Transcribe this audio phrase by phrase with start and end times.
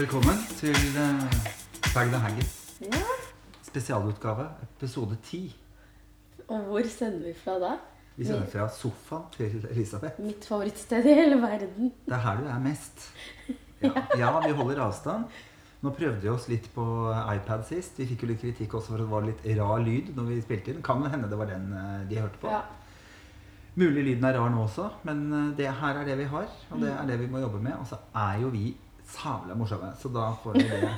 [0.00, 1.24] Velkommen til uh,
[1.92, 3.00] Bergen og Haggis Ja.
[3.66, 5.56] spesialutgave, episode 10.
[6.48, 7.74] Og hvor sender vi fra da?
[8.16, 10.16] Vi sender fra sofaen til Elisabeth.
[10.24, 11.92] Mitt favorittsted i hele verden.
[12.06, 13.10] Det er her du er mest.
[13.84, 15.28] Ja, ja vi holder avstand.
[15.82, 16.84] Nå prøvde vi oss litt på
[17.36, 18.00] iPad sist.
[18.00, 20.42] Vi fikk jo litt kritikk også for at det var litt rar lyd når vi
[20.48, 20.84] spilte inn.
[20.86, 22.48] Kan hende det var den eh, de hørte på.
[22.48, 22.64] Ja.
[23.76, 26.48] Mulig lyden er rar nå også, men eh, det her er det vi har.
[26.70, 27.76] Og det er det vi må jobbe med.
[27.76, 28.70] Og så er jo vi
[29.14, 30.90] sabla morsomme, så da får vi det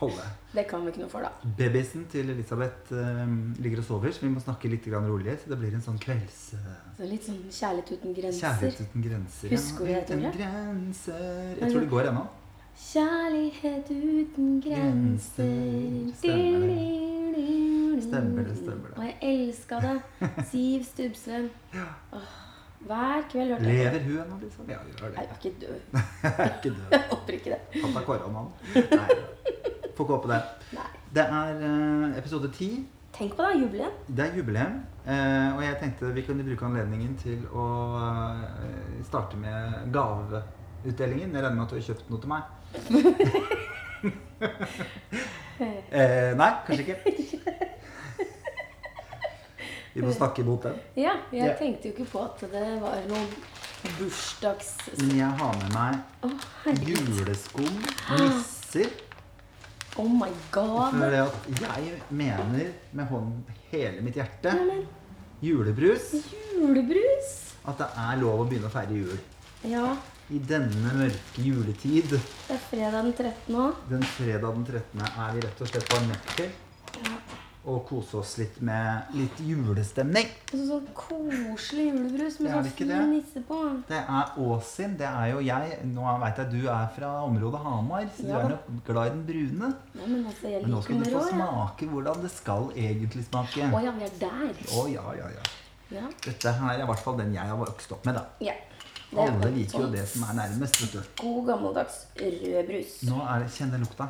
[0.00, 0.26] holde.
[0.56, 1.50] Det kan vi ikke noe for, da.
[1.58, 5.36] Babysen til Elisabeth um, ligger og sover, så vi må snakke litt rolig.
[5.38, 6.40] Så det blir en sånn kvelds...
[6.58, 8.40] eh, Så litt sånn kjærlighet uten grenser.
[8.40, 9.54] Kjærlighet uten grenser.
[9.54, 10.00] Husker ja.
[10.02, 11.54] uten grenser.
[11.60, 12.24] Jeg tror det går ennå.
[12.80, 15.54] Kjærlighet uten grenser.
[16.18, 17.00] Stemmer det.
[18.10, 18.96] Stemmer det, stemmer det.
[18.96, 19.96] Og jeg elska det.
[20.50, 21.50] Siv Stubbsveen.
[22.18, 22.30] Åh,
[22.80, 23.74] Hver kveld hørte jeg.
[23.76, 24.64] Lever hun ennå, liksom?
[24.70, 25.36] Ja, hun gjør Nei, det.
[25.36, 25.80] ikke død.
[26.22, 26.76] Jeg er ikke død.
[26.90, 27.60] Jeg håper ikke det.
[27.74, 28.48] Tatt av koronaen.
[28.74, 28.82] Nei,
[29.96, 30.42] får ikke håpe det.
[30.78, 30.90] Nei.
[31.14, 32.70] Det er uh, episode ti.
[33.12, 33.94] Tenk på det, jubileum.
[34.06, 34.74] Det er jubileum.
[35.04, 37.66] Uh, og jeg tenkte vi kunne bruke anledningen til å
[37.98, 38.04] uh,
[39.04, 39.56] starte med
[39.92, 41.34] gaveutdelingen.
[41.34, 42.42] Jeg regner med at du har kjøpt noe til meg.
[46.40, 46.96] nei, kanskje ikke.
[49.94, 50.74] Vi må snakke imot den.
[50.96, 51.54] Ja, jeg Ja.
[51.58, 53.26] tenkte jo ikke på at det var noen
[53.98, 54.74] bursdags...
[54.98, 56.40] Men jeg har med meg oh,
[56.86, 57.80] juleskum,
[58.20, 58.90] nisser.
[59.98, 60.92] Oh my god.
[60.94, 64.84] For det at jeg mener med hånden hele mitt hjerte Amen.
[65.42, 66.12] julebrus
[66.54, 67.34] julebrus.
[67.66, 69.18] at det er lov å begynne å feire jul.
[69.66, 69.96] Ja,
[70.30, 73.56] I denne mørke juletid, det er fredag den 13.
[73.58, 73.74] òg.
[73.90, 76.50] den fredag den 13., er vi rett og slett bare nødt til
[77.00, 77.16] Ja.
[77.68, 80.28] Å kose oss litt med litt julestemning.
[80.48, 83.58] Så, så sånn koselig julebrus med sånn fin nisse på.
[83.90, 84.94] Det er Åsin.
[85.00, 85.76] Det er jo jeg.
[85.90, 89.26] Nå veit jeg du er fra området Hamar, så du er nok glad i den
[89.28, 89.72] brune.
[89.92, 91.26] Ja, men altså, Men nå skal du få ja.
[91.34, 93.68] smake hvordan det skal egentlig smake.
[93.68, 94.64] Å ja, vi er der.
[94.80, 95.46] Å ja, ja, ja.
[95.90, 96.08] Ja.
[96.22, 98.26] Dette her er i hvert fall den jeg har vokst opp med, da.
[98.46, 98.56] ja.
[99.10, 101.00] Det Alle liker jo det som er nærmest, vet du.
[101.18, 102.92] God gammeldags rød brus.
[103.08, 104.06] Nå er det Kjenn den lukta.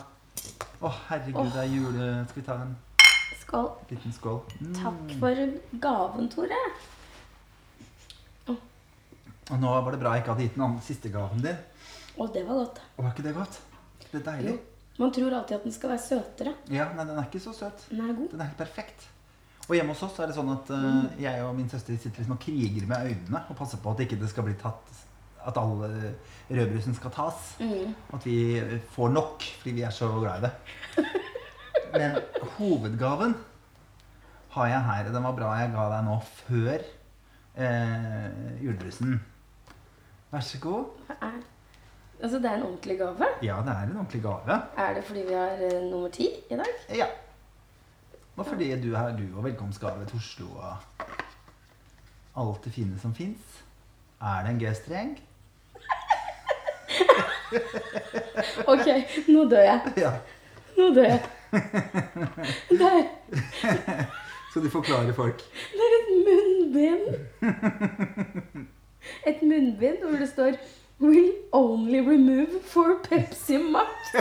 [0.81, 2.09] Å, herregud, det er jule...
[2.29, 2.75] Skal vi ta en
[3.51, 3.71] Skål.
[3.89, 4.41] liten skål?
[4.61, 4.75] Mm.
[4.79, 5.39] Takk for
[5.83, 6.59] gaven, Tore.
[9.51, 11.57] Og nå var det bra jeg ikke hadde gitt den siste gaven din.
[12.15, 12.79] Å, det var godt.
[12.95, 13.57] Og var ikke det godt?
[14.05, 14.53] Det er deilig.
[14.53, 14.93] Jo.
[15.01, 16.53] Man tror alltid at den skal være søtere.
[16.71, 17.83] Ja, nei, den er ikke så søt.
[17.91, 18.29] Den er god.
[18.37, 19.09] Den er helt perfekt.
[19.67, 22.37] Og hjemme hos oss er det sånn at uh, jeg og min søster sitter liksom
[22.37, 24.95] og kriger med øynene og passer på at ikke det skal bli tatt
[25.51, 25.91] At alle
[26.47, 27.57] rødbrusen skal tas.
[27.59, 27.97] Mm.
[28.15, 28.39] At vi
[28.95, 31.11] får nok fordi vi er så glad i det.
[31.93, 32.17] Men
[32.57, 33.35] hovedgaven
[34.51, 35.13] har jeg her.
[35.13, 36.85] Den var bra jeg ga deg nå før
[37.57, 38.29] eh,
[38.63, 39.17] julebrusen.
[40.31, 40.93] Vær så god.
[41.09, 41.41] Hva er
[42.21, 43.27] Altså, det er en ordentlig gave.
[43.43, 44.57] Ja, det er en ordentlig gave.
[44.77, 46.75] Er det fordi vi har eh, nummer ti i dag?
[46.93, 47.07] Ja.
[48.37, 50.77] Og fordi du har du og velkomstgave til Oslo og
[52.37, 53.65] alt det fine som fins.
[54.21, 55.19] Er det en G-streng?
[58.71, 58.87] Ok,
[59.29, 59.93] nå dør jeg.
[59.97, 60.11] Ja.
[60.77, 61.21] Nå dør jeg.
[62.81, 63.03] Der.
[64.53, 65.43] Så du forklarer folk.
[65.73, 67.05] Det er et munnbind.
[69.27, 70.53] Et munnbind hvor det står
[71.01, 74.15] Will only remove for Pepsi Max.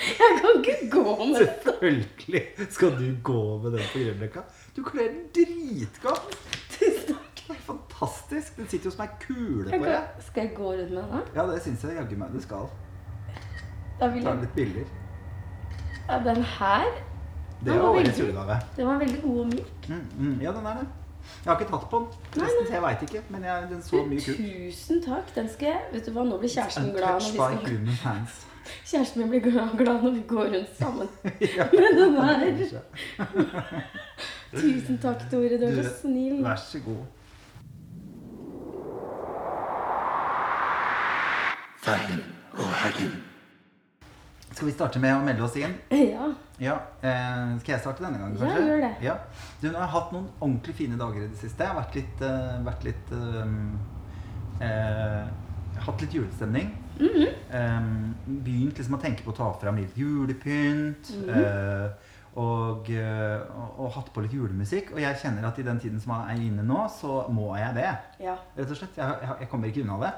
[0.00, 1.62] Jeg kan ikke gå med dette.
[1.64, 4.40] Selvfølgelig skal du gå med den på Grünerløkka.
[4.76, 6.38] Du kler den dritgodt.
[6.70, 7.42] Tusen takk.
[7.50, 8.56] Det er fantastisk.
[8.56, 10.02] Den sitter jo som ei kule på deg.
[10.26, 11.22] skal jeg gå rundt med den?
[11.34, 12.66] Ja, det syns jeg jaggu meg du skal.
[14.00, 14.90] Da vil Ta jeg litt bilder.
[16.10, 16.84] Ja, den her
[17.60, 18.60] Det Den var årets veldig- julegave.
[18.76, 19.88] Den var veldig god og myk.
[19.88, 20.86] Mm, mm, ja, den er det.
[21.44, 23.20] Jeg har ikke tatt på den, forresten, så jeg veit ikke.
[23.28, 24.38] Men jeg, den så mye kult.
[24.38, 25.34] Tusen takk.
[25.34, 27.94] Den skal jeg Vet du hva, nå blir kjæresten glad Untouched når vi skal human
[28.04, 28.46] hands.
[28.90, 31.08] Kjæresten min blir glad, glad når vi går rundt sammen.
[31.56, 31.64] Ja.
[31.80, 32.80] Men den her.
[34.56, 35.58] Tusen takk, Tore.
[35.60, 36.42] Du er så snill.
[36.44, 37.04] Vær så god.
[44.60, 45.72] Skal vi starte med å melde oss inn?
[46.12, 46.26] Ja.
[46.60, 48.58] Ja, eh, Skal jeg starte denne gangen, kanskje?
[48.60, 48.90] Ja, gjør det.
[49.06, 49.14] Ja.
[49.62, 51.64] Du, nå har jeg hatt noen ordentlig fine dager i det siste.
[51.64, 53.54] Jeg har vært litt, uh, vært litt eh,
[54.60, 56.68] uh, Hatt litt julestemning.
[56.98, 57.32] Mm -hmm.
[57.56, 61.08] um, begynt liksom å tenke på å ta fram litt julepynt.
[61.16, 61.30] Mhm.
[61.30, 61.90] eh,
[62.34, 64.92] og, og, og hatt på litt julemusikk.
[64.92, 67.74] Og jeg kjenner at i den tiden som jeg er inne nå, så må jeg
[67.74, 67.96] det.
[68.20, 68.36] ja.
[68.58, 68.96] Rett og slett.
[68.96, 70.12] Jeg, jeg, jeg kommer ikke unna det.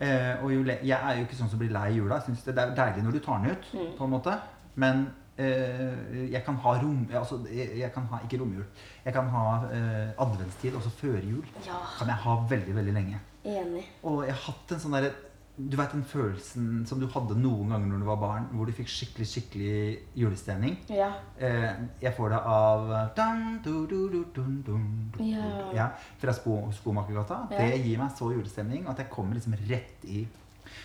[0.00, 2.14] Eh, og jo, le- jeg er jo ikke sånn som blir lei jula.
[2.14, 3.92] Jeg synes det, det er deilig når du tar den ut, Mm.
[3.98, 4.34] på en måte.
[4.76, 5.06] Men
[5.38, 7.06] eh, jeg kan ha rom...
[7.14, 8.64] Altså, jeg, jeg kan ha Ikke romjul.
[9.04, 11.44] Jeg kan ha eh, adventstid også før jul.
[11.66, 11.78] Ja.
[11.98, 13.20] Kan jeg ha veldig, veldig lenge.
[13.44, 13.84] Enig.
[14.02, 15.12] Og jeg har hatt en sånn derre
[15.58, 18.74] Du vet den følelsen som du hadde noen ganger når du var barn, hvor du
[18.76, 19.78] fikk skikkelig skikkelig
[20.18, 20.76] julestemning?
[20.94, 21.08] Ja.
[21.34, 24.84] Eh, jeg får det av dun, du, du, du, dun, dun,
[25.26, 25.48] Ja.
[25.74, 25.88] ja,
[26.22, 27.44] fra sko, Skomakergata.
[27.50, 30.22] Det gir meg så julestemning at jeg kommer liksom rett i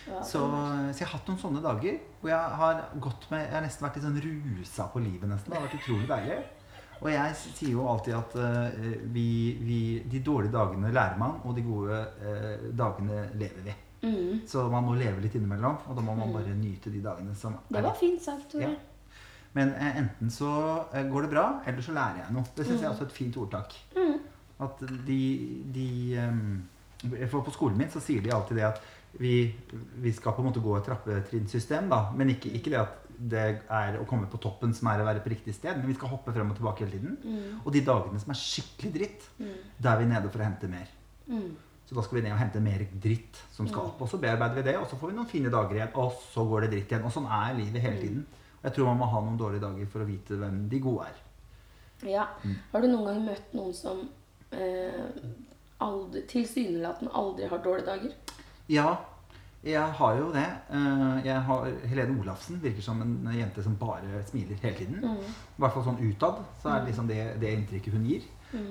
[0.08, 0.20] ja.
[0.22, 0.42] så,
[0.92, 3.86] så jeg har hatt noen sånne dager hvor jeg har gått med Jeg har nesten
[3.86, 5.52] vært litt sånn rusa på livet, nesten.
[5.52, 6.42] Det har vært utrolig deilig.
[7.04, 9.28] Og jeg sier jo alltid at uh, vi,
[9.60, 13.74] vi, de dårlige dagene lærer man, og de gode uh, dagene lever vi.
[14.04, 14.42] Mm.
[14.50, 17.56] Så man må leve litt innimellom, og da må man bare nyte de dagene som
[17.72, 18.68] Det var fint sagt, Tore.
[18.68, 18.74] Ja.
[19.54, 20.50] Men eh, enten så
[20.92, 22.44] eh, går det bra, eller så lærer jeg noe.
[22.56, 23.74] Det syns jeg er også et fint ordtak.
[23.96, 24.16] Mm.
[24.64, 25.20] At de,
[25.74, 25.86] de
[26.22, 26.62] um,
[27.30, 28.82] For på skolen min så sier de alltid det at
[29.18, 29.32] vi,
[30.02, 32.00] vi skal på en måte gå et trappetrinnsystem, da.
[32.18, 35.22] Men ikke, ikke det at det er å komme på toppen som er å være
[35.22, 35.76] på riktig sted.
[35.78, 37.14] Men vi skal hoppe frem og tilbake hele tiden.
[37.22, 37.60] Mm.
[37.62, 39.54] Og de dagene som er skikkelig dritt, Mm.
[39.78, 40.90] da er vi nede for å hente mer.
[41.30, 41.52] Mm.
[41.84, 44.00] Så da skal vi ned og hente mer dritt som skal opp.
[44.00, 45.90] Og så bearbeider vi det, og så får vi noen fine dager igjen.
[46.00, 47.04] Og så går det dritt igjen.
[47.04, 48.26] Og sånn er livet hele tiden.
[48.60, 51.08] Og jeg tror man må ha noen dårlige dager for å vite hvem de gode
[51.10, 51.18] er.
[52.08, 52.24] Ja.
[52.72, 54.00] Har du noen gang møtt noen som
[54.50, 55.10] eh,
[55.84, 58.14] aldri, tilsynelatende aldri har dårlige dager?
[58.72, 58.88] Ja,
[59.64, 60.46] jeg har jo det.
[60.76, 65.04] Eh, Jeg har, Helene Olafsen virker som en jente som bare smiler hele tiden.
[65.04, 66.40] I hvert fall sånn utad.
[66.62, 68.24] Så er det liksom det, det inntrykket hun gir.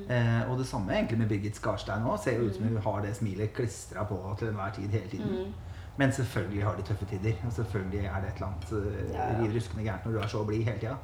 [0.09, 2.17] Eh, og det samme egentlig med Birgit Skarstein òg.
[2.23, 5.53] Ser jo ut som hun har det smilet klistra på til enhver tid hele tiden.
[5.97, 7.33] Men selvfølgelig har de tøffe tider.
[7.45, 9.41] Og selvfølgelig er det et eller annet uh, Ja, ja.
[9.43, 10.95] riv ruskende gærent når du er så blid hele tida.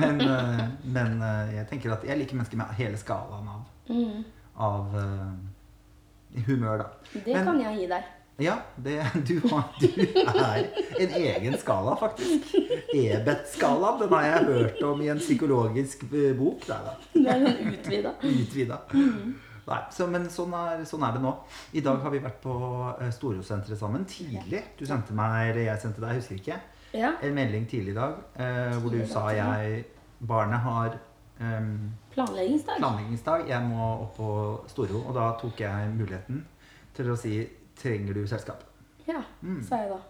[0.00, 4.24] Men, eh, men eh, jeg tenker at jeg liker mennesker med hele skalaen av, Mm.
[4.58, 6.84] av eh, humør, da.
[7.14, 8.02] Det Men- kan jeg gi deg.
[8.38, 8.98] Ja, det,
[9.28, 10.66] du, har, du er
[11.00, 12.50] en egen skala, faktisk.
[12.92, 14.00] EBET-skalaen.
[14.02, 16.66] Den har jeg hørt om i en psykologisk eh, bok.
[16.68, 16.94] Der, da.
[17.14, 18.12] Det er sånn utvida.
[18.28, 18.78] Utvida.
[19.66, 21.32] Nei, så, men sånn er, sånn er det nå.
[21.74, 22.54] I dag har vi vært på
[23.00, 24.60] eh, Storosenteret sammen tidlig.
[24.78, 26.60] Du sendte meg, eller jeg sendte deg, husker ikke,
[26.96, 27.14] Ja.
[27.24, 29.80] en melding tidlig i dag eh, hvor du sa jeg
[30.28, 30.94] Barnet har
[31.42, 31.72] um,
[32.14, 32.78] Planleggingsdag.
[32.80, 33.48] planleggingsdag.
[33.50, 34.28] Jeg må opp på
[34.70, 35.02] Storo.
[35.08, 36.44] Og da tok jeg muligheten
[36.96, 37.34] til å si
[37.76, 38.62] Trenger du selskap?
[39.06, 39.62] Ja, Mm.
[39.62, 40.00] sa jeg da.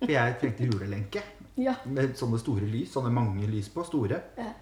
[0.00, 1.22] For jeg trengte julelenke.
[1.56, 1.76] Ja.
[1.86, 2.90] Med sånne store lys.
[2.90, 3.84] Sånne mange lys på.
[3.86, 4.16] Store.
[4.36, 4.52] ja.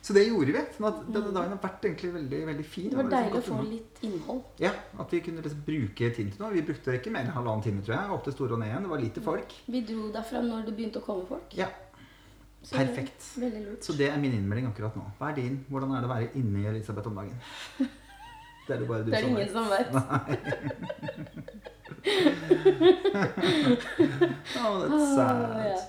[0.00, 0.60] Så det gjorde vi.
[0.76, 2.86] sånn at denne dagen har vært egentlig veldig veldig fin.
[2.88, 4.42] Det var liksom deilig å få litt innhold.
[4.62, 6.52] Ja, At vi kunne liksom bruke tiden til noe.
[6.54, 8.10] Vi brukte ikke mer enn halvannen time, tror jeg.
[8.14, 8.82] Opp til ned igjen.
[8.86, 9.52] Det var lite folk.
[9.66, 11.52] Vi dro derfra når det begynte å komme folk.
[11.58, 11.68] Ja,
[12.62, 13.28] Så perfekt.
[13.36, 13.82] Det.
[13.84, 15.04] Så det er min innmelding akkurat nå.
[15.18, 15.64] Hva er din?
[15.68, 17.36] Hvordan er det å være inne i Elisabeth om dagen?
[18.70, 19.50] Det er det bare du Det er det som ingen vet.
[19.50, 19.90] som vet.
[24.62, 25.50] Oh, that's sad.
[25.50, 25.80] Oh, yeah.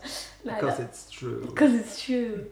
[0.43, 0.89] Because Neida.
[0.89, 1.41] it's true.
[1.45, 2.45] Because it's true.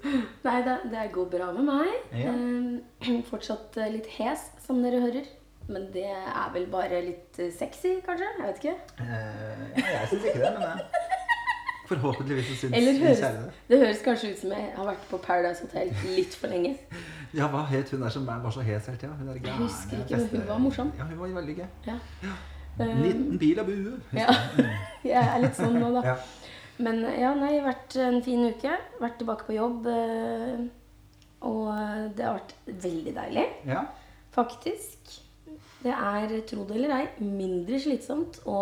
[0.43, 1.87] Nei da, det går bra med meg.
[2.13, 2.29] Ja.
[2.29, 2.81] Um,
[3.31, 5.23] fortsatt eh, litt hes, som dere hører.
[5.69, 8.25] Men det er vel bare litt eh, sexy, kanskje?
[8.37, 8.75] Jeg vet ikke.
[9.01, 9.05] Uh,
[9.81, 10.75] jeg syns ikke det, men eh,
[11.89, 13.49] forhåpentligvis syns Eller kjære det.
[13.71, 16.71] det høres kanskje ut som jeg har vært på Paradise Hotel litt for lenge.
[17.37, 19.13] Ja, hva het hun der som var så hes hele tida?
[19.19, 20.91] Hun der Jeg husker ikke, men hun var morsom.
[20.97, 21.67] Ja, hun var veldig gøy.
[21.87, 21.97] Ja.
[22.79, 23.97] 19 bil av bue.
[24.15, 24.33] Ja.
[25.03, 26.03] Jeg er litt sånn nå, da.
[26.13, 26.17] Ja.
[26.79, 28.71] Men ja, nei, vært en fin uke.
[29.01, 29.87] Vært tilbake på jobb.
[29.91, 30.61] eh,
[31.41, 31.67] Og
[32.15, 32.53] det har vært
[32.85, 33.83] veldig deilig, ja.
[34.35, 35.19] faktisk.
[35.83, 38.57] Det er, tro det eller ei, mindre slitsomt å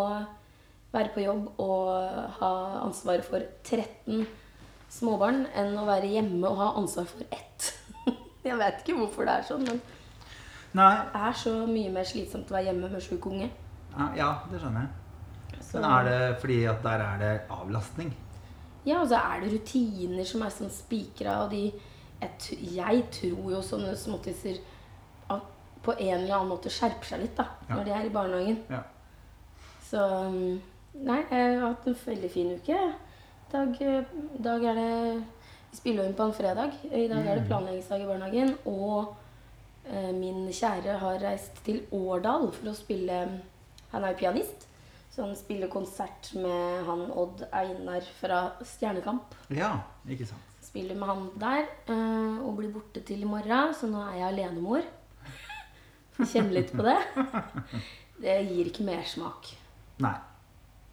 [0.92, 1.88] være på jobb og
[2.38, 2.50] ha
[2.84, 4.22] ansvaret for 13
[4.94, 7.72] småbarn enn å være hjemme og ha ansvar for ett.
[8.48, 9.80] Jeg vet ikke hvorfor det er sånn, men
[10.74, 13.50] Nei, det er så mye mer slitsomt å være hjemme med sjuk unge.
[13.96, 15.62] ja, ja, det skjønner jeg.
[15.64, 18.12] Så- Men er det fordi at der er det avlastning?
[18.86, 21.72] Ja, og så er det rutiner som er sånn spikra, og de
[22.20, 22.30] jeg,
[22.74, 24.58] jeg tror jo sånne småttiser
[25.82, 27.76] på en eller annen måte skjerper seg litt da, Ja.
[27.76, 28.56] når de er i barnehagen.
[28.70, 28.80] Ja.
[29.82, 29.98] Så
[30.32, 30.60] mm,
[30.94, 32.78] Nei, jeg har hatt en veldig fin uke.
[33.52, 34.04] Dag, eh,
[34.42, 35.24] dag er det
[35.88, 36.72] Jo inn på en fredag.
[36.90, 38.54] I dag er det planleggingsdag i barnehagen.
[38.68, 39.14] Og
[39.88, 43.20] eh, min kjære har reist til Årdal for å spille
[43.92, 44.66] Han er jo pianist.
[45.14, 49.34] Så han spiller konsert med han Odd Einar fra Stjernekamp.
[49.50, 49.72] Ja,
[50.06, 50.44] ikke sant.
[50.62, 54.28] Spiller med han der eh, og blir borte til i morgen, så nå er jeg
[54.28, 54.84] alenemor.
[56.18, 56.98] Får kjenne litt på det.
[58.22, 59.52] Det gir ikke mersmak.
[60.02, 60.16] Nei.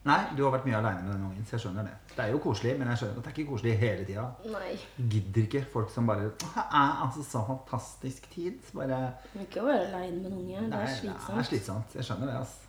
[0.05, 1.93] Nei, du har vært mye aleine med den ungen, så jeg skjønner det.
[2.15, 4.25] Det er jo koselig, men jeg skjønner at det er ikke koselig hele tida.
[4.53, 4.73] Nei.
[5.13, 8.59] Gidder ikke folk som bare Det er altså så fantastisk tid.
[8.67, 8.99] Så Bare
[9.41, 10.61] Ikke være aleine med en unge.
[10.69, 11.31] Det er slitsomt.
[11.31, 11.95] Det er slitsomt.
[11.97, 12.61] Jeg skjønner det, altså.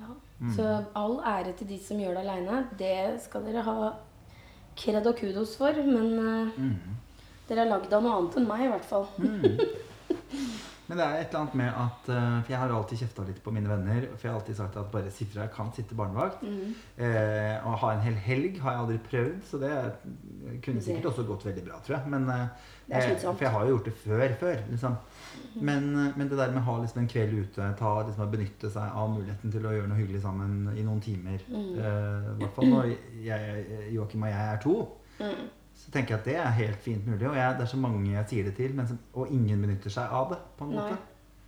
[0.00, 0.10] Ja.
[0.58, 0.68] Så
[1.00, 2.60] all ære til de som gjør det aleine.
[2.78, 2.92] Det
[3.24, 3.90] skal dere ha
[4.76, 5.72] kred og kudos for.
[5.72, 7.00] Men eh, Mm.
[7.48, 9.08] dere er lagd av noe annet enn meg, i hvert fall.
[10.86, 13.38] Men det er et eller annet med at eh, For jeg har alltid kjefta litt
[13.44, 14.04] på mine venner.
[14.18, 15.46] For jeg har alltid sagt at bare si fra.
[15.54, 16.42] Kan sitte barnevakt.
[16.44, 16.74] Mm.
[17.00, 19.72] Eh, å ha en hel helg har jeg aldri prøvd, så det
[20.66, 22.12] kunne sikkert også gått veldig bra, tror jeg.
[22.12, 22.44] Men, eh,
[22.98, 24.26] eh, for jeg har jo gjort det før.
[24.44, 24.96] før liksom.
[25.60, 28.70] men, eh, men det der med å ha liksom en kveld ute, ta, liksom, benytte
[28.70, 31.78] seg av muligheten til å gjøre noe hyggelig sammen i noen timer Mm.
[31.78, 32.96] eh, I hvert fall når
[33.94, 34.76] Joakim og jeg er to.
[35.20, 35.44] Mm.
[35.74, 37.26] Så tenker jeg at det er helt fint mulig.
[37.28, 39.90] Og jeg, det er så mange jeg sier det til, men som, og ingen benytter
[39.90, 40.38] seg av det.
[40.58, 40.84] på en Nei.
[40.84, 40.98] måte.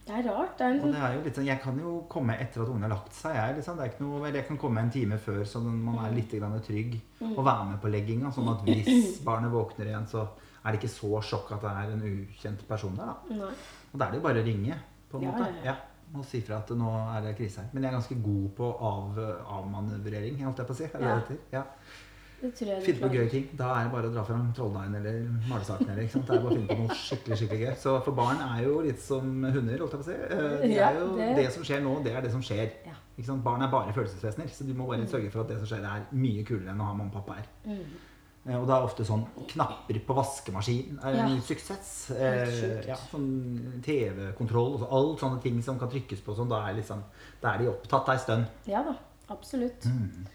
[0.07, 0.53] Det er rart.
[0.59, 2.63] Det er en Og sånn det er jo litt sånn, Jeg kan jo komme etter
[2.63, 3.35] at ungen har lagt seg.
[3.35, 3.77] Jeg, liksom.
[3.77, 6.31] det er ikke noe, eller jeg kan komme en time før, så man er litt
[6.37, 6.95] grann trygg.
[7.33, 8.31] Og være med på legginga.
[8.35, 10.27] Sånn at hvis barnet våkner igjen, så
[10.63, 13.07] er det ikke så sjokk at det er en ukjent person der.
[13.11, 13.35] da.
[13.41, 13.53] Nei.
[13.93, 14.79] Og da er det jo bare å ringe.
[15.11, 15.53] på en Ja, måte.
[15.65, 15.75] ja.
[16.15, 17.69] Og si fra at nå er det krise her.
[17.73, 19.17] Men jeg er ganske god på av,
[19.59, 20.85] avmanøvrering, holdt jeg på å si.
[20.85, 21.15] Er det Ja.
[21.15, 21.39] det heter?
[21.53, 21.63] Ja.
[22.41, 22.53] Det
[22.85, 23.47] Finne på gøye ting.
[23.57, 25.93] Da er det bare å dra fram trolldeien eller malesakene.
[25.95, 26.27] Eller, ikke sant?
[26.29, 27.77] Det er bare å finne på noe skikkelig skikkelig gøy.
[27.81, 29.79] Så for barn er jo litt som hunder.
[29.79, 30.13] holdt jeg på å si.
[30.13, 31.47] Eh, De Ja, er jo, det- det...
[31.53, 32.71] som skjer nå, det er det som skjer.
[32.87, 32.93] Ja.
[33.17, 33.43] Ikke sant?
[33.43, 36.05] Barn er bare følelsesvesener, så du må bare sørge for at det som skjer, er
[36.13, 37.47] mye kulere enn å ha mamma og pappa her.
[37.65, 37.81] Mm.
[38.47, 41.41] Eh, Og da er ofte sånn knapper på vaskemaskinen er en Ja.
[41.41, 42.11] suksess.
[42.15, 46.61] Eh, ja, sånn TV-kontroll og så alt sånne ting som kan trykkes på sånn, da
[46.69, 47.03] er, liksom,
[47.41, 48.47] da er de opptatt ei stund.
[48.67, 48.95] Ja da.
[49.31, 49.83] Absolutt.
[49.87, 50.27] Mm.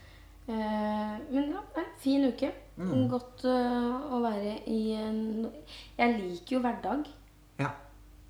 [0.49, 2.51] Eh, men ja, nei, fin uke.
[2.81, 3.07] Mm.
[3.11, 5.19] Godt eh, å være i en
[5.97, 7.09] Jeg liker jo hverdag.
[7.61, 7.73] Ja.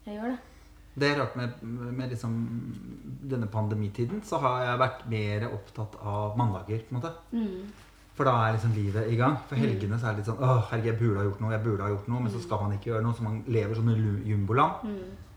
[0.06, 0.40] Jeg gjør det.
[0.92, 2.34] Det er rart med, med liksom
[3.32, 6.84] denne pandemitiden, så har jeg vært mer opptatt av mandager.
[6.84, 7.14] på en måte.
[7.32, 7.72] Mm.
[8.18, 9.38] For da er liksom livet i gang.
[9.48, 11.64] For helgene så er det litt sånn Åh, herregud, jeg burde ha gjort noe, jeg
[11.64, 12.24] burde ha gjort noe.
[12.26, 14.00] Men så skal man ikke gjøre noe, så man lever sånn i
[14.34, 14.84] jumboland.
[14.84, 15.31] Mm.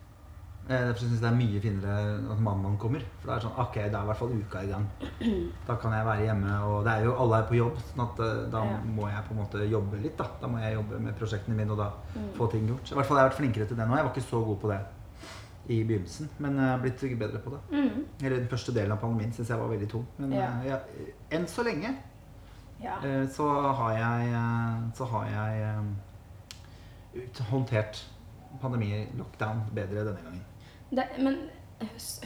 [0.67, 3.03] Eh, Derfor syns jeg det er mye finere at mandagen kommer.
[3.21, 4.87] For da er det sånn Ok, da er i hvert fall uka i gang.
[5.69, 8.21] Da kan jeg være hjemme, og det er jo alle er på jobb, sånn at
[8.25, 8.79] eh, da Ja.
[8.97, 10.17] må jeg på en måte jobbe litt.
[10.17, 12.31] Da Da må jeg jobbe med prosjektene mine og da Mm.
[12.39, 12.87] få ting gjort.
[12.89, 13.97] Så I hvert fall har jeg vært flinkere til det nå.
[13.97, 14.81] Jeg var ikke så god på det
[15.69, 17.61] i begynnelsen, men jeg har blitt bedre på det.
[17.73, 18.05] Mm.
[18.23, 20.07] Eller den første delen av pandemien syns jeg var veldig tung.
[20.19, 20.49] Men Ja.
[20.63, 20.79] eh, ja,
[21.31, 21.95] enn så lenge
[22.83, 22.97] Ja.
[23.05, 28.05] eh, så har jeg, eh, så har jeg eh, håndtert
[28.63, 30.43] pandemi-lockdown bedre denne gangen.
[30.95, 31.39] Det, men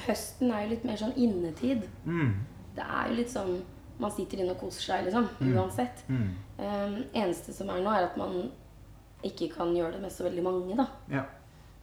[0.06, 1.86] høsten er jo litt mer sånn innetid.
[2.04, 2.32] Mm.
[2.76, 3.58] Det er jo litt sånn
[3.98, 5.24] Man sitter inne og koser seg, liksom.
[5.42, 6.04] Uansett.
[6.06, 6.26] Mm.
[6.60, 8.36] Um, eneste som er nå, er at man
[9.26, 10.84] ikke kan gjøre det med så veldig mange, da.
[11.10, 11.24] Ja.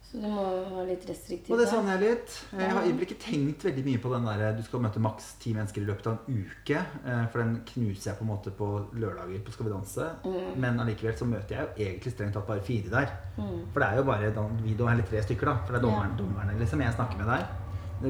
[0.06, 1.50] Så du må være litt restriktiv.
[1.52, 2.34] Og det savner jeg litt.
[2.54, 5.52] Jeg har egentlig ikke tenkt veldig mye på den der du skal møte maks ti
[5.56, 6.78] mennesker i løpet av en uke.
[7.04, 10.06] eh, For den knuser jeg på en måte på lørdager på Skal vi danse.
[10.56, 13.10] Men allikevel så møter jeg jo egentlig strengt tatt bare fire der.
[13.36, 13.66] Mm.
[13.72, 14.30] For det er jo bare
[14.62, 15.56] vi da, eller tre stykker, da.
[15.66, 17.46] For det er dommerne, dommerne liksom, jeg snakker med der.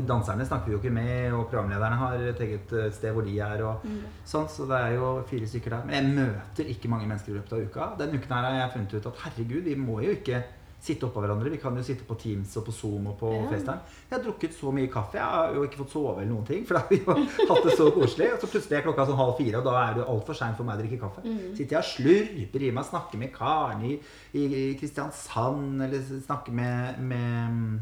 [0.02, 3.38] Danserne snakker vi jo ikke med, og programlederne har et eget eh, sted hvor de
[3.38, 3.62] er.
[3.64, 4.00] og Mm.
[4.26, 5.84] sånn, Så det er jo fire stykker der.
[5.86, 7.96] Men jeg møter ikke mange mennesker i løpet av uka.
[8.04, 10.42] Den uken her har jeg funnet ut at herregud, vi må jo ikke
[10.86, 11.50] sitte oppå hverandre.
[11.50, 13.46] Vi kan jo sitte på Teams og på Zoom og på Ja.
[13.50, 13.80] FaceTime.
[14.10, 15.16] Jeg har drukket så mye kaffe.
[15.18, 16.66] Jeg har jo ikke fått sove eller noen ting.
[16.68, 17.16] For da har vi jo
[17.50, 18.28] hatt det så koselig.
[18.36, 20.68] Og så plutselig er klokka sånn halv fire, og da er det altfor seint for
[20.68, 21.24] meg å drikke kaffe.
[21.56, 23.96] Sitter jeg og slurper i meg, snakker med Karen i,
[24.36, 27.80] i, i Kristiansand, eller snakker med, med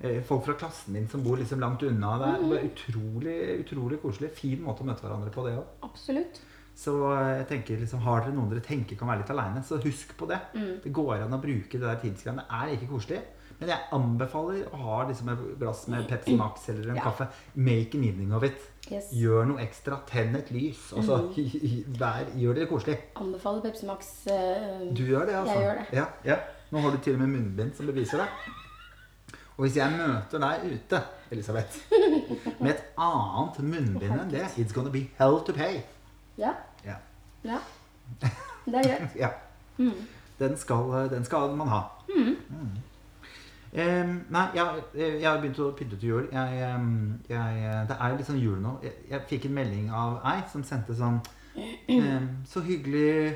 [0.00, 2.16] eh, folk fra klassen min som bor liksom langt unna.
[2.24, 4.32] Det er bare utrolig, utrolig koselig.
[4.40, 5.70] Fin måte å møte hverandre på, det òg.
[5.86, 6.42] Absolutt.
[6.74, 10.16] Så jeg tenker liksom, Har dere noen dere tenker kan være litt aleine, så husk
[10.18, 10.40] på det.
[10.56, 10.80] Mm.
[10.82, 12.42] Det går an å bruke det der Teams-greiene.
[12.48, 13.20] Det er ikke koselig.
[13.60, 17.02] Men jeg anbefaler å ha liksom et glass med Pepsi Max eller en Ja.
[17.04, 17.28] kaffe.
[17.54, 18.58] Make an evening of it.
[18.90, 19.12] Yes.
[19.14, 20.00] Gjør noe ekstra.
[20.10, 20.92] Tenn et lys.
[20.92, 21.94] Og så Mm.
[22.02, 22.98] vær, gjør det koselig.
[23.16, 24.10] Anbefaler Pepsi Max.
[24.26, 25.54] Uh, Du gjør det, altså.
[25.54, 25.86] Jeg gjør det.
[25.92, 26.36] Ja, ja.
[26.72, 28.28] Nå har du til og med munnbind som beviser det.
[29.56, 31.76] Og hvis jeg møter deg ute, Elisabeth,
[32.60, 35.78] med et annet munnbind enn det It's gonna be hell to pay.
[36.38, 36.52] Ja.
[36.84, 36.96] Ja.
[37.44, 37.58] ja.
[38.66, 39.16] Det er greit.
[39.24, 39.28] ja.
[39.78, 39.92] Mm.
[40.38, 41.80] Den, skal, den skal man ha.
[42.08, 42.36] Mm.
[43.74, 46.26] Em, nei, jeg, jeg har begynt å pynte til jul.
[46.32, 46.58] Jeg,
[47.28, 48.76] jeg, det er jo litt sånn jul nå.
[49.10, 51.18] Jeg, fikk en melding av ei som sendte sånn
[51.90, 53.34] em, Så hyggelig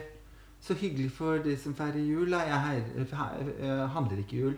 [0.62, 2.31] Så hyggelig for de som feirer jul.
[2.35, 4.55] Jeg, heier, fe- jeg handler ikke jul.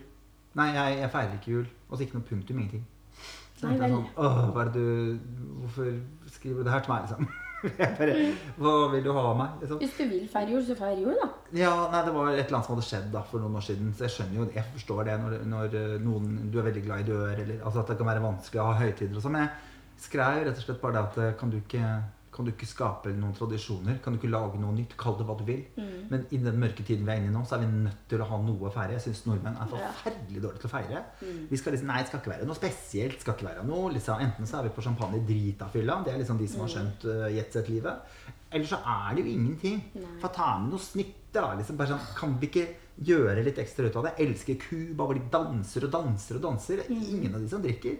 [0.59, 1.67] Nei, jeg, feirer ikke jul.
[1.89, 2.85] Og så ikke noe punktum, ingenting.
[3.57, 5.89] Så Nei sånn Åh, hva er det du Hvorfor
[6.33, 7.27] skriver du det her til meg, liksom?
[7.61, 8.13] Bare,
[8.57, 9.57] Hva vil du ha av meg?
[9.61, 9.79] Liksom.
[9.81, 11.27] Hvis du vil feire jul, så feir jul, da.
[11.57, 13.91] Ja, nei, Det var et eller annet som hadde skjedd da, for noen år siden.
[13.97, 17.03] Så jeg skjønner jo, jeg forstår det når, når eh, noen du er veldig glad
[17.03, 19.37] i dør, eller altså at det kan være vanskelig å ha høytider og sånn.
[19.37, 21.93] Men jeg skrev rett og slett bare det at eh, kan du, ikke,
[22.41, 23.99] kan du ikke skape noen tradisjoner?
[24.01, 24.95] Kan du ikke lage noe nytt?
[24.97, 25.61] Kall det hva du vil.
[25.77, 26.07] Mm.
[26.09, 28.23] Men i den mørke tiden vi er inne i nå, så er vi nødt til
[28.23, 28.95] å ha noe å feire.
[28.97, 29.91] Jeg syns nordmenn er Ja.
[29.93, 31.03] forferdelig dårlige til å feire.
[31.21, 31.47] Mm.
[31.51, 33.21] Vi skal liksom, Nei, det skal ikke være noe spesielt.
[33.21, 36.03] skal ikke være noe, liksom, Enten så er vi på champagne drita-fylla.
[36.03, 38.01] Det er liksom de som har skjønt uh, jetset-livet.
[38.51, 39.83] Ellers så er det jo ingenting.
[39.95, 40.17] Nei.
[40.19, 41.17] Få ta med noe snitt.
[41.31, 42.67] da, liksom bare sånn, Kan vi ikke
[43.07, 44.17] gjøre litt ekstra ut av det?
[44.17, 46.81] Jeg elsker Cuba, hvor de danser og danser og danser.
[46.89, 47.05] Mm.
[47.07, 47.97] Ingen av de som drikker.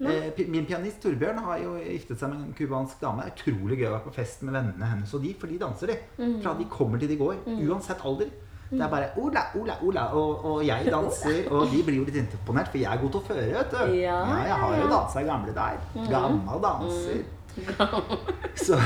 [0.00, 3.26] Eh, min pianist Torbjørn har jo giftet seg med en cubansk dame.
[3.34, 5.98] Utrolig gøy å være på fest med vennene hennes og de, for de danser, de.
[6.22, 6.38] Mm.
[6.44, 7.42] Fra de kommer til de går.
[7.68, 8.30] Uansett alder.
[8.70, 11.42] Det er bare Ola, Ola, Ola, og, og jeg danser.
[11.50, 13.94] Og de blir jo litt imponert, for jeg er god til å føre, vet du.
[13.98, 14.90] Ja, jeg har jo ja.
[14.94, 16.08] dansa i gamle dager.
[16.12, 17.20] Gammel danser.
[18.54, 18.76] Så,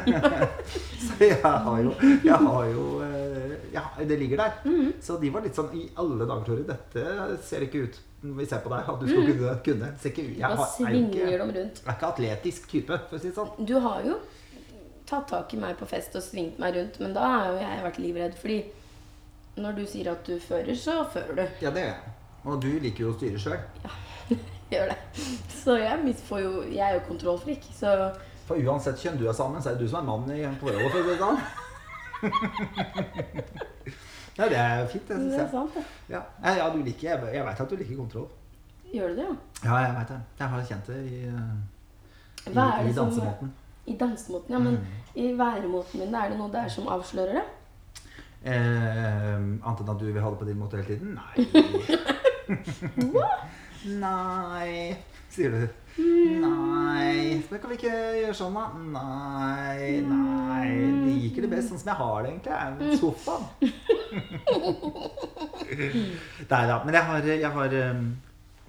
[1.04, 1.92] så jeg har jo,
[2.24, 3.41] jeg har jo eh,
[3.74, 4.56] ja, Det ligger der.
[4.64, 4.92] Mm.
[5.02, 6.64] Så de var litt sånn I alle dager, Tore.
[6.68, 9.54] Dette ser ikke ut vi ser på deg, at du skal kunne.
[9.66, 9.88] kunne.
[9.98, 10.36] Ser ikke ut.
[10.38, 11.80] Jeg har, er jo ikke, rundt.
[11.82, 13.66] jeg er ikke atletisk type, for å si det sånn.
[13.66, 14.18] Du har jo
[15.10, 17.82] tatt tak i meg på fest og svingt meg rundt, men da har jo jeg
[17.88, 18.36] vært livredd.
[18.38, 18.60] Fordi
[19.58, 21.42] når du sier at du fører, så fører du.
[21.64, 22.14] Ja, det gjør jeg.
[22.42, 23.58] Og du liker jo å styre sjøl.
[24.72, 25.24] Gjør det.
[25.52, 28.12] Så jeg jo Jeg er jo kontrollfrik, så
[28.46, 30.88] For uansett kjønn du er sammen, så er det du som er mannen i forholdet,
[30.90, 31.42] for å si det sånn.
[34.38, 35.50] Ja, det er fint, det det syns er jeg.
[35.50, 35.82] sant, det.
[36.08, 38.28] Ja, Ja, ja du liker, jeg, jeg veit at du liker kontroll.
[38.92, 39.34] Gjør du det, ja?
[39.64, 40.20] Ja, jeg veit det.
[40.38, 43.50] Jeg har kjent det i, i, Hva er i dansemåten.
[43.52, 43.52] som-
[43.86, 44.58] I dansemåten, ja.
[44.58, 44.86] Men Mm.
[45.14, 47.44] i væremåten min, er det noe der som avslører det?
[48.44, 51.14] Eh, annet enn at du vil ha det på din måte hele tiden?
[51.14, 51.34] Nei.
[54.02, 54.96] Nei,
[55.30, 55.68] sier du.
[55.98, 56.71] Nei.
[57.50, 58.64] Men kan vi ikke gjøre sånn, da?
[58.96, 60.66] Nei, nei.
[60.70, 62.54] Jeg liker det best sånn som jeg har det, egentlig.
[62.58, 63.36] Er en sofa.
[66.52, 66.74] Nei da.
[66.84, 68.00] Men jeg har, jeg har eh,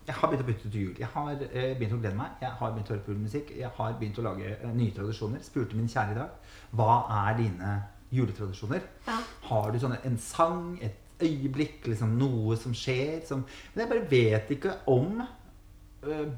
[0.03, 0.95] jeg har begynt å bytte til jul.
[0.99, 2.29] Jeg har eh, begynt å glede meg.
[2.43, 3.47] Jeg har begynt å høre på julemusikk.
[3.55, 5.39] Jeg har begynt å lage eh, nye tradisjoner.
[5.45, 6.31] Spurte min kjære i dag
[6.75, 7.69] hva er dine
[8.13, 8.81] juletradisjoner.
[9.07, 9.17] Ja.
[9.49, 13.21] Har du sånne, en sang, et øyeblikk, liksom noe som skjer?
[13.27, 13.39] Som,
[13.73, 15.23] men jeg bare vet ikke om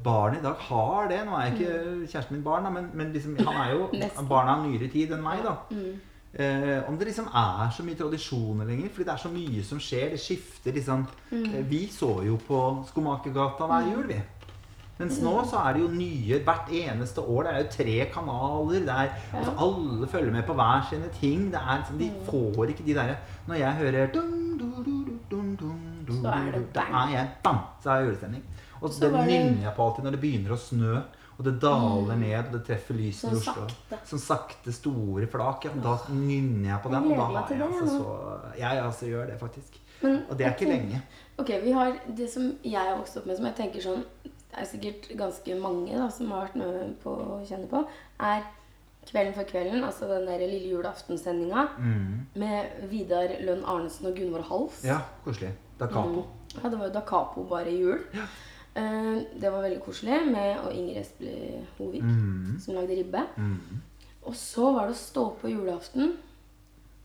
[0.04, 1.22] barn i dag har det.
[1.26, 3.88] Nå er jeg ikke kjæresten min barn, da, men, men liksom, han er jo
[4.34, 5.42] barna av nyere tid enn meg.
[5.46, 5.56] da.
[5.72, 5.96] Mm.
[6.36, 8.90] Eh, om det liksom er så mye tradisjoner lenger.
[8.92, 10.10] Fordi det er så mye som skjer.
[10.16, 14.22] Det skifter liksom eh, Vi så jo på Skomakergata hver jul, vi.
[14.96, 17.44] Mens nå så er det jo nye hvert eneste år.
[17.44, 18.86] Det er jo tre kanaler.
[18.88, 21.50] Det er, altså, alle følger med på hver sine ting.
[21.52, 25.18] Det er, liksom, de får ikke de derre Når jeg hører dun, du, du, du,
[25.32, 26.96] dun, dun, dun, Så er det Da bang.
[27.12, 27.60] er jeg bang!
[27.84, 28.44] Så er det julestemning.
[28.82, 31.04] Og Så det det- nynner jeg på alltid når det begynner å snø.
[31.38, 33.68] Og det daler ned, og det treffer lysene i Sånn Oslo.
[33.68, 33.98] sakte.
[34.08, 35.66] Sånn sakte, store flak.
[35.66, 35.72] Ja.
[35.84, 37.04] Da nynner jeg på den.
[37.10, 39.80] Jeg Og da har jeg altså så Jeg altså gjør det, faktisk.
[40.02, 41.02] Men, Og det er ikke lenge.
[41.38, 44.62] Ok, vi har Det som jeg har vokst opp med, som jeg tenker sånn Det
[44.62, 47.86] er sikkert ganske mange da, som har vært med på å kjenne på,
[48.22, 48.42] er
[49.06, 52.26] Kvelden for kvelden, altså den der lille julaftensendinga Mm.
[52.36, 54.84] med Vidar Lønn Arnesen og Gunvor Hals.
[54.84, 55.52] Ja, koselig.
[55.78, 56.24] Da capo.
[56.24, 56.64] Mm.
[56.64, 58.00] Ja, det var jo Da Capo bare i jul.
[58.14, 58.20] Eh,
[58.76, 62.60] det var veldig koselig med og Inger Espelid Hovig, Mm.
[62.60, 63.22] som lagde ribbe.
[63.38, 63.82] Mm.
[64.26, 66.18] Og så var det å stå på julaften,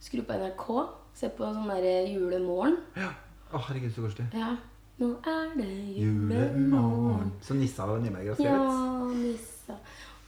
[0.01, 0.65] skru på NRK,
[1.13, 2.77] se på sånn der julemorgen.
[2.97, 3.11] Ja.
[3.53, 4.27] Å, herregud, så koselig.
[4.33, 4.57] Ja,
[4.99, 7.31] nå er det Julemorgen.
[7.43, 9.05] Så Nissa og Nyberg har Ja.
[9.15, 9.75] Nissa.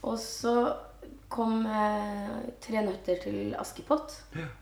[0.04, 0.76] Og så
[1.30, 4.12] kom eh, Tre nøtter til Askepott,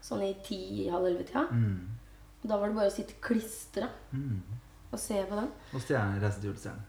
[0.01, 1.47] sånn i ti-halv elleve-tida.
[1.51, 1.87] Mm.
[2.43, 4.41] Og Da var det bare å sitte klistra Mm.
[4.91, 5.49] Og se på den.
[5.73, 6.85] Og stjerne, Reise til julestjernen.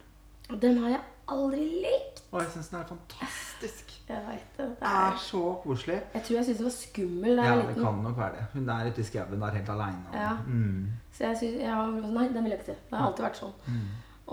[0.62, 1.00] Den har jeg
[1.32, 2.22] aldri likt.
[2.32, 3.88] Og jeg syns den er fantastisk.
[4.12, 4.64] Jeg vet det.
[4.80, 5.94] det er så koselig.
[6.14, 8.32] Jeg tror jeg syntes den var skummel da Ja, jeg var det kan nok være
[8.34, 8.42] det.
[8.52, 10.10] Hun er ute i skauen der helt aleine.
[10.12, 10.32] Ja.
[10.46, 10.88] Mm.
[11.12, 12.76] Så jeg syns ja, Nei, den vil jeg ikke se.
[12.90, 13.54] Det har alltid vært sånn.
[13.66, 13.86] Mm.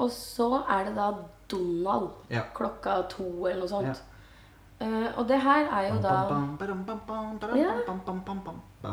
[0.04, 1.08] Og så er det da
[1.54, 2.42] Donald Ja.
[2.58, 3.88] klokka to eller noe sånt.
[3.88, 3.94] Ja.
[4.80, 6.12] Eh, og det her er jo da
[7.58, 7.72] Ja.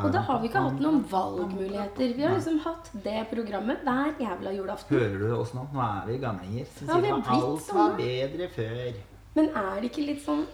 [0.03, 2.15] Og da har vi ikke hatt noen valgmuligheter.
[2.15, 4.97] Vi har liksom hatt det programmet hver jævla julaften.
[4.97, 5.63] Hører du oss nå?
[5.71, 8.93] Nå er vi gamlinger som Ja, sier er at alt sånn, var bedre før.
[9.37, 10.45] Men er det ikke litt sånn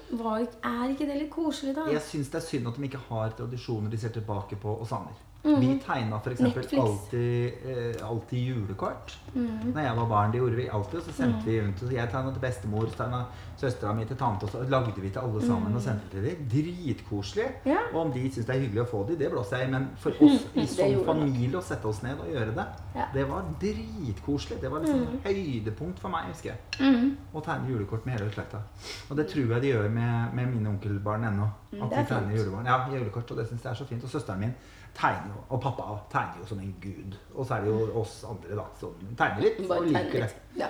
[0.64, 1.86] Er ikke det litt koselig, da?
[1.88, 4.86] Jeg syns det er synd at de ikke har tradisjoner de ser tilbake på og
[4.88, 5.14] savner.
[5.44, 6.40] Vi tegna f.eks.
[6.40, 6.80] Mhm.
[6.80, 9.18] Alltid, eh, alltid julekort.
[9.34, 9.74] Mhm.
[9.74, 11.00] Når jeg var barn, det gjorde vi alltid.
[11.00, 11.84] Og så sendte vi rundt.
[11.84, 13.26] Og jeg tegna til bestemor, tegna
[13.60, 14.44] søstera mi til tante.
[14.44, 16.48] Og så lagde vi til alle sammen og sendte til dem.
[16.54, 17.46] Dritkoselig.
[17.66, 17.72] Mhm.
[17.74, 17.78] Ja.
[17.94, 19.72] Og om de syns det er hyggelig å få de, det blåser jeg i.
[19.72, 23.06] Men for oss i Det som familie å sette oss ned og gjøre det, Ja.
[23.14, 24.62] det var dritkoselig.
[24.62, 26.60] Det var liksom høydepunkt for meg, husker jeg.
[26.80, 27.18] Mhm.
[27.36, 28.62] Å tegne julekort med hele slekta.
[29.10, 31.50] Og det tror jeg de gjør med, med mine onkelbarn ennå.
[31.74, 32.66] Mm, At de er tegner julebarn.
[32.66, 34.04] Ja, julekort, og det syns jeg er så fint.
[34.04, 34.54] Og søsteren min
[34.98, 37.18] tegner jo, og pappa tegner jo som en gud.
[37.36, 40.32] Og så er det jo oss andre, da, som tegner litt Bare og liker det.
[40.60, 40.70] Ja.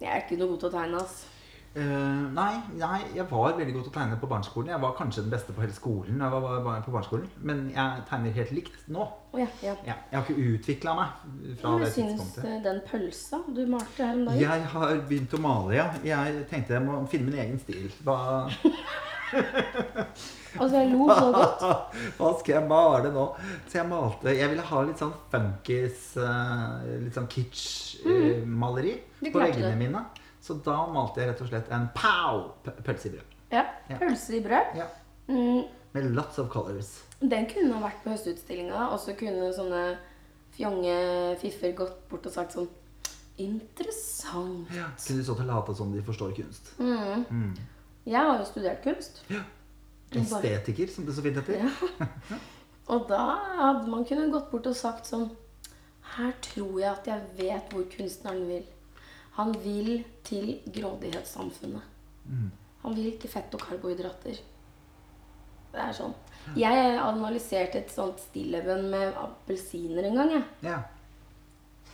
[0.00, 1.22] Jeg er ikke noe god til å tegne, ass.
[1.74, 1.82] Eh,
[2.30, 4.68] nei, nei, jeg var veldig god til å tegne på barneskolen.
[4.70, 6.20] Jeg var kanskje den beste på hele skolen.
[6.22, 9.06] da Jeg var, var på barneskolen Men jeg tegner helt likt nå.
[9.34, 9.74] Å ja, ja.
[9.88, 11.08] Ja, jeg har ikke utvikla meg
[11.58, 12.44] fra det jeg syns tidspunktet.
[12.52, 15.88] eh, den pølsa du malte her om dagen Jeg har begynt å male, ja.
[16.06, 17.90] Jeg tenkte jeg må finne min egen stil.
[18.06, 18.18] Hva
[20.60, 21.64] Altså, jeg lo så godt.
[22.18, 23.24] Hva skal jeg male nå?
[23.68, 29.32] Så jeg malte Jeg ville ha litt sånn funkis, eh, litt sånn kitsch-maleri Mm.
[29.32, 29.78] På veggene det.
[29.80, 30.04] mine.
[30.44, 32.50] Så da malte jeg rett og slett en pow
[32.84, 33.34] pølse i brød.
[33.54, 33.62] Ja.
[33.88, 33.96] Ja.
[34.02, 34.74] Pølse i brød.
[34.76, 34.86] Ja.
[35.28, 35.62] Mm,
[35.94, 37.02] Med lots of colors.
[37.20, 39.96] den kunne ha vært på Høstutstillinga, og så kunne sånne
[40.52, 42.68] fjonge fiffer gått bort og sagt sånn
[43.38, 44.68] Interessant.
[44.70, 44.84] Ja.
[45.06, 46.68] Kunne de stått og late som de forstår kunst.
[46.78, 47.24] Mm.
[47.30, 47.56] Mm.
[48.06, 49.22] Jeg har jo studert kunst.
[50.22, 51.64] Estetiker, som det så fint heter.
[51.64, 52.38] Ja.
[52.92, 53.22] Og da
[53.58, 55.30] hadde man kunnet gått bort og sagt sånn
[56.14, 58.66] Her tror jeg at jeg vet hvor kunstneren vil.
[59.38, 61.86] Han vil til grådighetssamfunnet.
[62.28, 62.50] Mm.
[62.84, 64.42] Han vil til fett og karbohydrater.
[65.74, 66.12] Det er sånn.
[66.60, 70.34] Jeg analyserte et sånt stilleben med appelsiner en gang.
[70.36, 70.44] jeg.
[70.68, 70.82] Ja.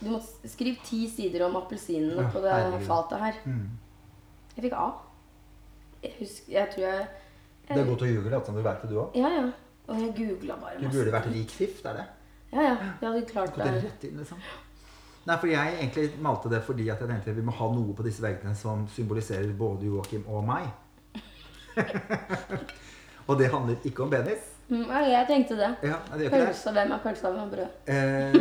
[0.01, 3.39] Du må skrive ti sider om appelsinene Ja, på det fatet her.
[3.45, 3.65] Mm.
[4.55, 4.87] Jeg fikk A.
[6.01, 7.07] Jeg husker, jeg tror jeg
[7.75, 9.15] Det er godt å ljuge, som du vet det, du òg.
[9.19, 9.45] Ja, ja.
[9.91, 10.91] Og jeg googla bare masse.
[10.91, 12.09] Du burde vært rik fiff, det er det.
[12.51, 12.75] Ja, ja.
[12.83, 13.71] Jeg hadde klart det.
[13.85, 14.43] rett inn, liksom.
[15.21, 18.05] Nei, for jeg egentlig malte det fordi at jeg tenkte vi må ha noe på
[18.05, 20.71] disse veggene som symboliserer både Joakim og meg.
[23.27, 24.47] og det handler ikke om penis.
[24.71, 25.69] Nei, jeg tenkte det.
[25.83, 26.29] Ja, det.
[26.31, 27.69] Pølse, hvem er pølsa, hvem er brød?
[27.91, 28.33] Eh,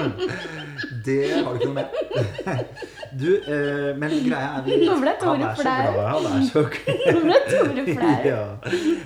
[1.06, 1.88] det har du ikke noe med.
[3.18, 6.98] Du, eh, men greia er vi, Nå ble Tore Han er så glad.
[7.16, 8.10] Nå ble Tore flau.
[8.30, 8.42] ja.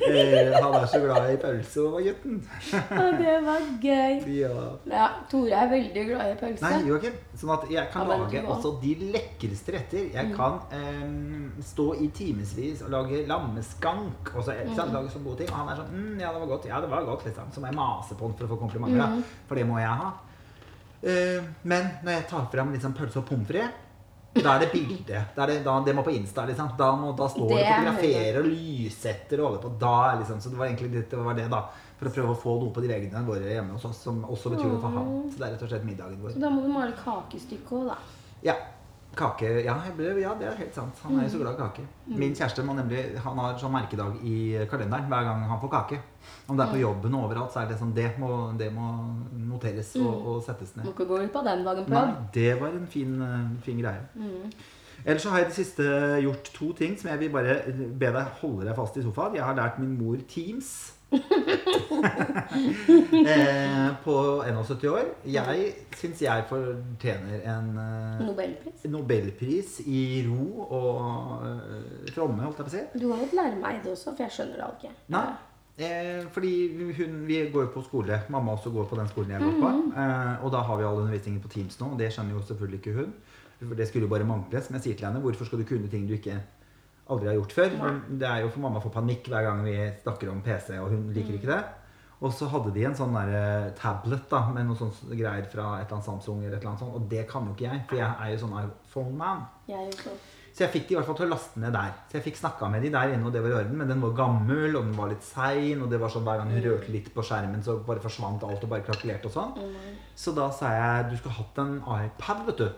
[0.09, 2.41] eh, Han er så glad i pølse gutten.
[2.75, 4.19] Å, det var gøy.
[4.45, 4.67] Ja.
[4.91, 6.65] Ja, Tore er veldig glad i pølse.
[6.67, 7.17] Nei, Joakim.
[7.41, 10.05] Sånn at jeg kan Ja, lage også de lekreste retter.
[10.13, 10.35] Jeg Mm.
[10.37, 14.35] kan eh, stå i timevis og lage lammeskank.
[14.35, 14.77] Og så, Mm.
[14.93, 15.51] lage sånne gode ting.
[15.53, 16.67] Og han er sånn mm, Ja, det var godt.
[16.69, 17.49] Ja, det var godt, liksom.
[17.55, 19.07] Så må jeg mase på han for å få komplimenter.
[19.17, 19.25] Mm.
[19.49, 20.13] For det må jeg ha.
[21.05, 23.81] Eh, men når jeg tar fram liksom pølse og pommes frites
[24.43, 24.99] da er det bilde.
[25.07, 26.45] Det, da, det må på Insta.
[26.49, 26.73] liksom.
[26.79, 29.73] Da, må, da står det, Det er fotograferer og lyssetter og holder på.
[29.81, 31.63] Da liksom, Så det var egentlig det var det, da.
[31.99, 34.51] For å prøve å få noe på de veggene våre hjemme hos oss som også
[34.57, 35.13] betyr noe for han.
[35.31, 36.35] Så det er rett og slett middagen vår.
[36.35, 37.99] Så da må du male kakestykket òg, da.
[38.45, 38.57] Ja.
[39.19, 41.01] Kake Ja, ja det er helt sant.
[41.05, 41.87] Han er jo så glad i kake.
[42.07, 42.19] Mm.
[42.21, 44.37] Min kjæreste må nemlig Han har sånn merkedag i
[44.71, 46.01] kalenderen hver gang han får kake.
[46.49, 48.87] Om det er på jobben og overalt, så er det sånn Det må, det må
[49.49, 52.73] noteres og, og settes Må ikke gå ut på den dagen på Nei, det var
[52.73, 53.13] en fin,
[53.65, 54.09] fin greie.
[54.15, 54.51] Mm.
[55.05, 55.87] Ellers så har jeg i det siste
[56.25, 59.37] gjort to ting som jeg vil bare be deg holde deg fast i sofaen.
[59.37, 60.94] Jeg har lært min mor Teams.
[63.33, 65.09] eh, på 71 år.
[65.29, 68.85] Jeg syns jeg fortjener en eh, Nobelpris.
[68.91, 72.85] nobelpris i ro og eh, fromme, holdt jeg på å si.
[73.01, 74.95] Du har jo lært meg det også, for jeg skjønner det ikke.
[75.15, 75.27] Nei.
[75.75, 76.51] Eh, fordi
[76.95, 78.21] hun, vi går jo på skole.
[78.31, 79.71] Mamma også går på den skolen jeg går på.
[79.99, 82.79] Eh, og da har vi all undervisningen på Teams nå, og det skjønner jo selvfølgelig
[82.83, 83.11] ikke hun.
[83.65, 84.61] For det skulle jo bare mangle.
[84.63, 86.37] Som jeg sier til henne, hvorfor skal du kunne ting du ikke
[87.13, 87.79] aldri har gjort før?
[87.81, 90.93] men det er jo for mamma får panikk hver gang vi snakker om PC, og
[90.93, 91.63] hun liker ikke det.
[92.25, 95.81] Og så hadde de en sånn der, eh, tablet da, med noe sånt greier fra
[95.81, 97.83] et eller annet Samsung, eller et eller annet sånt, og det kan jo ikke jeg,
[97.91, 99.45] for jeg er jo sånn iPhone-man.
[100.55, 101.95] Så jeg fikk de i hvert fall til å laste ned der.
[102.07, 103.77] Så jeg fikk snakka med de der inne, og det var i orden.
[103.81, 106.53] Men den var gammel, og den var litt sein, og det var sånn hver gang
[106.55, 109.57] hun rørte litt på skjermen, så bare forsvant alt og bare krakelerte og sånn.
[110.15, 112.69] Så da sa jeg du skulle hatt en iPad, vet du.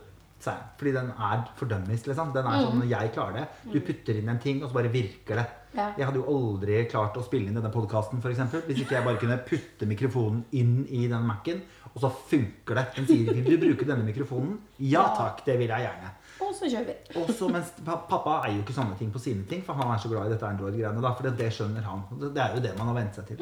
[0.47, 0.67] Sa jeg.
[0.79, 2.29] Fordi den er for dummies, liksom.
[2.35, 3.47] Den er sånn jeg klarer det.
[3.73, 5.47] Du putter inn en ting, og så bare virker det.
[5.77, 5.89] Ja.
[5.99, 9.37] Jeg hadde jo aldri klart å spille inn denne podkasten hvis ikke jeg bare kunne
[9.45, 11.61] putte mikrofonen inn i den Mac-en,
[11.93, 12.87] og så funker det.
[12.97, 16.13] Den sier 'Vil du bruke denne mikrofonen?' Ja takk, det vil jeg gjerne.
[16.45, 16.95] Og så kjører vi.
[17.21, 20.01] Og så, mens Pappa eier jo ikke sånne ting på sine ting, for han er
[20.03, 21.03] så glad i dette Android-greiene.
[21.03, 22.03] da, For det, det skjønner han.
[22.21, 23.41] Det, er jo det man har vent seg til.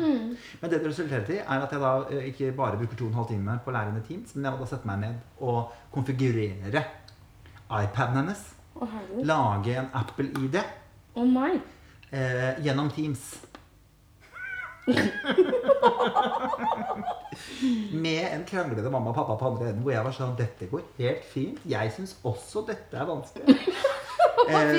[0.60, 3.32] Men det det resulterer i, er at jeg da eh, ikke bare bruker to og
[3.32, 6.84] en halv på lærende lære Teams, men jeg må da sette meg ned og konfigurere
[7.74, 8.46] iPaden hennes.
[8.74, 8.88] Oh.
[9.22, 10.58] Lage en Apple-ID
[11.14, 11.28] Oh,
[12.10, 13.36] eh, gjennom Teams.
[18.04, 20.82] Med en kranglete mamma og pappa på andre enden, hvor jeg var sånn Dette går
[20.98, 21.58] helt fint.
[21.68, 23.44] Jeg syns også dette er vanskelig.
[24.44, 24.76] Eh,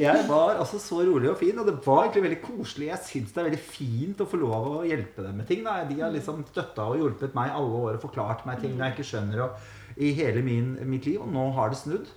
[0.00, 2.88] jeg var altså så rolig og fin, og det var egentlig veldig koselig.
[2.88, 5.62] Jeg syns det er veldig fint å få lov å hjelpe dem med ting.
[5.62, 5.76] Da.
[5.86, 9.06] De har liksom støtta og hjulpet meg alle år og forklart meg ting jeg ikke
[9.06, 9.68] skjønner og,
[10.02, 12.10] i hele min, mitt liv, og nå har det snudd.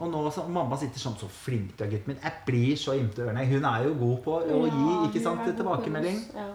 [0.00, 2.22] Og nå så, Mamma sitter sånn Så flink du er, gutten min.
[2.24, 3.44] Jeg blir så imte ørene.
[3.50, 6.24] Hun er jo god på å gi Ja, ikke sant, tilbakemelding.
[6.34, 6.48] Ja.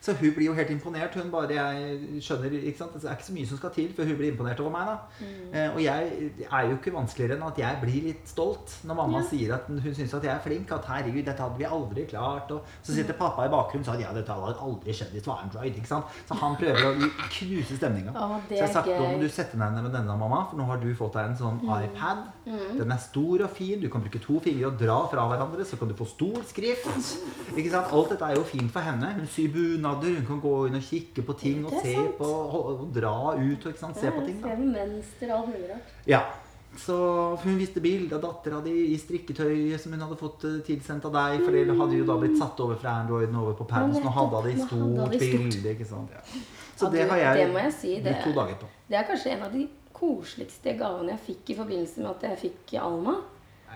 [0.00, 1.14] Så hun blir jo helt imponert.
[1.18, 2.92] Hun bare, jeg skjønner, ikke sant?
[2.94, 4.86] Det er ikke så mye som skal til før hun blir imponert over meg.
[4.86, 4.96] da.
[5.18, 5.54] Mm.
[5.54, 9.18] Eh, og jeg er jo ikke vanskeligere enn at jeg blir litt stolt når mamma
[9.18, 9.26] Ja.
[9.26, 10.70] sier at hun syns at jeg er flink.
[10.72, 12.50] At herregud, dette hadde vi aldri klart.
[12.54, 15.32] Og så sitter pappa i bakgrunnen og sier ja, dette hadde aldri skjedd hvis det
[15.32, 15.74] var Android.
[15.82, 16.04] ikke sant?
[16.28, 18.12] Så han prøver å knuse stemninga.
[18.14, 20.64] Så jeg har sagt nå må du sette deg ned med denne, mamma, for nå
[20.70, 22.22] har du fått deg en sånn iPad.
[22.78, 23.80] Den er stor og fin.
[23.82, 26.86] Du kan bruke to fingre og dra fra hverandre, så kan du få stor skrift.
[27.58, 27.90] Ikke sant?
[27.92, 29.12] Alt dette er jo fint for henne.
[29.18, 29.48] Hun syr
[29.94, 32.18] bunader, hun kan gå inn og kikke på ting og se sant.
[32.18, 34.40] på og, dra ut og se på ting.
[34.42, 34.48] da.
[34.48, 35.96] Se mønster og alt mulig rart.
[36.06, 36.20] Ja.
[36.78, 36.94] Så
[37.42, 41.14] hun viste bilde av dattera di i strikketøyet som hun hadde fått eh, tilsendt av
[41.16, 41.40] deg.
[41.42, 44.12] For det hadde jo da blitt satt over fra Androiden over på Paden, så nå
[44.14, 45.72] hadde hun det i stort bilde.
[45.74, 46.12] ikke sant?
[46.12, 46.22] Ja.
[46.76, 48.66] Så Ja, det har jeg det jeg si, det- to dager på.
[48.88, 52.38] Det er kanskje en av de koseligste gavene jeg fikk i forbindelse med at jeg
[52.38, 53.16] fikk Alma.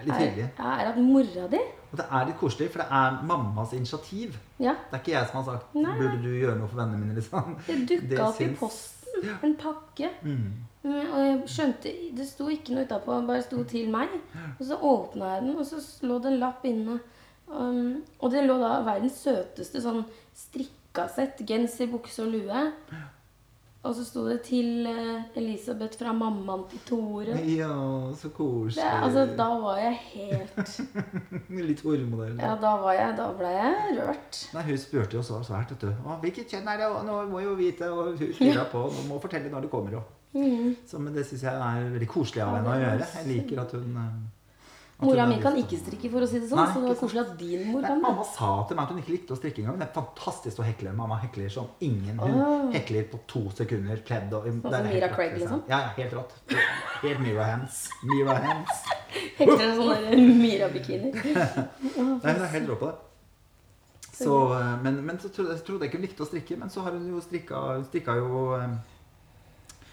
[0.05, 1.59] Det er litt Er, er at mora di
[1.93, 4.37] Og det er litt koselig, for det er mammas initiativ.
[4.59, 5.93] Ja, Det er ikke jeg som har sagt Nei.
[5.99, 7.57] 'burde du gjøre noe for vennene mine', liksom.
[7.67, 8.99] det dukka opp i syns- posten.
[9.45, 10.09] En pakke.
[10.23, 10.53] Mm.
[10.85, 14.21] Mm, Og jeg skjønte Det sto ikke noe utapå, bare sto 'til meg'.
[14.61, 17.01] Og så åpna jeg den, og så lå det en lapp inne.
[17.49, 21.37] Um, og det lå da verdens søteste sånn strikka sett.
[21.47, 22.73] Genser, bukse og lue.
[23.83, 27.35] Og så sto det 'til eh, Elisabeth fra mammaen til Tore'.
[27.57, 28.77] Ja, så koselig.
[28.79, 30.81] Det, altså, da var jeg helt
[31.69, 32.37] Litt hormodell.
[32.39, 34.39] Ja, da var jeg Da ble jeg rørt.
[34.55, 35.91] Nei, Hun spurte jo så svært, vet du.
[36.07, 38.85] Å, 'Hvilket kjønn er det?' Og 'Nå må jo vite.' Og hun fyra på.
[38.87, 40.03] 'Nå må fortelle når det kommer', og.
[40.35, 40.77] Mm.
[40.87, 43.09] Så, men det syns jeg er veldig koselig av henne å gjøre.
[43.19, 44.15] Jeg liker at hun eh,
[45.03, 46.61] Mora mi kan ikke strikke, for å si det sånn.
[46.61, 48.05] Nei, så det var koselig at din mor kan det.
[48.05, 49.79] mamma sa til meg at hun ikke likte å strikke engang.
[49.81, 50.95] Det er fantastisk å hekle.
[50.97, 52.21] Mamma hekler som ingen.
[52.23, 52.67] Hun oh.
[52.75, 54.03] hekler på to sekunder.
[54.07, 55.65] Pledd og det er som Mira Craig, liksom?
[55.71, 56.37] Ja, ja, helt rått.
[57.03, 57.81] Helt Mira Hands.
[58.11, 58.85] Mira Hands.
[59.39, 61.11] Hekler en sånn Mira-bikini.
[61.23, 63.01] Nei, hun er helt rå på det.
[64.13, 66.95] Så, eh, men, men så trodde jeg ikke hun likte å strikke, men så har
[66.95, 68.75] hun jo strikka, strikka jo eh,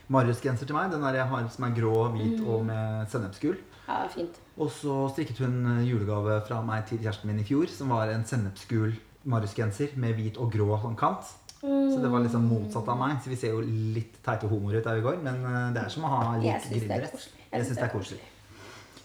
[0.10, 0.92] Marius-genser til meg.
[0.94, 3.60] Den der jeg har som er grå, hvit og med sennepsgull.
[3.90, 4.38] Ja, fint.
[4.58, 8.12] Og så strikket hun eh, julegave fra meg til kjæresten min i fjor, som var
[8.14, 8.96] en sennepsgul
[9.30, 11.30] Marius-genser med hvit og grå sånn kant.
[11.60, 13.18] Så det var liksom motsatt av meg.
[13.24, 15.94] Så vi ser jo litt teite homoer ut der vi går, men eh, det er
[15.94, 17.14] som å ha lik grindrett.
[17.16, 17.48] koselig.
[17.50, 18.28] Jeg syns det er koselig.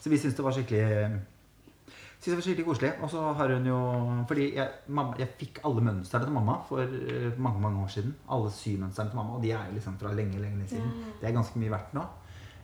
[0.05, 1.21] Så vi syns det var skikkelig
[2.25, 2.91] Synes det var skikkelig koselig.
[3.05, 3.79] Og så har hun jo
[4.29, 8.15] Fordi jeg, mamma, jeg fikk alle mønstrene til mamma for eh, mange mange år siden.
[8.33, 9.37] Alle symønstrene til mamma.
[9.37, 10.93] Og de er jo liksom fra lenge lenge, lenge siden.
[11.21, 12.05] Det er ganske mye verdt nå.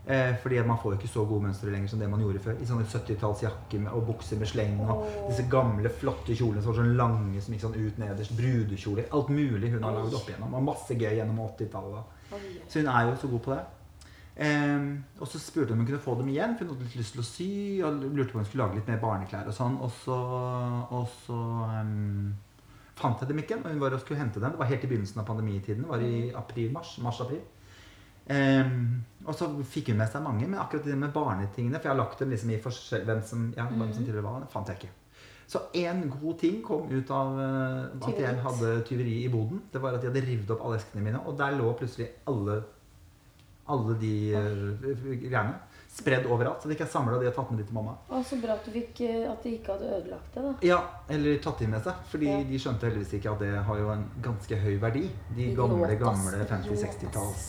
[0.06, 2.56] Eh, fordi man får jo ikke så gode mønstre lenger som det man gjorde før.
[2.56, 6.96] I sånne 70-tallsjakker og bukser med sleng og disse gamle, flotte kjolene som var sånn
[6.96, 8.32] lange som gikk sånn ut nederst.
[8.38, 9.10] Brudekjoler.
[9.12, 10.56] Alt mulig hun har lagd opp igjennom.
[10.56, 12.16] Og masse gøy gjennom 80-tallet.
[12.64, 13.60] Så hun er jo så god på det.
[14.36, 17.00] Ehm, og så spurte hun om hun kunne få dem igjen, for hun hadde litt
[17.00, 17.50] lyst til å sy.
[17.86, 19.78] Og lurte på om hun skulle lage litt mer barneklær og sånn.
[19.82, 20.18] Og så,
[20.96, 21.38] og så
[21.80, 22.30] um,
[23.00, 23.60] fant jeg dem ikke.
[23.62, 24.54] Og hun var og skulle hente dem.
[24.54, 25.84] Det var helt i begynnelsen av pandemitiden.
[25.84, 26.14] Det var i
[26.44, 26.94] april-mars.
[27.04, 27.42] Mars-april.
[28.30, 31.90] Um, og så fikk hun med seg mange, men akkurat det med barnetingene For jeg
[31.90, 34.78] har lagt dem liksom i forskjell, hvem som, ja, hvem som hva, det fant jeg
[34.78, 34.92] ikke.
[35.50, 39.64] Så én god ting kom ut av uh, at jeg hadde tyveri i boden.
[39.72, 42.60] Det var at de hadde revet opp alle eskene mine, og der lå plutselig alle
[43.74, 45.58] alle de eh, greiene
[45.90, 46.62] spredd overalt.
[46.62, 47.96] Så de ikke er samla de har tatt med de til mamma.
[48.14, 50.52] Å, så bra at du fikk eh, At de ikke hadde ødelagt det, da.
[50.68, 50.76] Ja,
[51.10, 51.94] eller tatt de med seg.
[52.12, 52.36] Fordi Ja.
[52.50, 55.02] de skjønte heldigvis ikke at det har jo en ganske høy verdi.
[55.36, 56.62] De gamle, gamle Idiot, ass.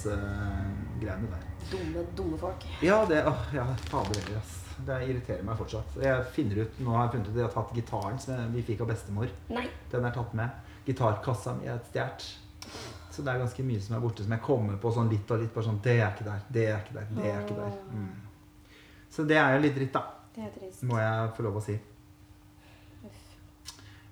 [0.02, 1.46] 50-60-talls-greiene der.
[1.72, 2.66] Dumme, dumme folk.
[2.84, 4.58] Ja, det Å, ja, fader heller, ass.
[4.82, 5.98] Det irriterer meg fortsatt.
[6.02, 8.64] Jeg finner ut, Nå har jeg funnet ut at jeg har tatt gitaren som vi
[8.66, 9.30] fikk av bestemor.
[9.54, 9.68] Nei.
[9.92, 10.50] Den er tatt med.
[10.88, 12.26] Gitarkassa mi er stjålet.
[13.12, 15.42] Så det er ganske mye som er borte, som jeg kommer på sånn litt og
[15.42, 15.54] litt.
[15.54, 16.42] Bare sånn Det er ikke der.
[16.50, 17.08] Det er ikke der.
[17.18, 17.74] Det er ikke der.
[17.92, 18.12] Mm.
[19.12, 20.04] Så det er jo litt dritt, da.
[20.36, 20.84] Det er trist.
[20.88, 21.76] Må jeg få lov å si.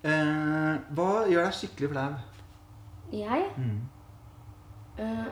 [0.02, 2.10] Eh, hva gjør deg skikkelig flau?
[3.12, 3.80] Jeg Mm.
[4.98, 5.26] eh,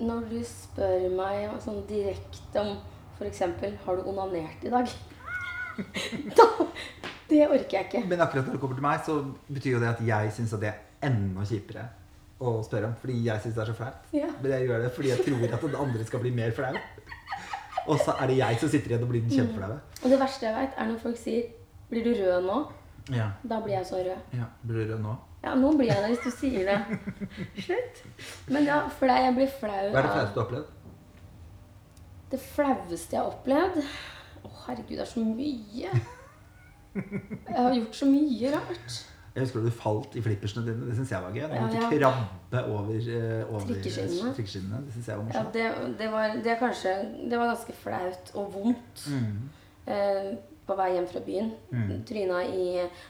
[0.00, 2.78] Når du spør meg sånn direkte om
[3.18, 3.40] f.eks.:
[3.84, 4.88] Har du onanert i dag?
[6.36, 6.46] da,
[7.28, 8.06] det orker jeg ikke.
[8.08, 10.68] Men akkurat når det kommer til meg, så betyr jo det at jeg syns det
[10.72, 11.88] er enda kjipere
[12.40, 12.94] å spørre om.
[13.00, 14.06] Fordi jeg syns det er så flaut.
[14.12, 14.30] Ja.
[14.42, 16.72] Men jeg gjør det fordi jeg tror at den andre skal bli mer flau.
[17.84, 19.76] Og så er det jeg som sitter igjen og blir den kjempeflaue.
[20.02, 21.52] Og det verste jeg veit, er når folk sier
[21.90, 22.62] 'Blir du rød nå?'
[23.12, 23.26] Ja.
[23.44, 24.20] Da blir jeg så rød.
[24.32, 24.44] ja.
[24.66, 25.16] Blir du rød nå?
[25.44, 26.78] Ja, nå blir jeg det hvis du sier det.
[27.66, 28.00] Slutt.
[28.48, 30.66] Men ja, flau, jeg blir flau Hva er det flaueste du har opplevd?
[32.30, 33.76] Det flaueste jeg har opplevd
[34.44, 35.90] Å, herregud, det er så mye.
[36.94, 38.96] Jeg har gjort så mye rart.
[39.34, 40.86] Jeg husker da du falt i flippersene dine.
[40.86, 41.42] Det syns jeg var gøy.
[41.50, 41.88] Du måtte ja.
[41.90, 44.34] krabbe over, eh, over Trikkeskinnene.
[44.36, 44.82] trikkeskinnene.
[44.86, 45.54] Det syns jeg var Ja, morsomt.
[45.54, 46.92] det, det, var, det, kanskje,
[47.30, 49.06] det var ganske flaut og vondt.
[49.10, 49.48] Mm.
[49.90, 50.28] Eh,
[50.66, 51.50] på vei hjem fra byen.
[51.74, 51.90] Mm.
[52.08, 52.68] Tryna i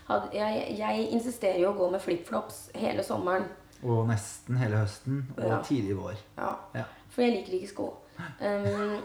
[0.08, 3.44] had, jeg, jeg insisterer jo å gå med flipflops hele sommeren.
[3.84, 5.60] Og nesten hele høsten og Ja.
[5.62, 6.16] tidlig vår.
[6.40, 6.54] Ja.
[6.74, 6.84] Ja.
[7.12, 7.90] For jeg liker ikke sko.
[8.40, 9.00] Um,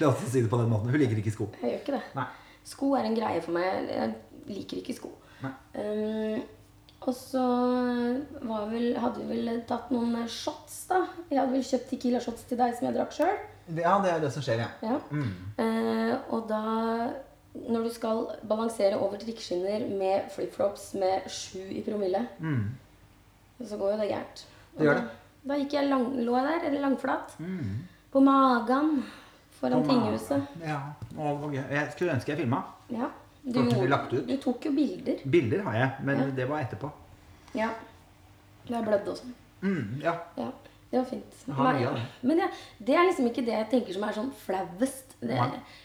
[0.00, 0.88] La oss si det på den måten.
[0.90, 1.48] Hun liker ikke sko.
[1.60, 2.02] jeg gjør ikke det.
[2.16, 2.24] Nei.
[2.64, 3.88] Sko er en greie for meg.
[3.90, 4.14] Jeg
[4.48, 5.10] liker ikke sko.
[5.42, 6.42] Um,
[7.00, 7.42] og så
[8.44, 10.98] var vel, hadde vi vel tatt noen shots, da.
[11.30, 13.38] Jeg hadde vel kjøpt Tequila shots til deg som jeg drakk sjøl.
[13.78, 14.68] Ja, det er det som skjer, ja.
[14.84, 14.98] Ja.
[15.10, 15.32] Mm.
[15.58, 16.62] Uh, og da
[17.50, 22.68] Når du skal balansere over trikkeskinner med flipflops med sju i promille, Mm.
[23.66, 24.44] så går jo det gærent.
[24.78, 25.02] Det gjør det.
[25.02, 27.80] Da, da gikk jeg lang, lå jeg der, eller langflat, Mm.
[28.12, 29.02] på magen
[29.60, 30.46] foran tinghuset.
[30.62, 30.78] Ja.
[31.18, 32.62] Jeg skulle ønske jeg filma.
[32.90, 33.10] Ja.
[33.44, 35.20] Du, gjorde- du tok jo bilder.
[35.30, 36.30] Bilder har jeg, men Ja.
[36.30, 36.90] det var etterpå.
[37.54, 37.70] Ja.
[38.66, 39.24] Det er blødd også.
[39.62, 40.12] Mm, ja.
[40.36, 40.50] Ja,
[40.90, 41.34] det var fint.
[41.46, 42.48] Jeg har Men, ja,
[42.78, 45.16] det er liksom ikke det jeg tenker som er sånn flauest.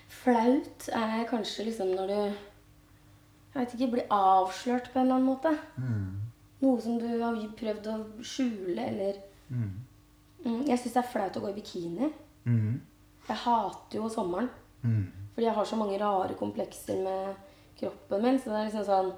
[0.10, 2.36] Flaut er kanskje liksom når du
[3.56, 5.58] Jeg vet ikke, blir avslørt på en eller annen måte.
[5.80, 6.22] Mm.
[6.62, 9.13] Noe som du har prøvd å skjule, eller
[9.50, 9.72] Mm.
[10.46, 12.12] mm, Jeg syns det er flaut å gå i bikini.
[12.46, 12.82] Mm.
[13.30, 14.50] Jeg hater jo sommeren.
[15.36, 17.36] Fordi jeg har så mange rare komplekser med
[17.80, 18.39] kroppen min.
[18.39, 19.13] Så det er liksom sånn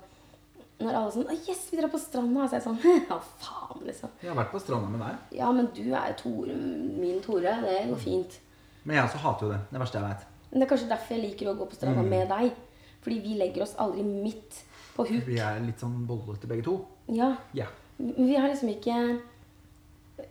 [0.79, 2.47] Når alle er sånn Å, yes, vi drar på stranda.
[2.47, 2.79] Så er jeg sånn
[3.11, 4.09] Ja, faen, liksom.
[4.21, 5.37] Jeg har vært på stranda med deg.
[5.39, 6.55] Ja, men du er Tore,
[7.01, 7.53] min Tore.
[7.63, 8.39] Det går fint.
[8.83, 9.61] Men jeg også hater jo det.
[9.67, 10.27] Det det verste jeg veit.
[10.51, 12.09] Det er kanskje derfor jeg liker å gå på stranda Mm.
[12.09, 12.61] med deg.
[13.03, 14.61] Fordi vi legger oss aldri midt
[14.95, 15.25] på huk.
[15.27, 16.77] Vi er litt sånn bollete begge to.
[17.13, 17.35] Ja.
[17.53, 17.69] Yeah.
[17.99, 19.21] Vi har liksom ikke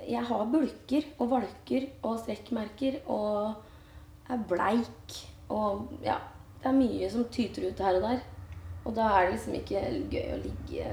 [0.08, 3.54] Jeg har bulker og valker og strekkmerker og
[4.28, 5.14] er bleik
[5.50, 6.18] og ja.
[6.62, 8.20] Det er mye som tyter ut her og der.
[8.86, 10.86] Og da er det liksom ikke gøy å ligge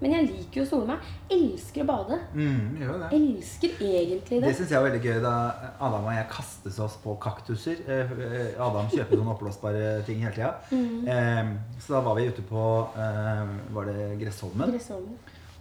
[0.00, 1.08] Men jeg liker jo å sole meg.
[1.32, 2.18] Elsker å bade.
[2.34, 3.08] Mm, jo det.
[3.16, 4.52] Elsker egentlig Det det.
[4.56, 5.32] syns jeg var veldig gøy da
[5.78, 7.82] Adam og jeg kastes oss på kaktuser.
[7.86, 10.54] Eh, Adam kjøper sånne oppblåsbare ting hele tida.
[10.72, 11.58] Mm.
[11.80, 12.64] Så da var vi ute på
[12.96, 14.72] Var det Gressholmen?
[14.72, 15.18] Gressholmen.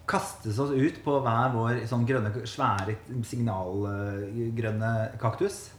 [0.10, 5.70] Kastes oss ut på hver vår sånn grønne, svære signalgrønne kaktus.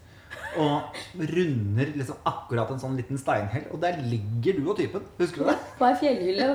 [0.59, 0.97] Og
[1.31, 3.67] runder liksom akkurat en sånn liten steinhell.
[3.71, 5.05] Og der ligger du og typen.
[5.19, 5.57] Husker du det?
[5.79, 6.49] På ei fjellhylle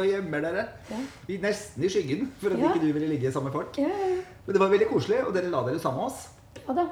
[0.00, 0.64] og gjemmer dere.
[0.90, 0.96] Ja.
[1.28, 2.70] Vi nesten i skyggen for at Ja.
[2.72, 3.76] ikke du ville ligge sammen med folk.
[3.78, 6.28] Ja, ja, Men det var veldig koselig, og dere la dere sammen med oss.
[6.66, 6.86] ja da.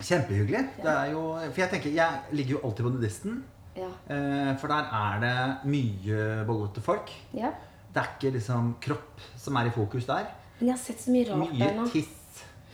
[0.00, 0.64] Kjempehyggelig.
[0.82, 3.42] Det jo, for jeg tenker, jeg ligger jo alltid på nudisten.
[3.76, 3.88] Ja.
[4.10, 7.10] eh, For der er det mye bollete folk.
[7.34, 7.50] ja.
[7.94, 10.26] Det er ikke liksom kropp som er i fokus der.
[10.60, 11.82] Men jeg har sett så mye rart der nå.
[11.82, 12.08] Mye tiss.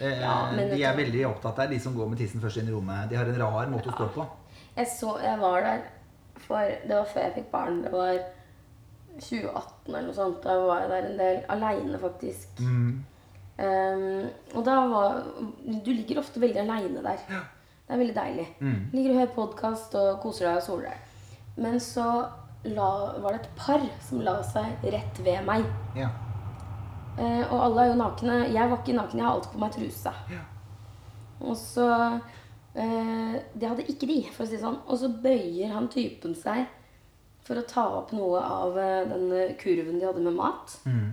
[0.00, 2.74] Eh, Ja, de er veldig opptatt der, de som går med tissen først inn i
[2.74, 3.08] rommet.
[3.10, 4.26] De har en rar måte å stå på.
[4.76, 5.84] Jeg, så, jeg var der
[6.44, 7.82] for Det var før jeg fikk barn.
[7.84, 8.18] Det var
[9.20, 10.40] 2018 eller noe sånt.
[10.42, 12.60] Da var jeg der en del aleine, faktisk.
[12.60, 13.04] Mm.
[13.54, 14.24] Um,
[14.58, 15.20] og da var
[15.62, 17.20] Du ligger ofte veldig aleine der.
[17.28, 18.46] Det er veldig deilig.
[18.60, 18.80] Mm.
[18.92, 20.98] Ligger og hører podkast og koser deg og soler deg.
[21.62, 22.06] Men så
[22.64, 22.90] la,
[23.22, 25.66] var det et par som la seg rett ved meg.
[25.94, 26.08] Ja.
[27.18, 28.38] Eh, og alle er jo nakne.
[28.50, 30.14] Jeg var ikke naken, jeg har alltid på meg truse.
[30.32, 30.40] Ja.
[31.44, 31.88] Og så
[32.74, 34.80] eh, Det hadde ikke de, for å si det sånn.
[34.88, 36.64] Og så bøyer han typen seg
[37.44, 40.78] for å ta opp noe av eh, den kurven de hadde med mat.
[40.88, 41.12] Mm.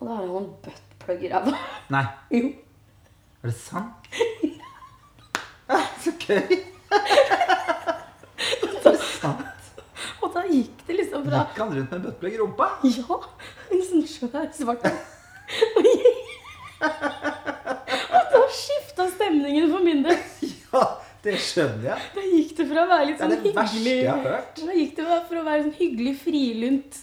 [0.00, 1.58] Og da har han en buttplug i ræva.
[1.94, 2.04] Nei,
[2.40, 2.46] Jo.
[3.42, 4.08] er det sant?
[6.04, 6.58] Så gøy!
[6.94, 9.70] Er det sant?
[10.20, 10.32] Og
[10.86, 12.66] det liksom fra Gikk han rundt med en buttplug i rumpa?
[12.98, 13.20] Ja,
[13.72, 14.84] en sånn svær svart.
[18.14, 20.18] Og da skifta stemningen for min del.
[20.74, 20.82] Ja,
[21.24, 22.08] det skjønner jeg.
[22.16, 24.10] Da gikk det fra å være litt sånn Det er sånn det verste hyggelig jeg
[24.10, 24.60] har hørt.
[24.60, 27.00] Da gikk det fra å være sånn hyggelig, frilunt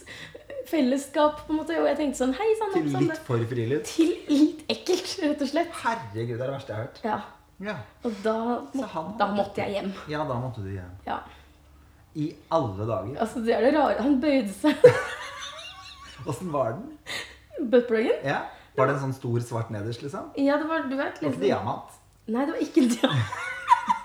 [0.72, 1.76] fellesskap, på en måte.
[1.82, 3.90] Og jeg tenkte sånn Hei sann, Til litt for frilunt?
[3.90, 5.70] Til litt ekkelt, rett og slett.
[5.82, 7.00] Herregud, det er det verste jeg har hørt.
[7.08, 7.18] Ja.
[7.62, 7.76] Ja,
[8.08, 8.36] Og da,
[8.74, 9.90] må, han- da måtte jeg hjem.
[10.10, 10.94] ja da måtte du hjem.
[11.06, 11.18] Ja.
[12.14, 13.14] I alle dager.
[13.24, 14.02] Altså, det er det rare.
[14.04, 14.76] Han bøyde seg.
[16.28, 17.70] Åssen var den?
[17.70, 18.18] Buttpluggen?
[18.26, 18.42] Ja.
[18.76, 20.30] Var det en sånn stor svart nederst, liksom?
[20.40, 21.96] Ja, det var Du vet var ikke liksom diamant.
[22.32, 23.40] Nei, det var ikke diamant.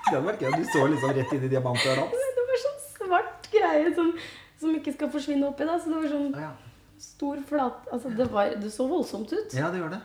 [0.08, 0.54] Det hadde vært gøy.
[0.56, 4.08] Du så liksom rett inn i diamantøret Nei, Det var sånn svart greie som,
[4.58, 5.66] som ikke skal forsvinne oppi.
[5.68, 6.48] da Så det var sånn Ja.
[6.98, 9.52] stor flat Altså, det, var, det så voldsomt ut.
[9.54, 10.00] ja, det gjør det.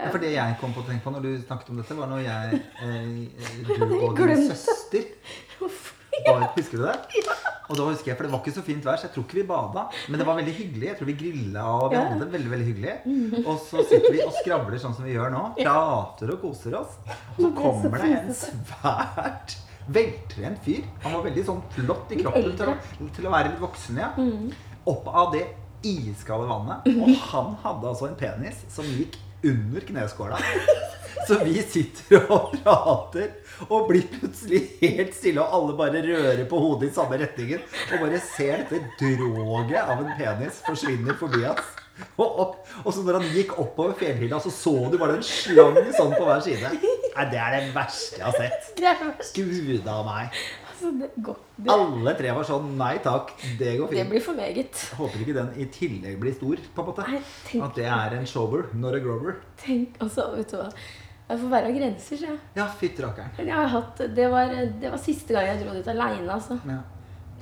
[0.00, 2.08] Ja, for det jeg kom på å tenke på når du snakket om dette, var
[2.08, 3.08] når jeg, eh,
[3.90, 5.10] du og din søster.
[6.26, 6.96] Var, Husker du det?
[7.70, 9.38] Og da husker jeg, For det var ikke så fint vær, så jeg tror ikke
[9.38, 9.86] vi bada.
[10.10, 10.86] Men det var veldig hyggelig.
[10.88, 13.44] Jeg tror vi grilla og vi hadde det veldig veldig hyggelig.
[13.44, 15.44] Og så sitter vi og skravler sånn som vi gjør nå.
[15.60, 16.98] Prater og koser oss.
[17.36, 19.56] Og så kommer det en svært
[19.90, 20.84] veltrent fyr.
[21.06, 22.76] Han var veldig sånn flott i kroppen til å,
[23.16, 24.12] til å være litt voksen, ja.
[24.18, 24.50] Mm.
[24.90, 25.46] Opp av det
[25.86, 26.90] iskalde vannet.
[26.90, 30.40] Og han hadde altså en penis som gikk under kneskåla.
[31.28, 33.28] Så vi sitter og prater
[33.68, 37.60] og blir plutselig helt stille, og alle bare rører på hodet i samme retningen.
[37.92, 41.76] Og bare ser dette droget av en penis forsvinner forbi oss.
[42.16, 45.76] Og, opp, og så når han gikk oppover fjellhylla, så så du bare en slang
[45.96, 46.72] sånn på hver side.
[46.72, 48.70] Nei, Det er det verste jeg har sett.
[49.36, 50.40] Gud av meg.
[50.80, 53.98] Altså, det, går, det, Alle tre var sånn Nei takk, det går fint.
[53.98, 54.78] det blir for meget.
[54.96, 57.04] Håper ikke den i tillegg blir stor, på en måte.
[57.04, 59.36] Nei, tenk, At det er en shower, not a grover.
[59.60, 60.70] tenk altså, vet du hva.
[61.30, 62.38] Jeg får være av grenser, sier jeg.
[62.56, 63.36] Ja, fytti rakkeren.
[64.16, 66.56] Det, var, det var siste gang jeg dro dit aleine, altså.
[66.66, 66.80] Ja.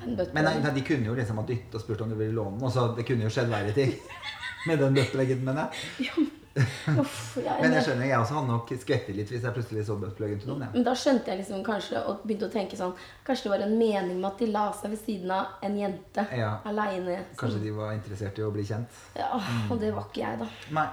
[0.04, 2.58] Men nei, nei, de kunne jo liksom ha dytta og spurt om du ville låne
[2.58, 2.66] den.
[2.66, 3.94] og så Det kunne jo skjedd verre ting
[4.68, 6.28] med den bøtteleggen, mener jeg.
[7.00, 9.96] Uff, ja, Men jeg skjønner, jeg også hadde nok skvettet litt hvis jeg plutselig så
[10.00, 10.64] buttpluggen til noen.
[10.66, 10.70] Ja.
[10.74, 12.94] Men da skjønte jeg liksom kanskje og begynte å tenke sånn
[13.26, 16.24] Kanskje det var en mening med at de la seg ved siden av en jente
[16.38, 16.50] Ja.
[16.68, 17.20] aleine.
[17.38, 19.00] Kanskje de var interessert i å bli kjent.
[19.18, 19.30] Ja,
[19.70, 20.50] og det var ikke jeg, da.
[20.80, 20.86] Nei,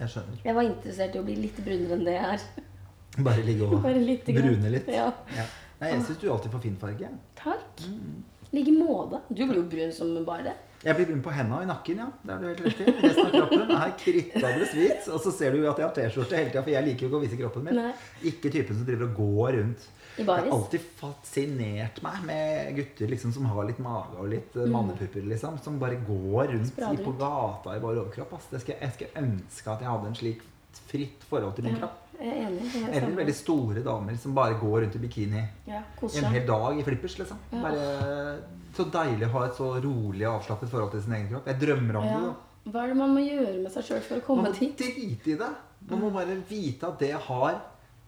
[0.00, 0.40] jeg skjønner.
[0.46, 2.48] Jeg var interessert i å bli litt brunere enn det jeg er.
[3.30, 4.88] Bare ligge og Bare litt brune litt.
[4.94, 5.10] Ja.
[5.36, 5.46] Ja.
[5.80, 7.08] Nei, jeg syns du alltid får fin farge.
[7.40, 7.86] Takk.
[7.88, 8.18] Mm.
[8.52, 9.22] i måte.
[9.28, 10.56] Du blir jo brun som bare det.
[10.80, 12.06] Jeg blir brun på henda og i nakken, ja.
[12.24, 12.92] Det er du helt riktig.
[13.04, 15.08] Resten av kroppen er krittadres hvit.
[15.12, 17.18] Og så ser du at jeg har T-skjorte hele tida, for jeg liker jo ikke
[17.18, 17.80] å vise kroppen min.
[17.82, 17.90] Nei.
[18.30, 19.88] Ikke typen som driver og går rundt.
[20.16, 24.56] I Det har alltid fascinert meg med gutter liksom, som har litt mage og litt
[24.56, 24.72] mm.
[24.72, 25.58] mannepupper, liksom.
[25.64, 28.32] Som bare går rundt i, på gata i bare overkropp.
[28.38, 28.48] Ass.
[28.54, 30.46] Det skal, jeg skulle ønske at jeg hadde en slik
[30.88, 32.06] fritt forhold til min Ja, kropp.
[32.20, 36.46] er er Eller veldig store damer som bare går rundt i bikini Ja, en hel
[36.46, 37.38] dag i flippers, liksom.
[37.52, 37.62] Ja.
[37.68, 41.46] Bare Så deilig å ha et så rolig og avslappet forhold til sin egen kropp.
[41.50, 42.18] Jeg drømmer om Ja.
[42.20, 42.22] det.
[42.28, 42.70] da.
[42.70, 44.60] Hva er det man må gjøre med seg sjøl for å komme dit?
[44.60, 44.96] Man må dit?
[44.96, 45.50] drite i det.
[45.90, 47.60] Man må bare vite at det jeg har,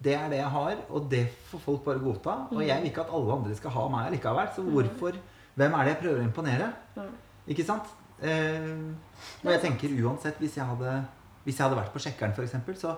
[0.02, 2.34] det er det jeg har, og det får folk bare godta.
[2.52, 5.12] Og jeg vil ikke at alle andre skal ha meg likevel, så hvorfor
[5.54, 6.72] Hvem er det jeg prøver å imponere?
[7.46, 7.84] Ikke sant?
[8.22, 8.94] Eh,
[9.44, 11.04] og jeg tenker uansett, hvis jeg hadde,
[11.44, 12.94] hvis jeg hadde vært på Sjekkeren f.eks., så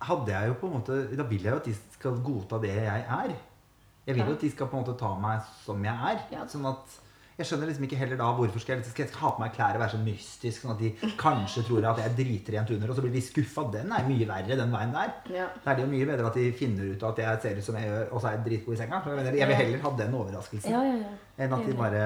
[0.00, 2.74] hadde jeg jo på en måte Da vil jeg jo at de skal godta det
[2.74, 3.32] jeg er.
[4.08, 6.24] Jeg vil jo at de skal på en måte ta meg som jeg er.
[6.32, 6.46] Ja.
[6.48, 6.96] Sånn at
[7.38, 9.76] jeg skjønner liksom ikke heller da hvorfor skal jeg, skal jeg ha på meg klær
[9.76, 12.98] og være så mystisk, sånn at de kanskje tror at jeg driter dritrent under, og
[12.98, 13.62] så blir de skuffa.
[13.76, 15.12] Den er mye verre, den veien der.
[15.36, 15.44] Ja.
[15.62, 17.78] Da er det jo mye bedre at de finner ut at jeg ser ut som
[17.78, 19.00] jeg gjør, og så er jeg dritgod i senga.
[19.04, 21.14] Så Jeg, mener, jeg vil heller ha den overraskelsen ja, ja, ja.
[21.44, 22.02] enn at de bare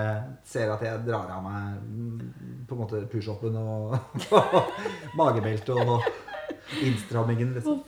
[0.52, 2.20] ser at jeg drar av meg mm,
[2.68, 3.96] på en måte pushupen og
[5.22, 6.04] magebeltet og
[6.84, 7.56] innstrammingen.
[7.56, 7.80] Liksom.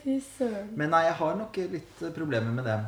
[0.80, 2.80] Men nei, jeg har nok litt problemer med det.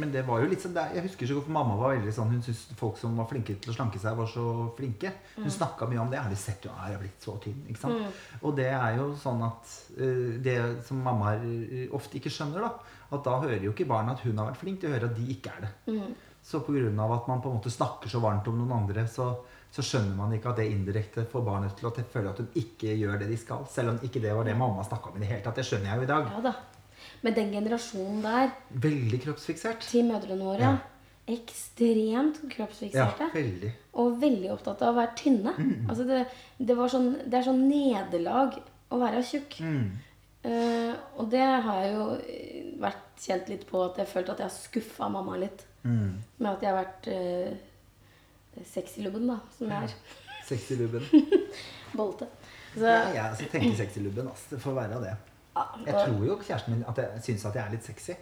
[0.00, 2.30] Men det var jo litt sånn, Jeg husker så godt for mamma var veldig sånn,
[2.32, 4.46] hun syntes folk som var flinke til å slanke seg, var så
[4.78, 5.12] flinke.
[5.36, 6.18] Hun snakka mye om det.
[6.18, 8.22] 'Har du sett du er blitt så tynn?' ikke sant?
[8.42, 9.68] Og det er jo sånn at
[9.98, 12.72] eh, det som mammaer eh, ofte ikke skjønner, da,
[13.12, 15.28] at da hører jo ikke barna at hun har vært flink, de hører at de
[15.28, 15.72] ikke er det.
[15.92, 16.14] Mm.
[16.42, 17.14] Så pga.
[17.14, 20.32] at man på en måte snakker så varmt om noen andre, så, så skjønner man
[20.32, 23.36] ikke at det indirekte får barnet til å føle at de ikke gjør det de
[23.36, 23.66] skal.
[23.70, 25.60] Selv om ikke det var det mamma snakka om i det hele tatt.
[25.60, 26.32] Det skjønner jeg jo i dag.
[26.32, 26.54] Ja da.
[27.22, 28.50] Men den generasjonen der,
[28.82, 29.80] Veldig kroppsfiksert.
[29.86, 30.76] til mødrene våre, Ja.
[31.28, 32.40] ekstremt
[32.92, 33.72] Ja, veldig.
[33.94, 35.52] Og veldig opptatt av å være tynne.
[35.56, 35.88] Mm.
[35.88, 36.26] Altså det,
[36.58, 38.58] det, var sånn, det er sånn nederlag
[38.90, 39.60] å være tjukk.
[39.60, 39.90] Mm.
[40.44, 44.32] Uh, og det har jeg jo eh, vært kjent litt på at jeg har følt
[44.32, 45.62] at jeg har skuffa mamma litt.
[45.84, 46.16] Mm.
[46.38, 49.94] Med at jeg har vært uh, sexylubben, da, som jeg er.
[50.48, 51.06] Sexylubben.
[51.98, 52.26] Bolte.
[52.74, 54.28] Så, Ja, jeg altså, tenker sexylubben.
[54.32, 54.48] ass.
[54.50, 55.14] Det får være det.
[55.86, 58.12] Jeg tror jo kjæresten min at jeg syns at jeg er litt sexy.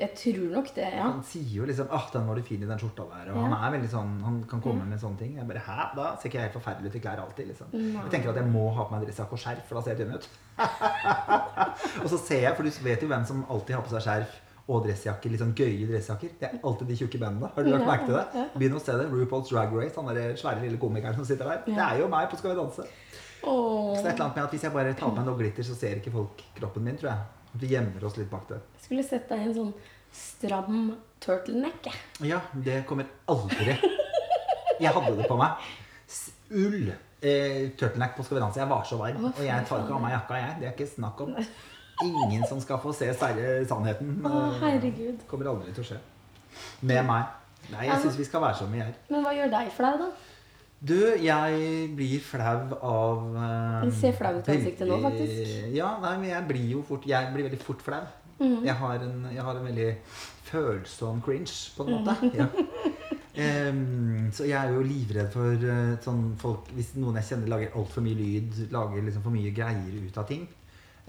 [0.00, 1.02] jeg tror nok det, ja.
[1.02, 3.30] Han sier jo liksom 'Åh, den var du fin i den skjorta der'.
[3.30, 3.42] Og Ja.
[3.54, 5.36] han er veldig sånn, han kan komme med sånne ting.
[5.36, 5.94] Jeg bare 'Hæ?
[5.96, 7.66] Da ser ikke jeg helt forferdelig ut i klær alltid', liksom.
[7.72, 8.02] Nei.
[8.02, 9.98] Jeg tenker at jeg må ha på meg dressjakke og skjerf, for da ser jeg
[10.06, 10.28] tynn ut.
[12.02, 14.38] og så ser jeg, for du vet jo hvem som alltid har på seg skjerf
[14.70, 16.30] og dressjakker, litt sånn gøye dressjakker.
[16.40, 17.50] Det er alltid de tjukke bandene.
[17.54, 18.26] Har du lagt Ja, merke til det?
[18.34, 18.44] ja.
[18.56, 19.06] Begynn å se det.
[19.10, 21.62] RuPaul's Drag Race, han derre svære lille komikeren som sitter der.
[21.66, 22.86] Det er jo meg på Skal vi danse.
[23.42, 23.96] Åh.
[23.96, 25.62] Så det er et eller annet med at hvis jeg bare tar meg noe glitter,
[25.66, 27.18] så ser ikke folk kroppen min, tror jeg.
[27.60, 28.60] Vi gjemmer oss litt bak det.
[28.78, 29.72] Jeg skulle sett deg i en sånn
[30.14, 30.80] stram
[31.22, 31.88] turtleneck.
[32.26, 33.76] Ja, det kommer aldri.
[34.80, 35.66] Jeg hadde det på meg.
[36.50, 36.92] Ull.
[37.20, 38.60] Eh, turtleneck på Skal vi danse.
[38.62, 39.26] Jeg var så varm.
[39.32, 40.54] Og jeg tar ikke av meg jakka, jeg.
[40.60, 41.34] Det er ikke snakk om.
[42.06, 44.14] Ingen som skal få se sannheten.
[44.24, 45.26] Å, Eh, herregud.
[45.28, 45.98] Kommer aldri til å skje.
[46.82, 47.24] Med meg.
[47.70, 48.94] Nei, jeg syns vi skal være som vi er.
[49.10, 50.08] Men hva gjør deg flau, da?
[50.80, 55.50] Du, jeg blir flau av eh, Du ser flau ut i ansiktet nå, faktisk.
[55.76, 58.00] Ja, nei, men jeg blir jo fort Jeg blir veldig fort flau.
[58.40, 58.62] Mm.
[58.64, 59.90] Jeg, har en, jeg har en veldig
[60.50, 62.04] følsom cringe, på en Mhm.
[62.04, 62.30] måte.
[62.40, 62.46] Ja.
[63.40, 67.76] Um, så jeg er jo livredd for uh, sånn folk Hvis noen jeg kjenner lager
[67.78, 70.48] altfor mye lyd, lager liksom for mye greier ut av ting,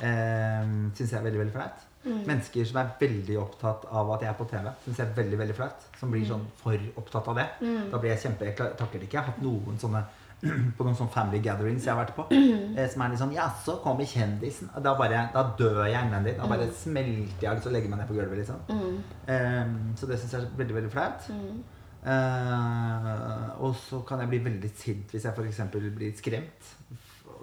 [0.03, 1.87] um, syns jeg er veldig veldig flaut.
[2.03, 2.23] Mhm.
[2.27, 5.37] Mennesker som er veldig opptatt av at jeg er på TV, syns jeg er veldig
[5.37, 5.83] veldig flaut.
[5.99, 7.45] Som blir sånn for opptatt av det.
[7.61, 7.91] Mm.
[7.91, 9.13] Da blir jeg kjempe Jeg takler det ikke.
[9.19, 10.01] Jeg har hatt noen sånne
[10.77, 12.25] på noen sånne family gatherings jeg har vært på.
[12.33, 14.71] eh, Som er litt sånn Ja, så kommer kjendisen.
[14.81, 16.33] Da, bare, da dør jeg innvendig.
[16.39, 18.37] Da bare smelter jeg og så legger meg ned på gulvet.
[18.41, 18.63] liksom.
[18.69, 18.97] Mm.
[19.27, 21.29] Em, så det syns jeg er veldig veldig flaut.
[21.29, 21.61] Mm.
[22.01, 25.61] Eh, og så kan jeg bli veldig sint hvis jeg f.eks.
[25.71, 26.71] blir skremt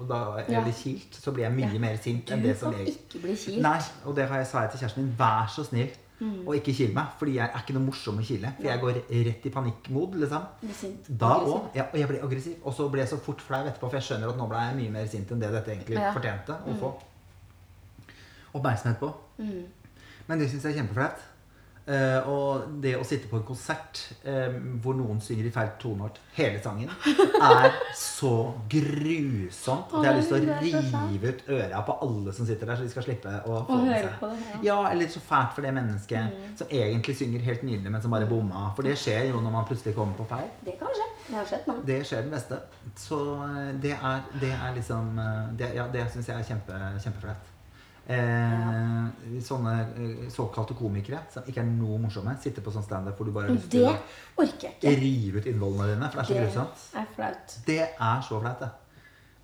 [0.08, 0.60] da, Ja.
[0.60, 3.62] eller kilt, så blir jeg mye mer sint enn det som jeg ikke bli kilt.
[3.62, 5.14] Nei, og det har jeg sa jeg til kjæresten min.
[5.18, 5.90] Vær så snill
[6.20, 6.48] Mm.
[6.48, 7.06] og ikke kil meg.
[7.18, 8.52] Fordi jeg er ikke noe morsom å kile.
[8.56, 10.42] For jeg går rett i panikkmod, liksom.
[11.18, 11.68] Da òg.
[11.76, 12.54] Ja, og jeg blir aggressiv.
[12.64, 14.76] Og så ble jeg så fort flau etterpå, for jeg skjønner at nå ble jeg
[14.76, 16.12] mye mer sint enn det dette egentlig Ja.
[16.12, 16.94] fortjente å få
[18.54, 19.12] oppmerksomhet på.
[19.38, 19.64] Mm.
[20.26, 21.18] Men det syns jeg er kjempeflaut.
[21.88, 26.18] Eh, og det å sitte på en konsert um, hvor noen synger i feil toneart
[26.36, 26.90] hele sangen,
[27.40, 28.32] er så
[28.68, 32.68] grusomt at jeg har lyst til å er rive ut øra på alle som sitter
[32.68, 34.20] der, så de skal slippe å få med seg.
[34.20, 34.30] det.
[34.50, 34.60] Ja.
[34.68, 38.28] Ja, eller så fælt for det mennesket som egentlig synger helt nydelig, men som bare
[38.28, 38.68] bomma.
[38.76, 40.50] For det skjer jo når man plutselig kommer på feil.
[40.68, 41.10] Det kan skje.
[41.28, 41.78] Det har skjedd nå.
[41.88, 42.60] Det skjer det beste.
[43.00, 45.14] Så eh, det er, det er liksom
[45.56, 47.54] det, Ja, det syns jeg er kjempe, kjempeflaut.
[48.08, 53.28] Eh, sånne eh, såkalte komikere som ikke er noe morsomme, sitter på sånn standup hvor
[53.28, 53.82] du bare har lyst Det
[54.80, 56.84] til å rive ut innvollene dine, for det er så grusomt.
[57.66, 58.70] Det er så flaut, det.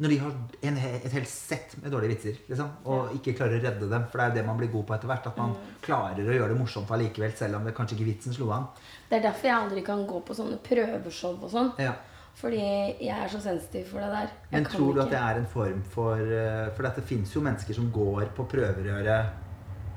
[0.00, 0.32] Når de har
[0.70, 4.08] en, et helt sett med dårlige vitser, liksom, og ikke klarer å redde dem.
[4.10, 5.26] For det er jo det man blir god på etter hvert.
[5.30, 5.68] At man Mm.
[5.84, 8.66] klarer å gjøre det morsomt allikevel, selv om det kanskje ikke vitsen slo an.
[9.08, 11.70] Det er derfor jeg aldri kan gå på sånne prøveshow og sånn.
[11.78, 11.92] Ja.
[12.34, 14.28] Fordi jeg er så sensitiv for det der.
[14.50, 17.40] Jeg Men tror du at det er en form for eh, For det fins jo
[17.40, 19.26] mennesker som går på prøverøret,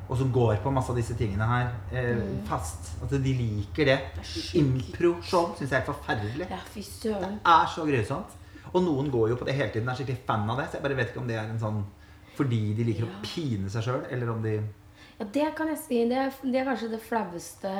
[0.07, 2.93] og som går på masse av disse tingene her eh, fast.
[3.03, 3.97] At de liker det.
[3.97, 4.21] Mm.
[4.21, 4.59] er.
[4.61, 6.47] Impro-show syns jeg er forferdelig.
[6.49, 7.39] Ja, fy søren.
[7.43, 8.37] Det er så grusomt.
[8.73, 9.89] Og noen går jo på det hele tiden.
[9.89, 10.69] Er skikkelig fan av det.
[10.69, 11.83] Så jeg bare vet ikke om det er en sånn
[12.37, 13.09] fordi de liker Ja.
[13.09, 14.51] å pine seg sjøl, eller om de
[15.19, 16.03] Ja, det kan jeg si.
[16.07, 17.71] Det er, det er kanskje det flaueste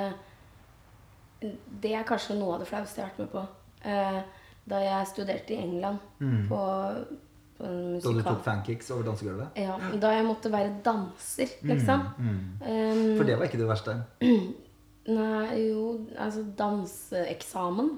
[1.81, 3.43] Det er kanskje noe av det flaueste jeg har vært med på.
[3.85, 4.21] Eh,
[4.67, 6.47] da jeg studerte i England Mm.
[6.49, 6.59] på,
[7.57, 7.63] på
[8.03, 9.47] Da du tok fankicks over dansegulvet?
[9.55, 12.03] Ja, da jeg måtte være danser, liksom.
[12.17, 12.39] Mm.
[12.61, 13.95] Um, For det var ikke det verste.
[15.07, 15.83] Nei, jo,
[16.19, 17.93] altså danseeksamen.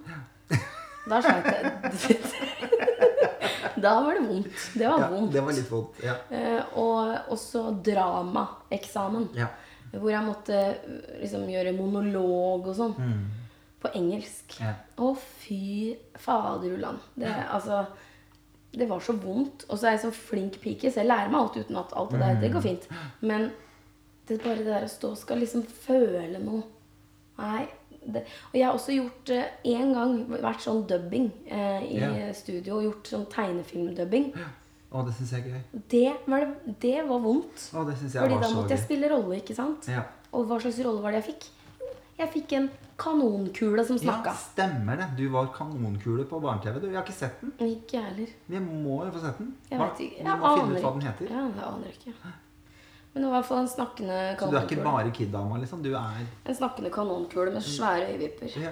[1.09, 2.19] Da sleit jeg.
[3.83, 4.67] da var det vondt.
[4.77, 5.33] Det var Ja, vondt.
[5.33, 6.03] det var litt vondt.
[6.05, 6.15] Ja.
[6.29, 9.29] Uh, og også dramaeksamen.
[9.35, 9.47] ja.
[9.89, 10.75] Hvor jeg måtte eh,
[11.23, 12.91] liksom gjøre monolog og sånn.
[12.93, 13.23] Mm.
[13.79, 14.57] På engelsk.
[14.59, 14.73] ja.
[14.99, 16.97] Å, fy faderullan.
[17.15, 17.85] Det, altså,
[18.75, 19.63] det var så vondt.
[19.69, 22.11] Og så er jeg så flink pike, så jeg lærer meg alt uten at alt
[22.11, 22.39] det der.
[22.41, 22.87] Det går fint.
[23.21, 23.49] Men
[24.27, 26.63] det er bare det der å stå og skal liksom føle noe
[27.39, 27.63] Nei.
[27.99, 28.21] Det.
[28.51, 29.29] Og jeg har også gjort
[29.67, 32.33] én gang vært sånn dubbing eh, i Ja.
[32.35, 32.77] studio.
[32.77, 34.33] og Gjort sånn tegnefilmdubbing.
[34.91, 35.81] Å, det syns jeg er gøy.
[35.93, 37.63] Det var, det, det var vondt.
[37.75, 39.87] Å, det synes jeg Fordi var da måtte jeg spille rolle, ikke sant?
[39.91, 40.03] Ja.
[40.35, 41.47] Og hva slags rolle var det jeg fikk?
[42.19, 44.33] Jeg fikk en kanonkule som Ja, snakka.
[44.35, 45.07] stemmer det.
[45.17, 46.79] Du var kanonkule på barne-TV.
[46.81, 47.53] Vi Jeg har ikke sett den.
[47.59, 48.27] Ikke jeg heller.
[48.47, 49.53] Vi må jo få sett den.
[49.71, 50.17] Jeg Hva- vet ikke.
[50.17, 51.25] Jeg må finne ut hva den heter.
[51.31, 52.13] Ja, jeg aner ikke.
[53.13, 54.49] Men det var i hvert fall en snakkende kanonkule.
[54.49, 55.81] Så du er ikke bare kid-dama, liksom.
[55.83, 58.61] Du er En snakkende kanonkule med svære øyevipper.
[58.61, 58.71] ja.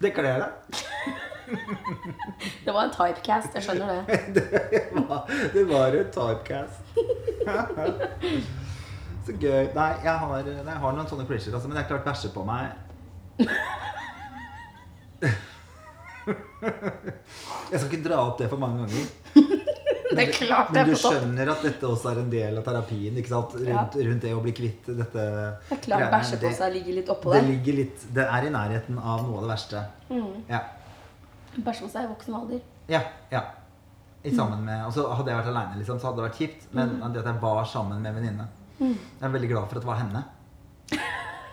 [0.00, 0.50] Det kler deg.
[2.64, 4.34] Det var en typecast, jeg skjønner det.
[4.34, 6.80] Det var- Det var en typecast.
[9.30, 9.68] Så gøy.
[9.76, 12.32] Nei, jeg har, nei, jeg har noen sånne klisjer, altså, men det er klart bæsje
[12.34, 12.64] på meg
[17.70, 19.04] Jeg skal ikke dra opp det for mange ganger.
[20.10, 23.30] Det er klart Men du skjønner at dette også er en del av terapien ikke
[23.30, 23.52] sant?
[23.62, 27.12] Rundt, rundt det å bli kvitt dette Det er klart bæsje på seg ligger litt
[27.14, 29.84] oppå Det Det, ligger litt Det er i nærheten av noe av det verste.
[30.10, 30.32] Mm.
[30.50, 30.64] Ja.
[31.54, 32.64] Bæsje på seg i voksen alder.
[32.90, 33.04] Ja.
[33.30, 33.44] ja.
[34.26, 36.66] I sammen med, og så Hadde jeg vært aleine, liksom, så hadde det vært kjipt.
[36.74, 38.50] Men det at jeg var sammen med en venninne
[38.80, 40.22] Jeg er veldig glad for at det var henne.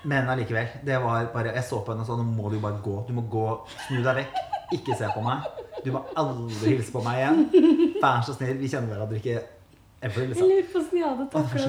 [0.07, 0.67] Men allikevel.
[0.86, 2.95] Det var bare, Jeg så på henne og sa nå må du bare gå.
[3.07, 3.47] Du må gå,
[3.88, 4.41] Snu deg vekk.
[4.78, 5.45] Ikke se på meg.
[5.84, 7.45] Du må aldri hilse på meg igjen.
[8.01, 8.57] Vær så snill.
[8.59, 10.21] Vi kjenner hverandre ikke ever.
[10.21, 10.49] Jeg liksom.
[10.51, 11.28] lurer på hvordan jeg hadde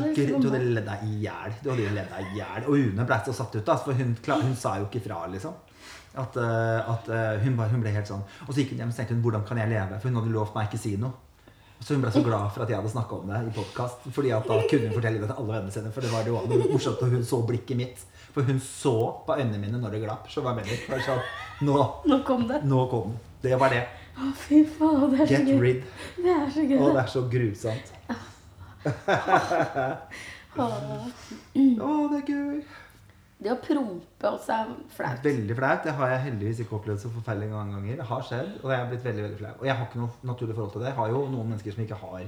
[0.09, 0.34] det gøy.
[0.42, 1.56] Du hadde ledd deg i hjel.
[1.62, 2.66] Du hadde ledd deg i hjel.
[2.66, 5.56] Og Une ble så satt ut, da, for hun, hun sa jo ikke fra, liksom.
[6.18, 8.90] At, eh, at eh, hun, bare, hun ble helt sånn Og så gikk hun hjem
[8.90, 9.98] og tenkte hun, hvordan kan jeg leve?
[10.00, 11.28] For hun hadde lovt meg ikke si noe.
[11.81, 13.97] Så hun ble så glad for at jeg hadde snakka om det i podkast.
[14.12, 15.93] Fordi at da kunne hun fortelle det til alle vennene sine.
[15.95, 17.99] For det var det var også morsomt og hun så blikket mitt.
[18.35, 18.95] For hun så
[19.26, 20.24] på øynene mine når det glapp.
[20.31, 21.22] Så var jeg med sånn,
[21.68, 21.76] nå,
[22.11, 22.59] Nå kom det.
[22.66, 23.18] nå kom den.
[23.43, 23.85] Det var det.
[24.18, 25.59] Å, fy faen, det er så gøy.
[25.62, 25.83] rid.
[26.18, 26.79] Det er så gøy.
[26.83, 27.87] Å, det er så grusomt.
[30.59, 30.66] Å,
[32.11, 32.59] det er gøy.
[33.39, 35.20] Det å prompe også er flaut.
[35.22, 35.84] Veldig flaut.
[35.84, 38.01] Det har jeg heldigvis ikke opplevd så forferdelig mange ganger.
[38.01, 39.53] Det har skjedd, og jeg har blitt veldig veldig flau.
[39.61, 40.89] Og jeg har ikke noe naturlig forhold til det.
[40.91, 42.24] Jeg har jo noen mennesker som ikke har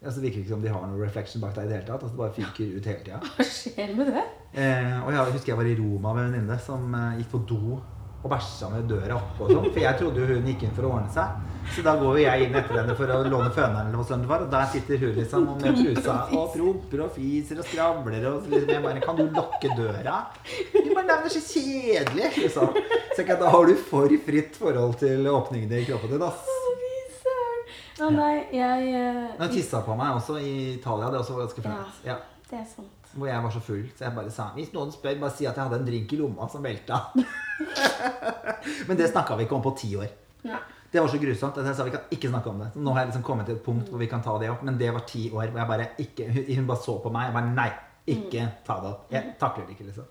[0.00, 2.02] altså Det virker ikke som de har noe reflection bak deg i det hele tatt.
[2.02, 3.18] Altså Det bare fyker ut hele tida.
[3.36, 4.26] Hva skjer med det?
[4.56, 7.42] Eh, og jeg husker jeg var i Roma med en venninne som eh, gikk på
[7.50, 7.80] do
[8.20, 9.70] og bæsja med døra oppe og sånn.
[9.70, 11.46] For jeg trodde jo hun gikk inn for å ordne seg.
[11.70, 14.30] Så da går jo jeg inn etter henne for å låne føneren eller hva det
[14.30, 14.44] var.
[14.46, 18.48] Og der sitter hun liksom og med trusa og promper og fiser og skravler og
[18.50, 20.16] liksom jeg bare Kan du lukke døra?
[20.72, 22.76] Du bare men det er så kjedelig, liksom.
[23.16, 26.44] Så jeg, da har du for fritt forhold til åpningene i kroppen din, ass.
[28.00, 28.12] Å, oh.
[28.14, 31.10] Nei, jeg uh, Hun tissa på meg også i Italia.
[31.10, 32.00] Det er også ganske fint.
[32.06, 32.16] Ja.
[32.48, 32.99] Det er sant.
[33.12, 35.56] Hvor jeg var så full, så jeg bare sa Hvis noen spør, bare si at
[35.56, 37.00] jeg hadde en drink i lomma som velta.
[38.88, 40.10] Men det snakka vi ikke om på ti år.
[40.46, 40.60] Ja.
[40.90, 42.72] Det var så grusomt at jeg sa vi kan ikke snakke om det.
[42.74, 44.64] Så nå har jeg liksom kommet til et punkt hvor vi kan ta det opp.
[44.66, 47.28] Men det var ti år hvor jeg bare ikke Hun, bare så på meg.
[47.28, 47.68] Jeg bare Nei,
[48.14, 49.04] ikke ta det opp.
[49.14, 50.08] Jeg takler det ikke, liksom.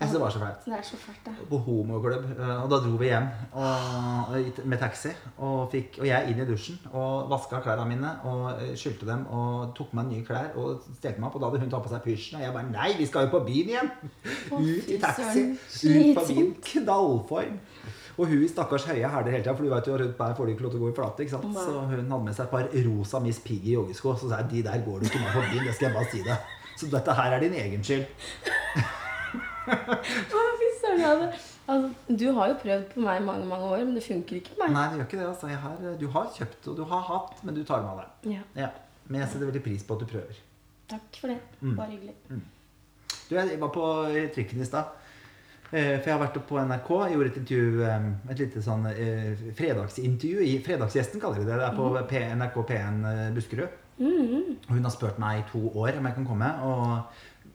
[0.00, 0.60] Jeg syns det var så fælt.
[0.64, 1.32] Det er så fælt, det.
[1.50, 2.24] På homoklubb.
[2.40, 4.30] eh, Og da dro vi hjem og,
[4.64, 5.10] med taxi.
[5.38, 9.26] Og, fikk, og jeg inn i dusjen og vaska klærne mine og eh, skylte dem
[9.28, 11.36] og tok meg nye klær og stelte meg opp.
[11.36, 13.32] Og da hadde hun tatt på seg pysjen, og jeg bare Nei, vi skal jo
[13.36, 13.90] på byen igjen!
[14.50, 15.44] Å, Ut i taxi.
[15.52, 16.54] Ut på byen.
[16.70, 17.58] Knallform.
[18.20, 20.46] Og hun i stakkars høye hæler hele tida, for du vet jo rundt meg får
[20.48, 21.22] du ikke lov til å gå i flate.
[21.24, 21.54] ikke sant?
[21.56, 24.16] Så hun hadde med seg et par rosa Miss Piggy joggesko.
[24.20, 26.10] Så sa jeg de der går du ikke med på byen, det skal jeg bare
[26.12, 26.56] si deg.
[26.80, 28.06] Så dette her er din egen skyld.
[28.10, 28.10] Å,
[28.80, 28.88] fy søren.
[28.88, 29.59] jeg hadde-
[31.70, 34.54] Altså, du har jo prøvd på meg i mange mange år, men det funker ikke
[34.56, 34.72] på meg.
[34.74, 35.26] Nei, det gjør ikke det.
[35.28, 35.50] altså.
[35.64, 38.32] Har, du har kjøpt og du har hatt, men du tar med deg.
[38.36, 38.70] Ja, Ja.
[39.10, 40.36] Men jeg setter veldig pris på at du prøver.
[40.90, 41.38] takk for det.
[41.60, 41.76] Mm.
[41.76, 42.14] Bare hyggelig.
[43.28, 43.86] Du, Jeg var på
[44.34, 44.84] trikken i stad.
[45.72, 46.90] Eh, For jeg har vært på NRK.
[47.06, 50.40] Jeg gjorde et intervju, eh, et lite sånn eh, fredagsintervju.
[50.42, 51.58] i Fredagsgjesten kaller de det.
[51.58, 53.68] Det er på P NRK P1 eh, Buskerud.
[54.00, 54.56] Mm.
[54.68, 56.50] Hun har spurt meg i to år om jeg kan komme.
[56.66, 57.02] Og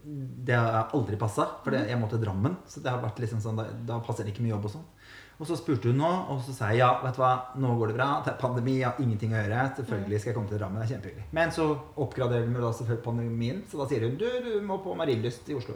[0.05, 2.59] det har aldri passa, for det, jeg må til Drammen.
[2.69, 4.89] Så det har vært liksom sånn, da, da passer det ikke med jobb og sånn.
[5.35, 7.91] Og så spurte hun nå, og så sa jeg ja, vet du hva, nå går
[7.91, 8.07] det bra.
[8.23, 9.63] Det er pandemi, jeg har ingenting å gjøre.
[9.81, 10.79] Selvfølgelig skal jeg komme til Drammen.
[10.79, 11.25] Det er kjempehyggelig.
[11.35, 11.65] Men så
[12.05, 15.57] oppgraderer vi da selvfølgelig pandemien, så da sier hun du, du må på Marienlyst i
[15.57, 15.75] Oslo.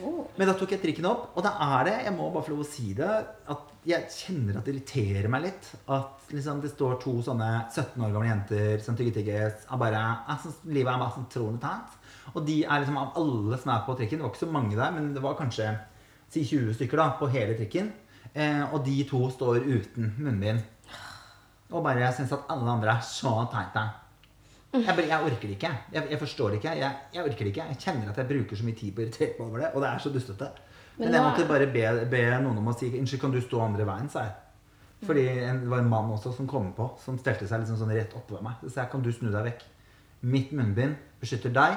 [0.00, 0.22] Oh.
[0.38, 2.64] Men da tok jeg trikken opp, og da er det, jeg må bare få lov
[2.64, 3.10] å si det,
[3.52, 5.68] at jeg kjenner at det irriterer meg litt.
[5.92, 10.02] At liksom det står to sånne 17 år gamle jenter som tygger tyggis og bare
[10.66, 11.95] Livet er bare sånn troende tatt.
[12.34, 14.78] Og de er liksom av alle som er på trikken, det var ikke så mange
[14.78, 15.68] der, men det var kanskje
[16.32, 17.92] si 20 stykker da, på hele trikken.
[18.34, 20.64] Eh, og de to står uten munnbind.
[21.70, 23.84] Og bare jeg syns at alle andre er så teite.
[24.76, 25.72] Jeg, bare, jeg orker det ikke.
[25.92, 26.74] Jeg, jeg forstår det ikke.
[26.82, 27.68] Jeg, jeg orker det ikke.
[27.70, 29.84] Jeg kjenner at jeg bruker så mye tid på å irritere meg over det, og
[29.84, 30.50] det er så dustete.
[30.96, 33.62] Men Men jeg måtte bare be, be noen om å si Unnskyld, kan du stå
[33.62, 34.36] andre veien, sa jeg.
[35.06, 37.92] Fordi en, det var en mann også som kom på, som stelte seg liksom sånn
[37.92, 38.62] rett oppover meg.
[38.64, 39.66] Så jeg, kan du snu deg vekk?
[40.32, 41.76] Mitt munnbind beskytter deg.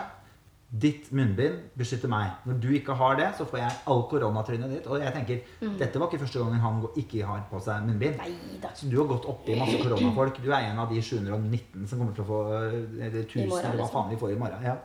[0.70, 2.36] Ditt munnbind beskytter meg.
[2.46, 4.86] Når du ikke har det, så får jeg all koronatrynet ditt.
[4.86, 5.40] Og jeg tenker,
[5.80, 8.20] dette var ikke første gangen han ikke har på seg munnbind.
[8.22, 8.70] Neida.
[8.78, 10.38] Så du har gått oppi masse koronafolk.
[10.44, 13.80] Du er en av de 719 som kommer til å få Eller 1000, morgen, eller
[13.80, 13.96] hva liksom.
[13.96, 14.68] faen vi får i morgen.
[14.70, 14.78] Ja.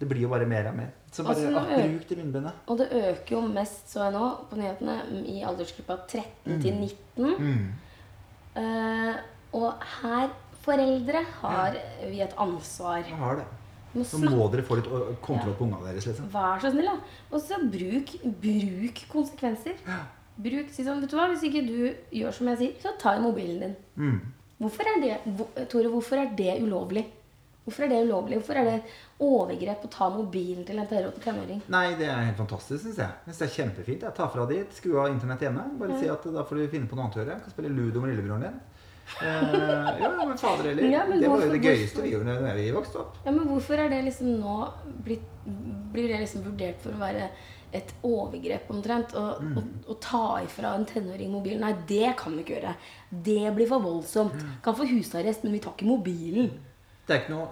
[0.00, 0.88] Det blir jo bare mer og mer.
[1.12, 2.62] Så bare Altså, ah, bruk det munnbindet.
[2.66, 4.96] Og det øker jo mest, så jeg nå, på nyhetene,
[5.30, 7.36] i aldersgruppa 13 til 19.
[7.44, 7.68] Mm.
[8.56, 9.14] Uh,
[9.52, 10.32] og her,
[10.64, 11.76] foreldre, har
[12.08, 13.04] vi et ansvar.
[13.04, 13.46] Jeg har det.
[14.02, 14.90] Så må dere få litt
[15.22, 16.28] kontroll på ungene deres, liksom.
[16.34, 16.96] Vær så snill, da.
[17.30, 19.78] Og så bruk, bruk konsekvenser.
[20.44, 21.76] Bruk, si sånn, vet du hva, Hvis ikke du
[22.18, 23.76] gjør som jeg sier, så ta i mobilen din.
[24.00, 24.16] Mm.
[24.64, 25.18] Hvorfor er det,
[25.70, 27.04] Tore, hvorfor er det ulovlig?
[27.64, 28.38] Hvorfor er det ulovlig?
[28.40, 31.62] Hvorfor er det overgrep å ta mobilen til en tenåring?
[31.72, 33.08] Nei, det er helt fantastisk, syns jeg.
[33.08, 34.04] Jeg synes det er kjempefint.
[34.04, 35.64] Jeg tar fra dit, skru av internett hjemme.
[35.80, 37.38] Bare si at da får du finne på noe annet å gjøre.
[37.38, 38.58] Jeg kan spille ludo med lillebroren din.
[39.22, 40.82] Eh, ja, men fader heller.
[40.90, 43.18] Ja, men det var jo det gøyeste vi gjorde da vi vokste opp.
[43.24, 44.56] Ja, men hvorfor er det liksom nå
[45.04, 45.30] blitt,
[45.92, 47.26] Blir det liksom vurdert for å være
[47.74, 49.12] et overgrep omtrent?
[49.14, 49.84] Å Mm.
[50.00, 51.60] ta ifra en tenåring mobilen?
[51.60, 52.74] Nei, det kan vi ikke gjøre.
[53.10, 54.32] Det blir for voldsomt.
[54.34, 54.54] Mm.
[54.62, 56.50] Kan få husarrest, men vi tar ikke mobilen.
[57.06, 57.48] Det er ikke noe,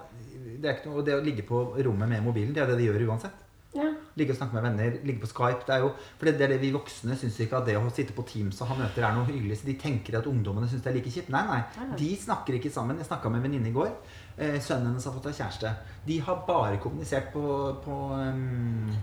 [0.59, 2.87] det er ikke noe Det å ligge på rommet med mobilen, det er det de
[2.89, 3.42] gjør uansett.
[3.73, 3.87] Ja.
[4.19, 5.65] Ligge og snakke med venner, ligge på Skype.
[5.65, 7.85] Det er jo, for det, det er det vi voksne syns ikke at det å
[7.89, 9.59] sitte på Teams og ha møter er noe hyggelig.
[9.61, 11.31] Så de tenker at ungdommene syns det er like kjipt.
[11.33, 11.87] Nei, nei.
[11.97, 13.01] De snakker ikke sammen.
[13.01, 13.89] Jeg snakka med en venninne i går.
[14.37, 15.73] Eh, sønnen hennes har fått seg kjæreste.
[16.05, 17.45] De har bare kommunisert på,
[17.85, 18.93] på, um,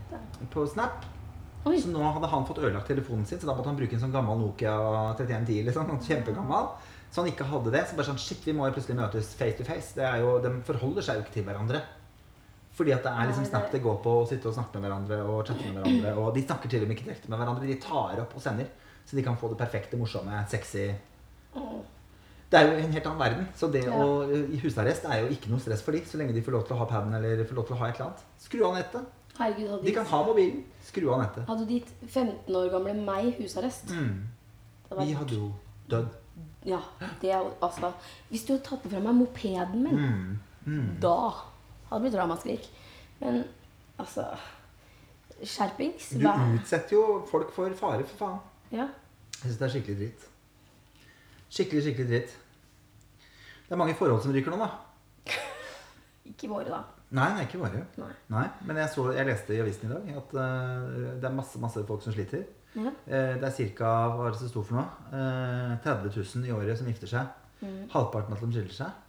[0.54, 1.08] på Snap.
[1.66, 1.76] Oi.
[1.82, 4.14] Så nå hadde han fått ødelagt telefonen sin, så da måtte han bruke en sånn
[4.14, 4.72] gammel Nokia
[5.18, 5.66] 3110.
[5.66, 6.70] liksom, sånn Kjempegammal.
[7.10, 7.82] Så han ikke hadde det.
[7.90, 9.96] Så bare sånn, shit, vi må jo plutselig møtes face to face.
[9.98, 11.82] Det er jo, De forholder seg jo ikke til hverandre.
[12.80, 15.16] Fordi at det er liksom Snap det går på å sitte og snakke med hverandre
[15.28, 16.14] og chatte med hverandre.
[16.22, 18.70] Og de snakker til og med ikke direkte med hverandre, de tar opp og sender.
[19.04, 20.86] Så de kan få det perfekte, morsomme, sexy
[22.50, 23.44] Det er jo en helt annen verden.
[23.54, 26.42] Så det å i husarrest er jo ikke noe stress for de, så lenge de
[26.42, 28.24] får lov til å ha paden eller får lov til å ha et eller annet.
[28.42, 29.04] Skru av nettet.
[29.38, 30.64] Herregud, hadde De kan ha mobilen.
[30.88, 31.44] Skru av nettet.
[31.46, 33.92] Hadde ditt 15 år gamle meg husarrest?
[33.94, 34.26] Mm.
[34.98, 35.52] Vi hadde jo
[35.92, 36.10] dødd.
[36.66, 36.80] Ja,
[37.22, 37.92] det er jo altså
[38.30, 40.38] Hvis du hadde tatt fra meg mopeden min, Mm.
[40.66, 40.88] Mm.
[41.00, 41.14] da
[41.90, 42.70] hadde blitt ramaskrik.
[43.20, 43.42] Men
[44.00, 44.26] altså
[45.40, 46.10] Skjerpings.
[46.20, 48.38] Du utsetter jo folk for fare, for faen.
[48.74, 48.90] Ja.
[49.40, 50.26] Jeg syns det er skikkelig dritt.
[51.50, 52.38] Skikkelig, skikkelig dritt.
[53.66, 54.68] Det er mange forhold som ryker nå, da.
[56.30, 56.82] Ikke våre, da.
[57.10, 57.80] Nei, nei, ikke våre.
[57.98, 58.12] Nei.
[58.30, 61.58] Nei, Men jeg, så, jeg leste i avisen i dag at uh, det er masse
[61.58, 62.44] masse folk som sliter.
[62.76, 62.92] Ja.
[63.06, 63.92] Eh, det er ca.
[64.14, 64.84] hva er det som sto for noe?
[65.10, 67.32] Eh, 30 000 i året som gifter seg.
[67.64, 67.88] Mm.
[67.90, 69.08] Halvparten av dem skiller seg.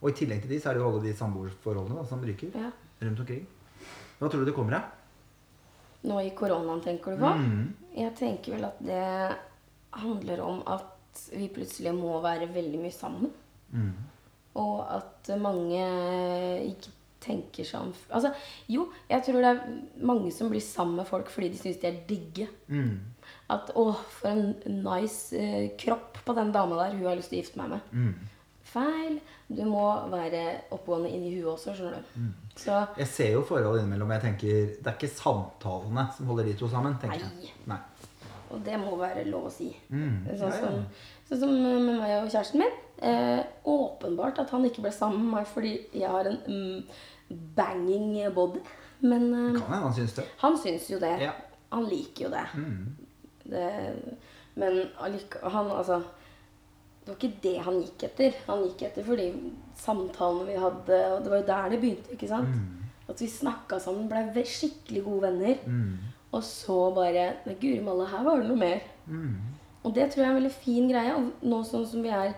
[0.00, 2.54] Og i tillegg til de, så er det jo alle de samboerforholdene da, som ryker
[2.56, 2.70] Ja.
[3.02, 3.46] rundt omkring.
[4.18, 4.82] Hva tror du det kommer av?
[6.02, 7.32] Nå i koronaen, tenker du på?
[7.36, 7.74] Mm.
[7.96, 9.36] Jeg tenker vel at det
[10.00, 13.30] handler om at vi plutselig må være veldig mye sammen.
[13.72, 13.92] Mm.
[14.60, 15.82] Og at mange
[16.70, 18.32] ikke tenker seg om Altså,
[18.72, 21.86] jo, jeg tror det er mange som blir sammen med folk fordi de syns de
[21.90, 22.48] er digge.
[22.68, 22.98] Mm.
[23.50, 26.96] At 'Å, for en nice eh, kropp på den dama der.
[26.96, 27.92] Hun har lyst til å gifte meg med'.
[27.92, 28.14] Mm.
[28.70, 29.20] Feil.
[29.50, 32.26] Du må være oppegående inni huet også, skjønner du.
[32.60, 34.10] Så Jeg ser jo forhold innimellom.
[34.14, 36.94] Jeg tenker, Det er ikke samtalene som holder de to sammen.
[37.02, 37.48] tenker Nei.
[37.48, 37.54] jeg.
[37.66, 37.78] Nei.
[38.50, 39.70] Og det må være lov å si.
[39.90, 40.26] Mm.
[40.38, 40.78] Sånn, som,
[41.28, 42.78] sånn som med meg og kjæresten min.
[43.02, 48.16] Eh, åpenbart at han ikke ble sammen med meg fordi jeg har en mm, banging
[48.34, 48.62] body.
[49.00, 50.26] Men eh, Kan jeg, han syns det.
[50.42, 51.14] han syns jo det.
[51.22, 51.32] Ja.
[51.72, 52.46] Han liker jo det.
[52.54, 52.96] Mm.
[53.50, 53.68] det
[54.60, 56.00] men han altså
[57.10, 58.36] Det var ikke det han gikk etter.
[58.46, 59.26] Han gikk etter for de
[59.80, 62.12] samtalene vi hadde, og det var jo der det begynte.
[62.14, 62.52] ikke sant?
[63.10, 65.56] At vi snakka sammen, ble skikkelig gode venner.
[65.66, 65.96] Mm.
[66.30, 68.84] Og så bare Nei, guri malla, her var det noe mer.
[69.06, 69.34] Mm.
[69.82, 71.16] Og det tror jeg er en veldig fin greie.
[71.16, 72.30] Og nå sånn som vi er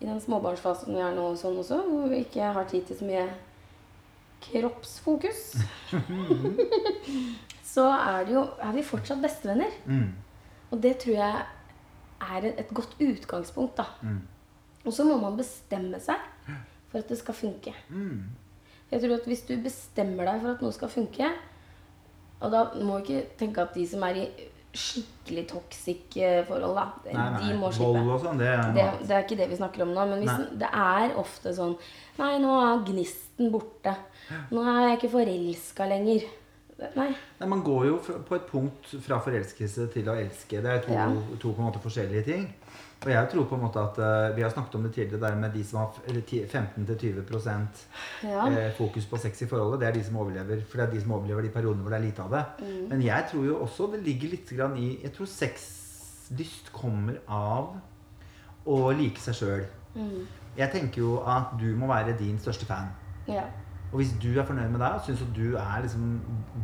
[0.00, 3.06] i den småbarnsfasen vi er nå, sånn også, hvor vi ikke har tid til så
[3.06, 3.26] mye
[4.46, 5.44] kroppsfokus,
[7.74, 9.78] så er, det jo, er vi fortsatt bestevenner.
[9.86, 10.10] Mm.
[10.74, 11.44] Og det tror jeg
[12.20, 13.84] er et, godt utgangspunkt, da.
[14.02, 14.20] Mm.
[14.86, 16.20] Og så må man bestemme seg
[16.90, 17.74] for at det skal funke.
[17.88, 18.24] Mm.
[18.90, 21.26] Jeg tror at Hvis du bestemmer deg for at noe skal funke
[22.38, 24.26] Og da må vi ikke tenke at de som er i
[24.76, 27.38] skikkelig toxic eh, forhold, da, Nei, nei.
[27.40, 27.96] de må slippe.
[27.96, 30.04] Vold og sånn, det Det, det er ikke det vi snakker om nå.
[30.10, 31.72] Men hvis, det er ofte sånn
[32.18, 33.94] Nei, nå er gnisten borte.
[34.52, 36.28] Nå er jeg ikke forelska lenger.
[36.96, 37.08] Nei.
[37.40, 37.96] Nei, Man går jo
[38.28, 40.60] på et punkt fra forelskelse til å elske.
[40.62, 41.06] Det er to, Ja.
[41.40, 42.54] to på en måte forskjellige ting.
[43.04, 45.36] Og jeg tror på en måte at uh, Vi har snakket om det tidligere, der
[45.36, 47.68] med de som har f- eller ti- 15-20
[48.24, 48.46] Ja.
[48.48, 49.80] eh, fokus på sex i forholdet.
[49.80, 50.60] Det er de som overlever.
[50.68, 52.44] For det er de som overlever de periodene hvor det er lite av det.
[52.66, 52.88] Mm.
[52.88, 57.76] Men jeg tror jo også det ligger litt grann i Jeg tror sexlyst kommer av
[58.66, 59.64] å like seg sjøl.
[59.96, 60.26] Mm.
[60.56, 62.88] Jeg tenker jo at du må være din største fan.
[63.28, 63.44] ja.
[63.92, 66.06] Og hvis du er fornøyd med deg og syns at du er liksom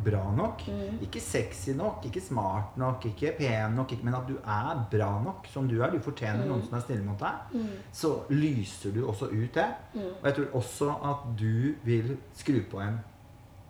[0.05, 0.99] bra nok Mm.
[1.03, 5.11] Ikke sexy nok, ikke smart nok, ikke pen nok, ikke, men at du er bra
[5.23, 5.91] nok som du er.
[5.91, 7.55] Du fortjener noen som er snille mot deg.
[7.55, 7.79] Mm.
[7.93, 9.67] Så lyser du også ut det.
[9.95, 13.01] Og jeg tror også at du vil skru på en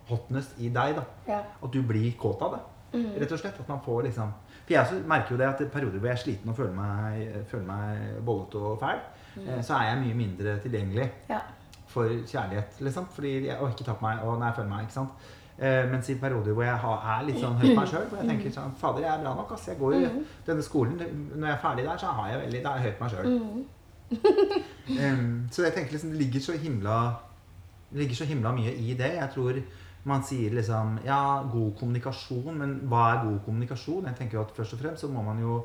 [0.09, 0.95] hotness i deg.
[0.99, 1.03] da.
[1.27, 1.41] ja.
[1.63, 2.61] At du blir kåt av det.
[2.93, 3.09] Mm.
[3.21, 3.59] Rett og slett.
[3.59, 4.33] At man får liksom
[4.67, 7.45] For jeg merker jo det at i perioder hvor jeg er sliten og føler meg,
[7.49, 9.01] føler meg bollete og fæl,
[9.41, 11.39] eh, så er jeg mye mindre tilgjengelig ja.
[11.93, 13.07] For kjærlighet, liksom.
[13.13, 15.31] Fordi jeg orker ikke ta på meg og når jeg føler meg, ikke sant.
[15.53, 18.19] Eh, mens i perioder hvor jeg har, er litt sånn høy på meg sjøl, hvor
[18.19, 19.67] jeg tenker sånn Fader, jeg er bra nok, ass.
[19.69, 20.09] Jeg går jo
[20.47, 20.97] denne skolen.
[20.97, 23.13] Når jeg er ferdig der, så har jeg veldig, da er jeg høy på meg
[23.13, 23.29] sjøl.
[23.37, 23.63] Mm.
[25.53, 26.97] så jeg tenker liksom det ligger så himla
[27.89, 29.13] Det ligger så himla mye i det.
[29.19, 29.61] Jeg tror
[30.09, 31.21] man sier liksom Ja,
[31.51, 34.09] god kommunikasjon, men hva er god kommunikasjon?
[34.09, 35.61] Jeg tenker jo at først og fremst så må man jo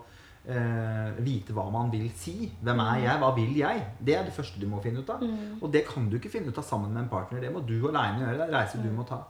[0.49, 2.51] eh, vite hva man vil si.
[2.65, 3.21] Hvem er jeg?
[3.23, 3.83] Hva vil jeg?
[4.01, 5.25] Det er det første du må finne ut av.
[5.61, 7.43] Og det kan du ikke finne ut av sammen med en partner.
[7.45, 8.39] Det må du aleine gjøre.
[8.41, 9.23] Det er reise du må ta.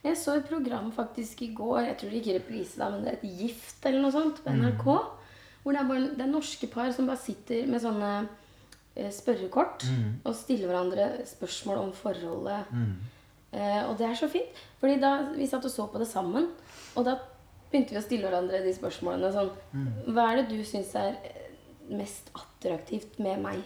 [0.00, 3.02] Jeg så et program faktisk i går, jeg tror det gikk i reprise da, men
[3.04, 4.86] det er et Gift eller noe sånt på NRK.
[5.60, 8.38] Hvor det er, bare, det er norske par som bare sitter med sånne spørrekort
[9.14, 9.84] spørrekort
[10.26, 12.70] og stiller hverandre spørsmål om forholdet.
[13.52, 14.58] Eh, og det er så fint.
[14.80, 16.48] Fordi da vi satt og så på det sammen,
[16.96, 17.16] og da
[17.70, 19.50] begynte vi å stille hverandre de spørsmålene sånn
[20.14, 21.50] Hva er det du syns er eh,
[21.90, 23.60] mest attraktivt med meg?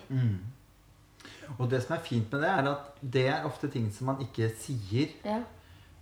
[1.58, 4.20] Og det som er fint med det, er at det er ofte ting som man
[4.24, 5.42] ikke sier, Ja.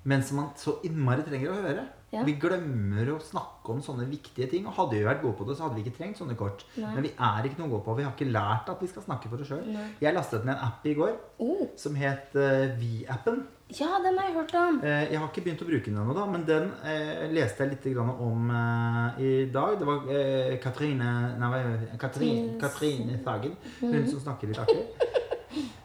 [0.04, 1.84] Men som man så innmari trenger å høre.
[2.12, 2.20] Ja.
[2.28, 4.66] Vi glemmer å snakke om sånne viktige ting.
[4.68, 6.66] Og hadde vi vært gode på det, så hadde vi ikke trengt sånne kort.
[6.76, 6.90] Nei.
[6.92, 7.94] Men vi er ikke noe gode på.
[7.96, 9.64] Vi har ikke lært at vi skal snakke for oss sjøl.
[10.02, 13.40] Jeg lastet ned en app i går Oh, som het uh, Vi-appen.
[13.72, 14.82] ja, den har jeg hørt om.
[14.84, 17.86] Eh, jeg har ikke begynt å bruke den ennå, men den eh, leste jeg litt
[18.02, 19.78] om eh, i dag.
[19.80, 21.62] Det var eh, Katrine Nei?
[21.96, 23.56] Katrine, Katrine Sagen.
[23.80, 24.84] Hun som snakker litt artig.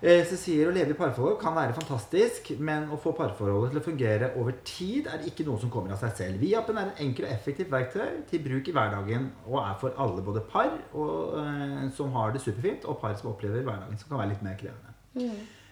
[0.02, 3.82] Eh, Så sier å leve i parforhold kan være fantastisk, men å få parforholdet til
[3.82, 6.40] å fungere over tid er ikke noe som kommer av seg selv.
[6.44, 10.22] Vi-appen er en enkel og effektivt verktøy til bruk i hverdagen og er for alle,
[10.24, 14.20] både par og, eh, som har det superfint, og par som opplever hverdagen som kan
[14.20, 14.96] være litt mer krevende.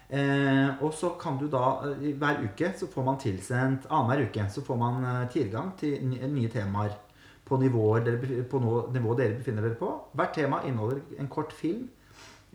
[0.09, 4.43] Eh, og så kan du da eh, hver uke så får man tilsendt annenhver uke
[4.53, 6.93] så får man eh, tilgang til nye temaer
[7.45, 8.59] på nivåer dere, på
[8.93, 9.89] nivå dere befinner dere på.
[10.13, 12.04] Hvert tema inneholder en kort film eh,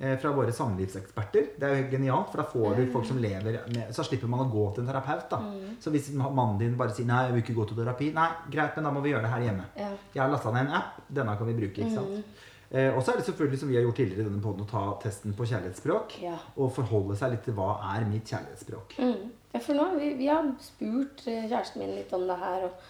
[0.01, 1.51] fra våre samlivseksperter.
[1.61, 4.31] Det er jo helt genialt, for da får du folk som lever med Så slipper
[4.33, 5.27] man å gå til en terapeut.
[5.29, 5.41] da.
[5.79, 8.77] Så hvis mannen din bare sier 'nei, jeg vil ikke gå til terapi', nei, greit,
[8.77, 9.67] men da må vi gjøre det her hjemme.
[9.77, 9.91] Ja.
[10.15, 11.03] Jeg har lasta ned en app.
[11.13, 11.85] Denne kan vi bruke.
[11.85, 12.25] ikke sant?
[12.71, 14.71] Eh, og så er det selvfølgelig, som vi har gjort tidligere i denne poden, å
[14.71, 16.15] ta testen på kjærlighetsspråk.
[16.23, 16.37] Ja.
[16.57, 18.95] Og forholde seg litt til hva er mitt kjærlighetsspråk.
[19.03, 19.33] Mm.
[19.51, 22.69] Ja, for nå, vi, vi har spurt eh, kjæresten min litt om det her.
[22.69, 22.85] Og,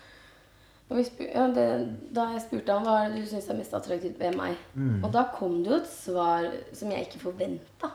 [0.91, 1.67] ja, det,
[2.15, 5.05] da jeg spurte han hva du syns er mest attraktivt ved meg, Mm.
[5.05, 7.91] og da kom det jo et svar som jeg ikke forventa.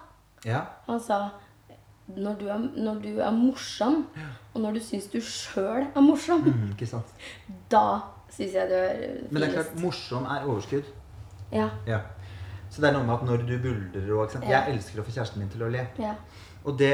[0.45, 0.61] Ja.
[0.87, 1.29] Han sa
[2.07, 4.07] når du, er, når du er morsom,
[4.53, 7.05] og når du syns du sjøl er morsom, Mm, ikke sant?
[7.71, 9.31] da syns jeg du er finest.
[9.31, 10.83] Men det er klart, morsom er overskudd.
[11.51, 11.69] Ja.
[11.87, 11.99] Ja.
[12.69, 14.31] Så det er noe med at når du buldrer og.
[14.43, 15.87] Jeg elsker å få kjæresten min til å le.
[15.99, 16.15] ja.
[16.66, 16.93] Og det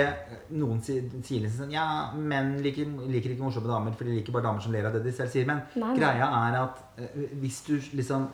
[0.52, 4.36] Noen sier, sier liksom sånn Ja, menn liker, liker ikke morsomme damer, for de liker
[4.36, 5.48] bare damer som ler av det de selv sier.
[5.48, 5.98] Men Nei, nei.
[6.02, 8.28] greia er at eh, hvis du liksom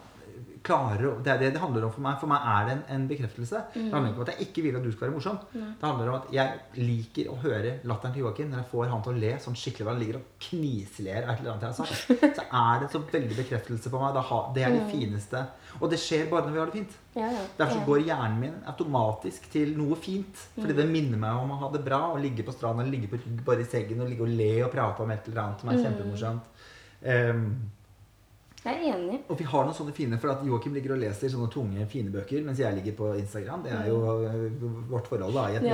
[0.68, 2.18] klarer å Det er det det handler om for meg.
[2.22, 3.62] For meg er det en, en bekreftelse.
[3.74, 5.40] Det handler ikke om at jeg ikke vil at du skal være morsom.
[5.54, 9.06] Det handler om at jeg liker å høre latteren til Joakim når jeg får han
[9.06, 11.80] til å le sånn skikkelig han ligger og knisler av et eller annet jeg har
[11.80, 12.36] sagt.
[12.38, 14.22] Så er det så veldig bekreftelse på meg.
[14.58, 15.44] Det er det fineste.
[15.80, 16.98] Og det skjer bare når vi har det fint.
[17.18, 17.46] ja, ja.
[17.58, 20.44] Derfor går hjernen min automatisk til noe fint.
[20.58, 22.02] Fordi det minner meg om å ha det bra.
[22.14, 25.04] Å ligge på stranda, ligge på bare i seggen og ligge og le og prate
[25.06, 26.54] om et eller annet som er kjempemorsomt.
[27.08, 27.50] Ehm,
[28.68, 29.18] Jeg er enig.
[29.32, 32.12] og vi har noen sånne fine, for at Joakim ligger og leser sånne tunge, fine
[32.12, 33.64] bøker, mens jeg ligger på Instagram.
[33.64, 35.68] Det er jo øh, vårt forhold da, i et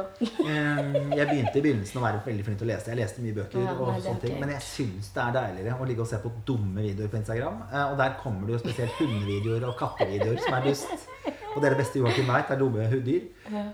[0.00, 0.24] òg.
[0.50, 2.90] Ehm, jeg begynte i begynnelsen å være veldig flink til å lese.
[2.90, 5.78] Jeg leste mye bøker, Ja, og nei, sånne ting, men jeg syns det er deiligere
[5.78, 7.62] å ligge og se på dumme videoer på Instagram.
[7.70, 11.08] Eh, Og der kommer det jo spesielt hundevideoer og kattevideoer som er dust.
[11.50, 13.22] Og det er det beste Joakim veit, er dumme dyr.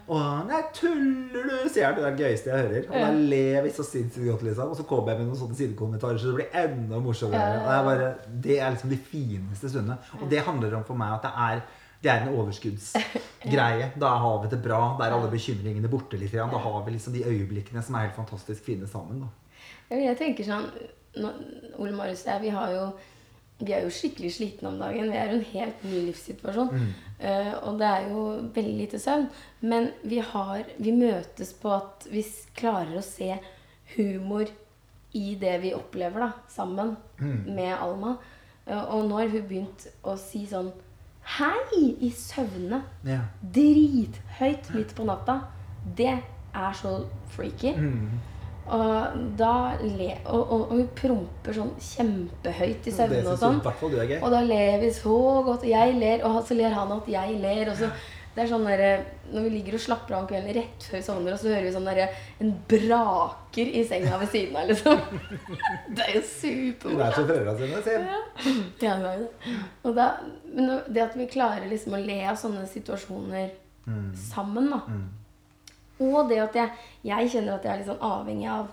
[0.09, 1.97] Og nei, tuller du, sier han.
[1.99, 2.87] Det er det gøyeste jeg hører.
[2.89, 4.71] Og da ler vi så sinnssykt godt, liksom.
[4.73, 7.59] Og så kommer jeg med noen sånne sidekommentarer, så det blir enda morsommere.
[7.65, 8.13] Og er, bare,
[8.47, 9.99] det er liksom de fineste stundene.
[10.21, 11.67] Og det handler om for meg at det er
[12.05, 13.91] det er en overskuddsgreie.
[14.03, 14.81] Da har vi det bra.
[14.99, 16.35] Da er alle bekymringene borte litt.
[16.37, 19.25] Da har vi liksom de øyeblikkene som er helt fantastisk fine sammen.
[19.25, 19.97] Da.
[19.97, 20.69] Jeg tenker sånn
[21.17, 22.89] Ole Marius og jeg, vi har jo
[23.57, 25.09] vi er jo skikkelig slitne om dagen.
[25.09, 26.75] Vi er i en helt ny livssituasjon.
[26.77, 28.23] Eh, og det er jo
[28.55, 29.29] veldig lite søvn.
[29.65, 32.25] Men vi, har, vi møtes på at vi
[32.59, 33.31] klarer å se
[33.97, 34.51] humor
[35.17, 36.97] i det vi opplever da, sammen
[37.47, 38.17] med Alma.
[38.67, 40.73] Eh, og nå har hun begynt å si sånn
[41.37, 41.97] Hei!
[42.07, 42.85] I søvne.
[43.03, 43.25] Ja.
[43.43, 45.41] Drithøyt midt på natta.
[45.99, 46.13] Det
[46.55, 47.01] er så
[47.35, 47.73] freaky.
[48.67, 53.61] Og da le, og, og, og hun promper sånn kjempehøyt i søvne og sånn.
[54.19, 54.25] du.
[54.27, 55.63] Og da ler vi så godt.
[55.63, 57.71] Og jeg ler, og så ler han at jeg ler.
[57.71, 57.91] Og så,
[58.37, 61.03] det er sånn der, Når vi ligger og slapper av om kvelden rett før vi
[61.07, 62.11] sovner, og så hører vi sånn der,
[62.43, 65.01] en braker i senga ved siden av, liksom.
[65.97, 67.15] Det er jo Hun er supermorsomt.
[67.17, 67.83] som foreldrene sine.
[67.87, 67.95] Se.
[68.87, 69.55] Ja, hun er det.
[69.83, 70.09] Og da,
[70.55, 73.49] men det at vi klarer liksom å le av sånne situasjoner
[74.19, 74.81] sammen, da.
[76.01, 76.71] Og det at jeg,
[77.05, 78.67] jeg kjenner at jeg er litt sånn avhengig av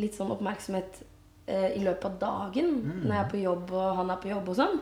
[0.00, 1.02] litt sånn oppmerksomhet
[1.46, 2.70] eh, i løpet av dagen
[3.04, 4.80] når jeg er på jobb og han er på jobb og sånn.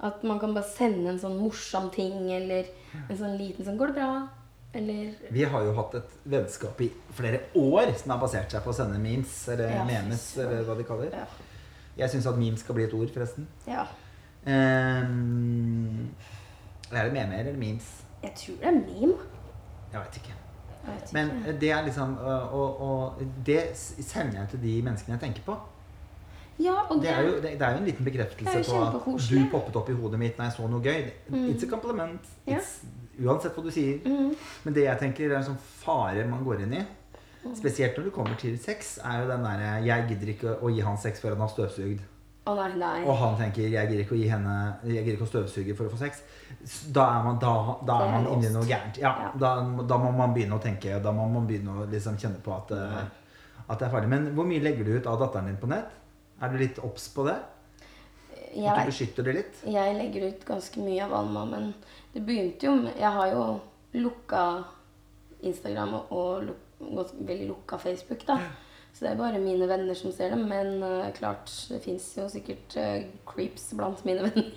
[0.00, 2.66] At man kan bare sende en sånn morsom ting eller
[3.08, 4.28] en sånn liten sånn 'Går det bra?'
[4.74, 8.70] Eller Vi har jo hatt et vennskap i flere år som har basert seg på
[8.70, 9.84] å sende memes, eller Ja.
[9.84, 11.24] memes, eller hva de kaller Ja.
[11.96, 13.46] Jeg syns at memes skal bli et ord, forresten.
[13.66, 13.86] ja.
[14.46, 16.14] Um,
[16.92, 17.86] er det memer eller memes?
[18.22, 19.16] Jeg tror det er meme.
[19.92, 20.34] Jeg veit ikke.
[21.12, 21.30] Men
[21.60, 25.56] det er liksom øh, Og, og det sender jeg til de menneskene jeg tenker på.
[26.58, 28.92] Ja, og Det er jo, det, det er jo en liten bekreftelse på at
[29.30, 31.10] du poppet opp i hodet mitt når jeg så noe gøy.
[31.52, 32.30] It's a compliment.
[32.48, 32.60] Ja.
[33.20, 34.00] Uansett hva du sier.
[34.04, 34.32] Mm.
[34.64, 36.82] Men det jeg tenker er en sånn fare man går inn i,
[37.56, 40.84] spesielt når det kommer til sex, er jo den derre Jeg gidder ikke å gi
[40.84, 42.00] han sex før han har støvsugd.
[42.46, 43.00] Å nei, nei.
[43.02, 44.52] Og han tenker jeg gidder ikke å gi henne
[44.86, 46.20] Jeg gidder ikke å støvsuge for å få sex.
[46.94, 47.54] Da er man, da,
[47.88, 49.00] da er man inni noe gærent.
[49.02, 49.30] Ja, Ja.
[49.34, 49.50] Da,
[49.82, 51.00] da må man begynne å tenke.
[51.02, 54.12] Da må man begynne å liksom kjenne på at, eh, at det er ferdig.
[54.12, 55.90] Men hvor mye legger du ut av datteren din på nett?
[56.40, 57.36] Er du litt obs på det?
[58.56, 59.58] At du beskytter det litt?
[59.68, 61.74] jeg legger ut ganske mye av Alma, men
[62.14, 63.42] det begynte jo med Jeg har jo
[63.96, 64.44] lukka
[65.42, 68.38] Instagram og, luk, veldig lukka Facebook, da.
[68.96, 70.46] Så det er bare mine venner som ser dem.
[70.48, 74.54] Men uh, klart, det fins jo sikkert uh, creeps blant mine venner.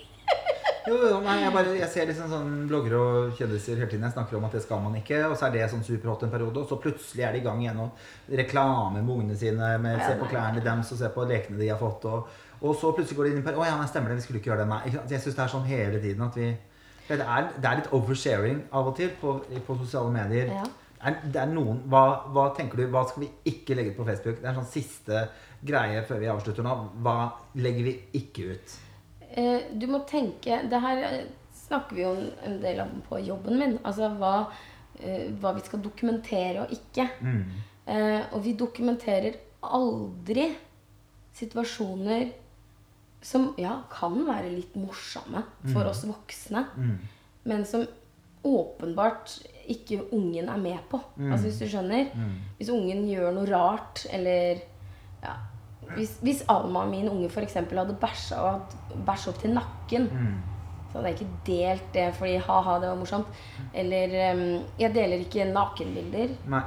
[0.87, 4.15] Jo, jo, nei, jeg, bare, jeg ser liksom sånn bloggere og kjendiser hele tiden jeg
[4.15, 5.19] snakker om at det skal man ikke.
[5.27, 7.59] Og så er det sånn superhot en periode, og så plutselig er de i gang
[7.65, 8.07] igjen og
[8.39, 9.73] reklame med ungene sine.
[9.83, 12.07] Med, se på klærne deres og se på lekene de har fått.
[12.07, 14.27] Og, og så plutselig går de inn i en Å ja, nei, stemmer det, vi
[14.29, 14.71] skulle ikke gjøre det.
[14.71, 14.81] Nei.
[14.95, 16.53] Jeg syns det er sånn hele tiden at vi
[17.09, 20.53] Det er, det er litt oversharing av og til på, på sosiale medier.
[20.55, 20.67] Ja.
[21.01, 22.01] Er, det er noen, hva,
[22.35, 24.41] hva tenker du, hva skal vi ikke legge ut på Facebook?
[24.41, 25.21] Det er en sånn siste
[25.63, 26.73] greie før vi avslutter nå.
[27.05, 27.13] Hva
[27.55, 28.73] legger vi ikke ut?
[29.31, 32.11] Eh, du må tenke Det her eh, snakker vi jo
[32.43, 33.77] en- del om på jobben min.
[33.83, 34.49] Altså hva,
[34.99, 37.07] eh, hva vi skal dokumentere og ikke.
[37.87, 40.49] Eh, og vi dokumenterer aldri
[41.33, 42.31] situasjoner
[43.21, 45.41] som ja, kan være litt morsomme
[45.73, 46.97] for oss voksne, Mm.
[47.45, 47.85] men som
[48.43, 50.99] åpenbart ikke ungen er med på.
[51.19, 52.09] Altså Hvis du skjønner?
[52.57, 54.61] Hvis ungen gjør noe rart, eller
[55.23, 55.33] ja,
[55.95, 57.53] hvis, hvis Alma, min unge, f.eks.
[57.53, 58.75] hadde bæsja og hatt
[59.07, 60.07] bæsj opp til nakken,
[60.89, 63.41] så hadde jeg ikke delt det fordi ha-ha, det var morsomt.
[63.73, 64.45] Eller um,
[64.79, 66.35] Jeg deler ikke nakenbilder.
[66.49, 66.63] Nei.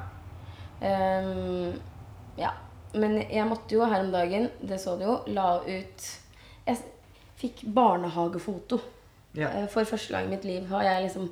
[0.83, 1.73] Um,
[2.39, 2.53] ja.
[2.95, 6.09] Men jeg måtte jo her om dagen, det så du jo, la ut
[6.67, 6.77] Jeg
[7.41, 8.79] fikk barnehagefoto.
[9.35, 9.49] Ja.
[9.49, 11.31] Eh, For første gang i mitt liv har jeg liksom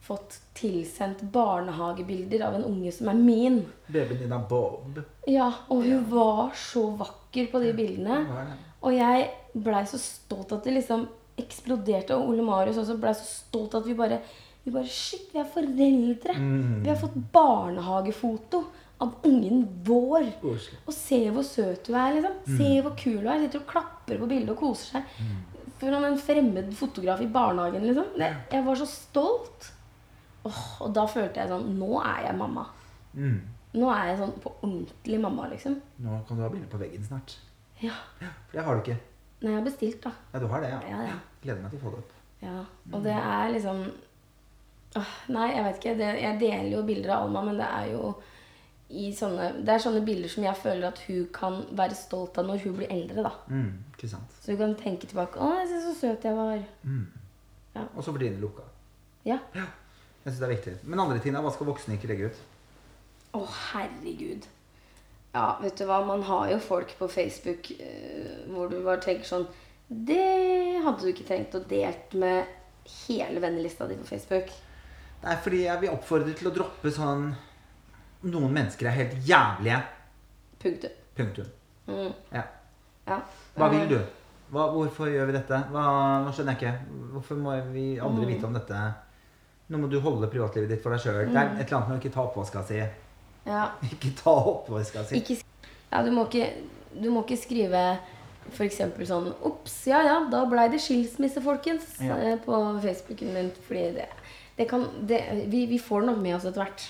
[0.00, 3.60] fått tilsendt barnehagebilder av en unge som er min.
[3.86, 5.00] Babyen din er Bob.
[5.28, 8.22] Ja, og hun var så vakker på de bildene.
[8.40, 8.52] Er?
[8.80, 11.06] Og jeg blei så stolt at det liksom
[11.40, 12.16] eksploderte.
[12.16, 14.22] Og Ole Marius også blei så stolt at vi bare
[14.60, 16.34] Vi bare Shit, vi er foreldre!
[16.36, 16.82] Mm.
[16.84, 18.58] Vi har fått barnehagefoto
[19.00, 20.26] av ungen vår.
[20.44, 20.80] Oslo.
[20.84, 22.58] Og se hvor søt du er, liksom.
[22.58, 23.40] Se hvor kul du er.
[23.46, 25.14] Sitter og klapper på bildet og koser seg.
[25.80, 28.10] Foran en fremmed fotograf i barnehagen, liksom.
[28.52, 29.70] Jeg var så stolt.
[30.48, 32.64] Åh, og da følte jeg sånn Nå er jeg mamma.
[33.12, 33.40] Mm.
[33.76, 35.76] Nå er jeg sånn på ordentlig mamma, liksom.
[36.02, 37.36] Nå kan du ha bilde på veggen snart.
[37.80, 37.94] Ja.
[38.18, 38.98] For det har du ikke.
[39.40, 40.12] Nei, jeg har bestilt, da.
[40.32, 40.80] Ja, du har det, ja.
[40.90, 41.20] Ja, ja.
[41.44, 42.16] Gleder meg til å få det opp.
[42.40, 42.58] Ja,
[42.96, 43.80] og det er liksom
[44.96, 45.96] oh, Nei, jeg vet ikke.
[45.98, 48.12] Det, jeg deler jo bilder av Alma, men det er jo
[48.90, 52.48] i sånne, det er sånne bilder som jeg føler at hun kan være stolt av
[52.48, 53.22] når hun blir eldre.
[53.28, 53.30] da.
[53.46, 53.68] Mm.
[53.94, 54.34] Ikke sant.
[54.42, 56.64] Så hun kan tenke tilbake 'Å, ser så søt jeg var'.
[56.82, 57.06] Mm.
[57.76, 57.84] Ja.
[57.94, 58.66] Og så blir det lukka.
[59.24, 59.38] Ja.
[60.24, 60.72] Jeg synes det er viktig.
[60.84, 61.40] Men andre ting, da?
[61.44, 62.40] Hva skal voksne ikke legge ut?
[63.38, 64.46] Å, herregud.
[65.34, 66.00] Ja, vet du hva.
[66.04, 69.44] Man har jo folk på Facebook eh, hvor du bare tenker sånn
[69.90, 72.50] Det hadde du ikke trengt å delt med
[73.06, 74.50] hele vennelista di på Facebook.
[75.22, 77.30] Nei, fordi jeg vil oppfordre til å droppe sånn
[78.26, 79.78] Noen mennesker er helt jævlige.
[80.60, 80.96] Punktum.
[81.16, 81.46] Punktum.
[81.88, 82.42] Mm, Ja.
[83.06, 83.20] ja.
[83.56, 84.00] Hva Eh, vil du?
[84.52, 85.60] Hva, hvorfor gjør vi dette?
[85.72, 85.84] Hva,
[86.26, 86.98] nå skjønner jeg ikke.
[87.14, 88.80] Hvorfor må vi andre vite om dette?
[89.70, 91.20] Nå må du holde privatlivet ditt for deg sjøl.
[91.30, 92.80] Det er et eller annet med å ikke ta oppvaska si.
[93.46, 93.68] Ja.
[93.90, 95.20] Ikke ta oppvaska si.
[95.20, 95.36] Ikke,
[95.92, 96.48] ja, du, må ikke,
[97.00, 97.84] du må ikke skrive
[98.50, 98.80] f.eks.
[99.08, 101.94] sånn Ops, ja ja, da blei det skilsmisse, folkens.
[102.02, 102.18] Ja.
[102.18, 103.50] eh, På Facebooken din.
[103.68, 104.08] Fordi det,
[104.58, 105.20] det kan det,
[105.52, 106.84] vi, vi får noe nok med oss etter hvert.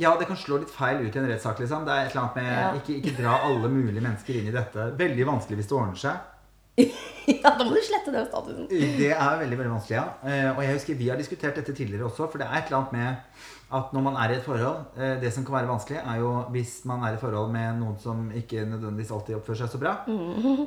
[0.00, 1.58] Ja, det kan slå litt feil ut i en rettssak.
[1.64, 1.84] liksom.
[1.88, 2.70] Det er et eller annet med Ja.
[2.80, 4.88] ikke, ikke dra alle mulige mennesker inn i dette.
[5.02, 6.32] Veldig vanskelig hvis det ordner seg.
[7.42, 8.66] ja, da må du slette den statusen.
[8.70, 10.06] Det er veldig veldig vanskelig, ja.
[10.28, 12.28] Eh, Og jeg husker Vi har diskutert dette tidligere også.
[12.30, 13.42] For det er et eller annet med
[13.76, 16.30] at når man er i et forhold eh, Det som kan være vanskelig, er jo
[16.54, 19.94] hvis man er i forhold med noen som ikke nødvendigvis alltid oppfører seg så bra.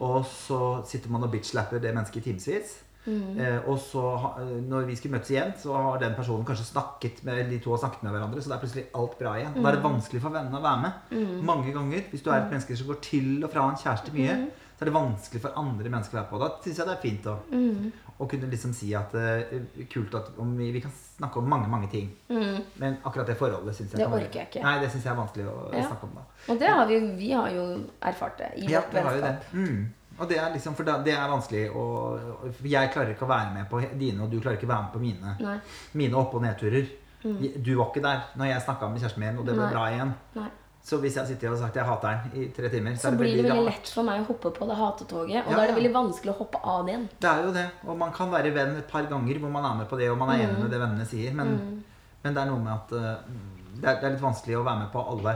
[0.02, 2.78] Og så sitter man og bitch-slapper det mennesket i timevis.
[3.10, 3.38] Mm.
[3.66, 4.02] og så,
[4.42, 7.72] eh, når vi skulle møtes igjen, så har den personen kanskje snakket med de to
[7.72, 8.42] har snakket med hverandre.
[8.44, 9.56] Så det er plutselig alt bra igjen.
[9.56, 11.44] Da er det vanskelig for vennene å være med.
[11.48, 12.04] Mange ganger.
[12.12, 14.36] Hvis du er et menneske som går til og fra en kjæreste mye,
[14.80, 16.40] så er det vanskelig for andre mennesker å være på.
[16.40, 17.34] Da syns jeg det er fint å,
[18.24, 19.58] å kunne liksom si at eh,
[19.92, 22.10] kult at om vi, vi kan snakke om mange, mange ting.
[22.30, 24.64] Men akkurat det forholdet syns jeg Det være- orker jeg ikke.
[24.64, 25.84] Nei, det syns jeg er vanskelig å Ja.
[25.90, 26.24] snakke om da.
[26.54, 27.66] Og det har vi, vi har jo
[28.02, 29.04] erfart det i Ja, vårt det.
[29.04, 29.52] vennskap.
[29.54, 29.94] Mm.
[30.20, 31.84] Og det er liksom, da, det er vanskelig å
[32.64, 34.94] Jeg klarer ikke å være med på dine, og du klarer ikke å være med
[34.94, 35.36] på mine.
[35.40, 35.60] Nei.
[35.94, 36.88] Mine opp- og nedturer.
[37.22, 39.72] Du var ikke der når jeg snakka med kjæresten min, og det ble Nei.
[39.74, 40.14] bra igjen.
[40.36, 40.50] Nei.
[40.84, 43.12] Så hvis jeg sitter og har sagt jeg hater den i tre timer, så, Så
[43.14, 45.44] det blir det veldig lett for meg å hoppe på det hatetoget.
[45.44, 47.06] Og Ja, da er det veldig vanskelig å hoppe av det igjen.
[47.20, 47.68] Det er jo det.
[47.86, 50.18] Og man kan være venn et par ganger hvor man er med på det, og
[50.18, 51.36] man er enig med det vennene sier.
[51.38, 51.54] Men,
[52.24, 53.30] men det er noe med at eh,
[53.76, 55.36] det, er, det er litt vanskelig å være med på alle.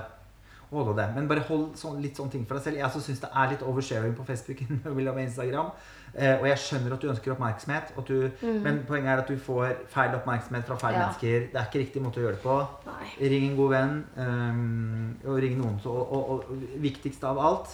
[0.74, 1.10] Holde det.
[1.14, 2.80] Men bare hold sånn, litt sånne ting for deg selv.
[2.82, 5.70] Jeg syns det er litt oversharing på Facebook og Instagram.
[6.16, 8.30] Eh, og jeg skjønner at du ønsker oppmerksomhet, du,
[8.64, 11.08] men poenget er at du får feil oppmerksomhet fra feil Ja.
[11.08, 11.48] mennesker.
[11.50, 12.58] Det er ikke riktig måte å gjøre det på.
[12.86, 13.08] Nei.
[13.34, 15.80] Ring en god venn, Um, og ring noen.
[15.82, 17.74] Så, og, og, og viktigst av alt,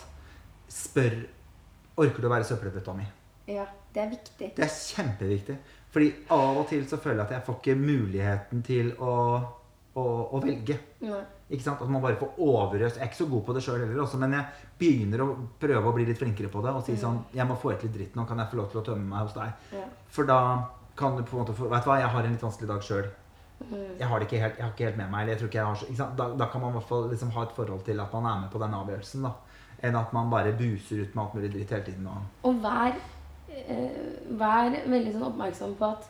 [0.70, 1.20] spør
[2.00, 3.04] Orker du å være søppelbøtte, Tommy?
[3.50, 4.54] Ja, det er viktig.
[4.56, 5.58] Det er kjempeviktig.
[5.92, 9.16] Fordi av og til så føler jeg at jeg får ikke muligheten til å,
[9.98, 10.04] å,
[10.36, 10.78] å velge.
[11.02, 11.22] Nei.
[11.50, 11.82] Ikke sant?
[11.82, 13.00] At man bare får overøst.
[13.00, 15.30] Jeg er ikke så god på det sjøl heller, også, men jeg begynner å
[15.62, 16.74] prøve å bli litt flinkere på det.
[16.78, 18.26] Og si sånn Jeg må få ut litt dritt nå.
[18.30, 19.72] Kan jeg få lov til å tømme meg hos deg?
[19.80, 19.88] Ja.
[20.14, 20.40] For da
[21.00, 22.86] kan du på en måte få Vet du hva, jeg har en litt vanskelig dag
[22.86, 23.10] sjøl.
[24.00, 25.22] Jeg har det ikke helt, jeg har ikke helt med meg.
[25.24, 26.18] Eller jeg tror ikke jeg har så, ikke sant?
[26.20, 28.44] Da, da kan man i hvert fall liksom ha et forhold til at man er
[28.44, 29.26] med på den avgjørelsen.
[29.26, 29.34] da
[29.90, 32.08] Enn at man bare buser ut med alt mulig dritt hele tiden.
[32.12, 32.96] Og, Og vær,
[33.50, 34.00] eh,
[34.40, 36.08] vær veldig sånn oppmerksom på at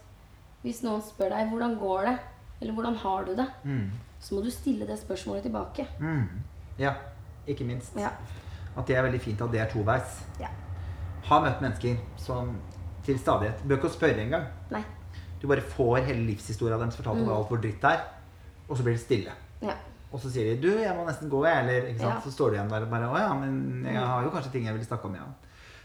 [0.64, 2.16] hvis noen spør deg hvordan går det,
[2.62, 3.90] eller hvordan har du det, mm,
[4.20, 5.88] så må du stille det spørsmålet tilbake.
[6.00, 6.28] mm,
[6.80, 6.94] ja,
[7.48, 7.96] ikke minst.
[7.96, 8.10] Ja.
[8.78, 10.24] At det er veldig fint at det er toveis.
[10.40, 10.48] Ja.
[11.24, 12.56] Har møtt mennesker som
[13.04, 14.46] til stadighet Bør ikke å spørre engang.
[15.42, 18.02] Du bare får hele livshistoria deres fortalt om alt hvor dritt det er,
[18.68, 19.36] og så blir det stille.
[19.64, 19.76] Ja.
[20.12, 21.60] Og så sier de 'du, jeg må nesten gå', jeg.
[21.64, 22.16] Eller ikke sant?
[22.16, 22.22] Ja.
[22.22, 24.66] så står du igjen der og bare 'å ja, men jeg har jo kanskje ting
[24.66, 25.28] jeg vil snakke om', ja.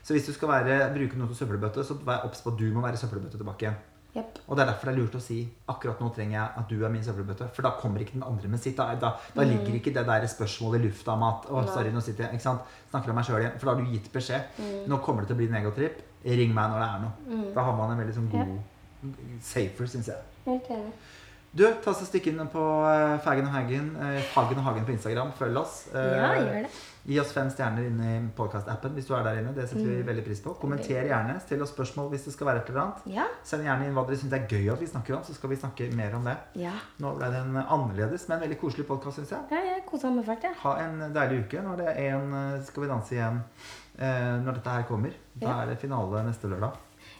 [0.03, 2.65] Så hvis du skal være, bruke noe til søppelbøtte, så vær obs på at du
[2.73, 3.77] må være søppelbøtte tilbake igjen.
[4.15, 4.37] Jepp.
[4.47, 5.41] Og det er derfor det er lurt å si
[5.73, 7.49] akkurat nå trenger jeg at du er min søppelbøtte.
[7.57, 8.77] For da kommer ikke den andre med sitt.
[8.79, 11.73] Da, da, da ligger ikke det der spørsmålet i lufta om at å, Nei.
[11.75, 12.61] sorry, nå sitter jeg, ikke sant?
[12.93, 13.57] snakker om meg sjøl igjen.
[13.59, 14.61] For da har du gitt beskjed.
[14.93, 15.99] Nå kommer det til å bli en egotripp.
[16.25, 17.43] Ring meg når det er noe.
[17.59, 18.55] Da har man en veldig sånn god
[19.45, 20.23] Safer, syns jeg.
[21.55, 24.95] Du, ta så Stikk inn på eh, Fagen og Hagen, eh, Fagen og Hagen på
[24.95, 25.35] Instagram.
[25.39, 25.85] Følg oss.
[25.93, 26.71] Eh, Ja, gjør det.
[27.05, 29.51] Gi oss fem stjerner inne i podkast-appen hvis du er der inne.
[29.53, 30.55] Det setter vi veldig pris på.
[30.57, 31.35] Kommenter gjerne.
[31.45, 33.03] Still oss spørsmål hvis det skal være et eller annet.
[33.13, 33.27] Ja.
[33.45, 35.59] Send gjerne inn hva dere syns er gøy at vi snakker om, så skal vi
[35.61, 36.37] snakke mer om det.
[36.63, 36.73] Ja.
[37.05, 39.45] Nå ble det en annerledes, men veldig koselig podkast, syns jeg.
[39.53, 40.57] ja jeg kosa meg fælt, jeg.
[40.63, 41.61] Ha en deilig uke.
[41.69, 43.43] når det er en Skal vi danse igjen
[43.99, 45.13] eh, når dette her kommer.
[45.35, 45.61] Da Ja.
[45.63, 46.73] er det finale neste lørdag.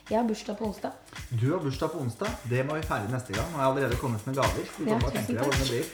[0.09, 0.91] Jeg har bursdag på onsdag.
[1.29, 2.29] Du har bursdag på onsdag.
[2.49, 3.45] Det må vi feire neste gang.
[3.53, 4.65] Nå har jeg allerede kommet med gaver.
[4.79, 5.85] Vi kan Ja, bare tenke deg hvordan det blir.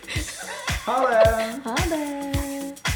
[1.68, 2.82] Ha det!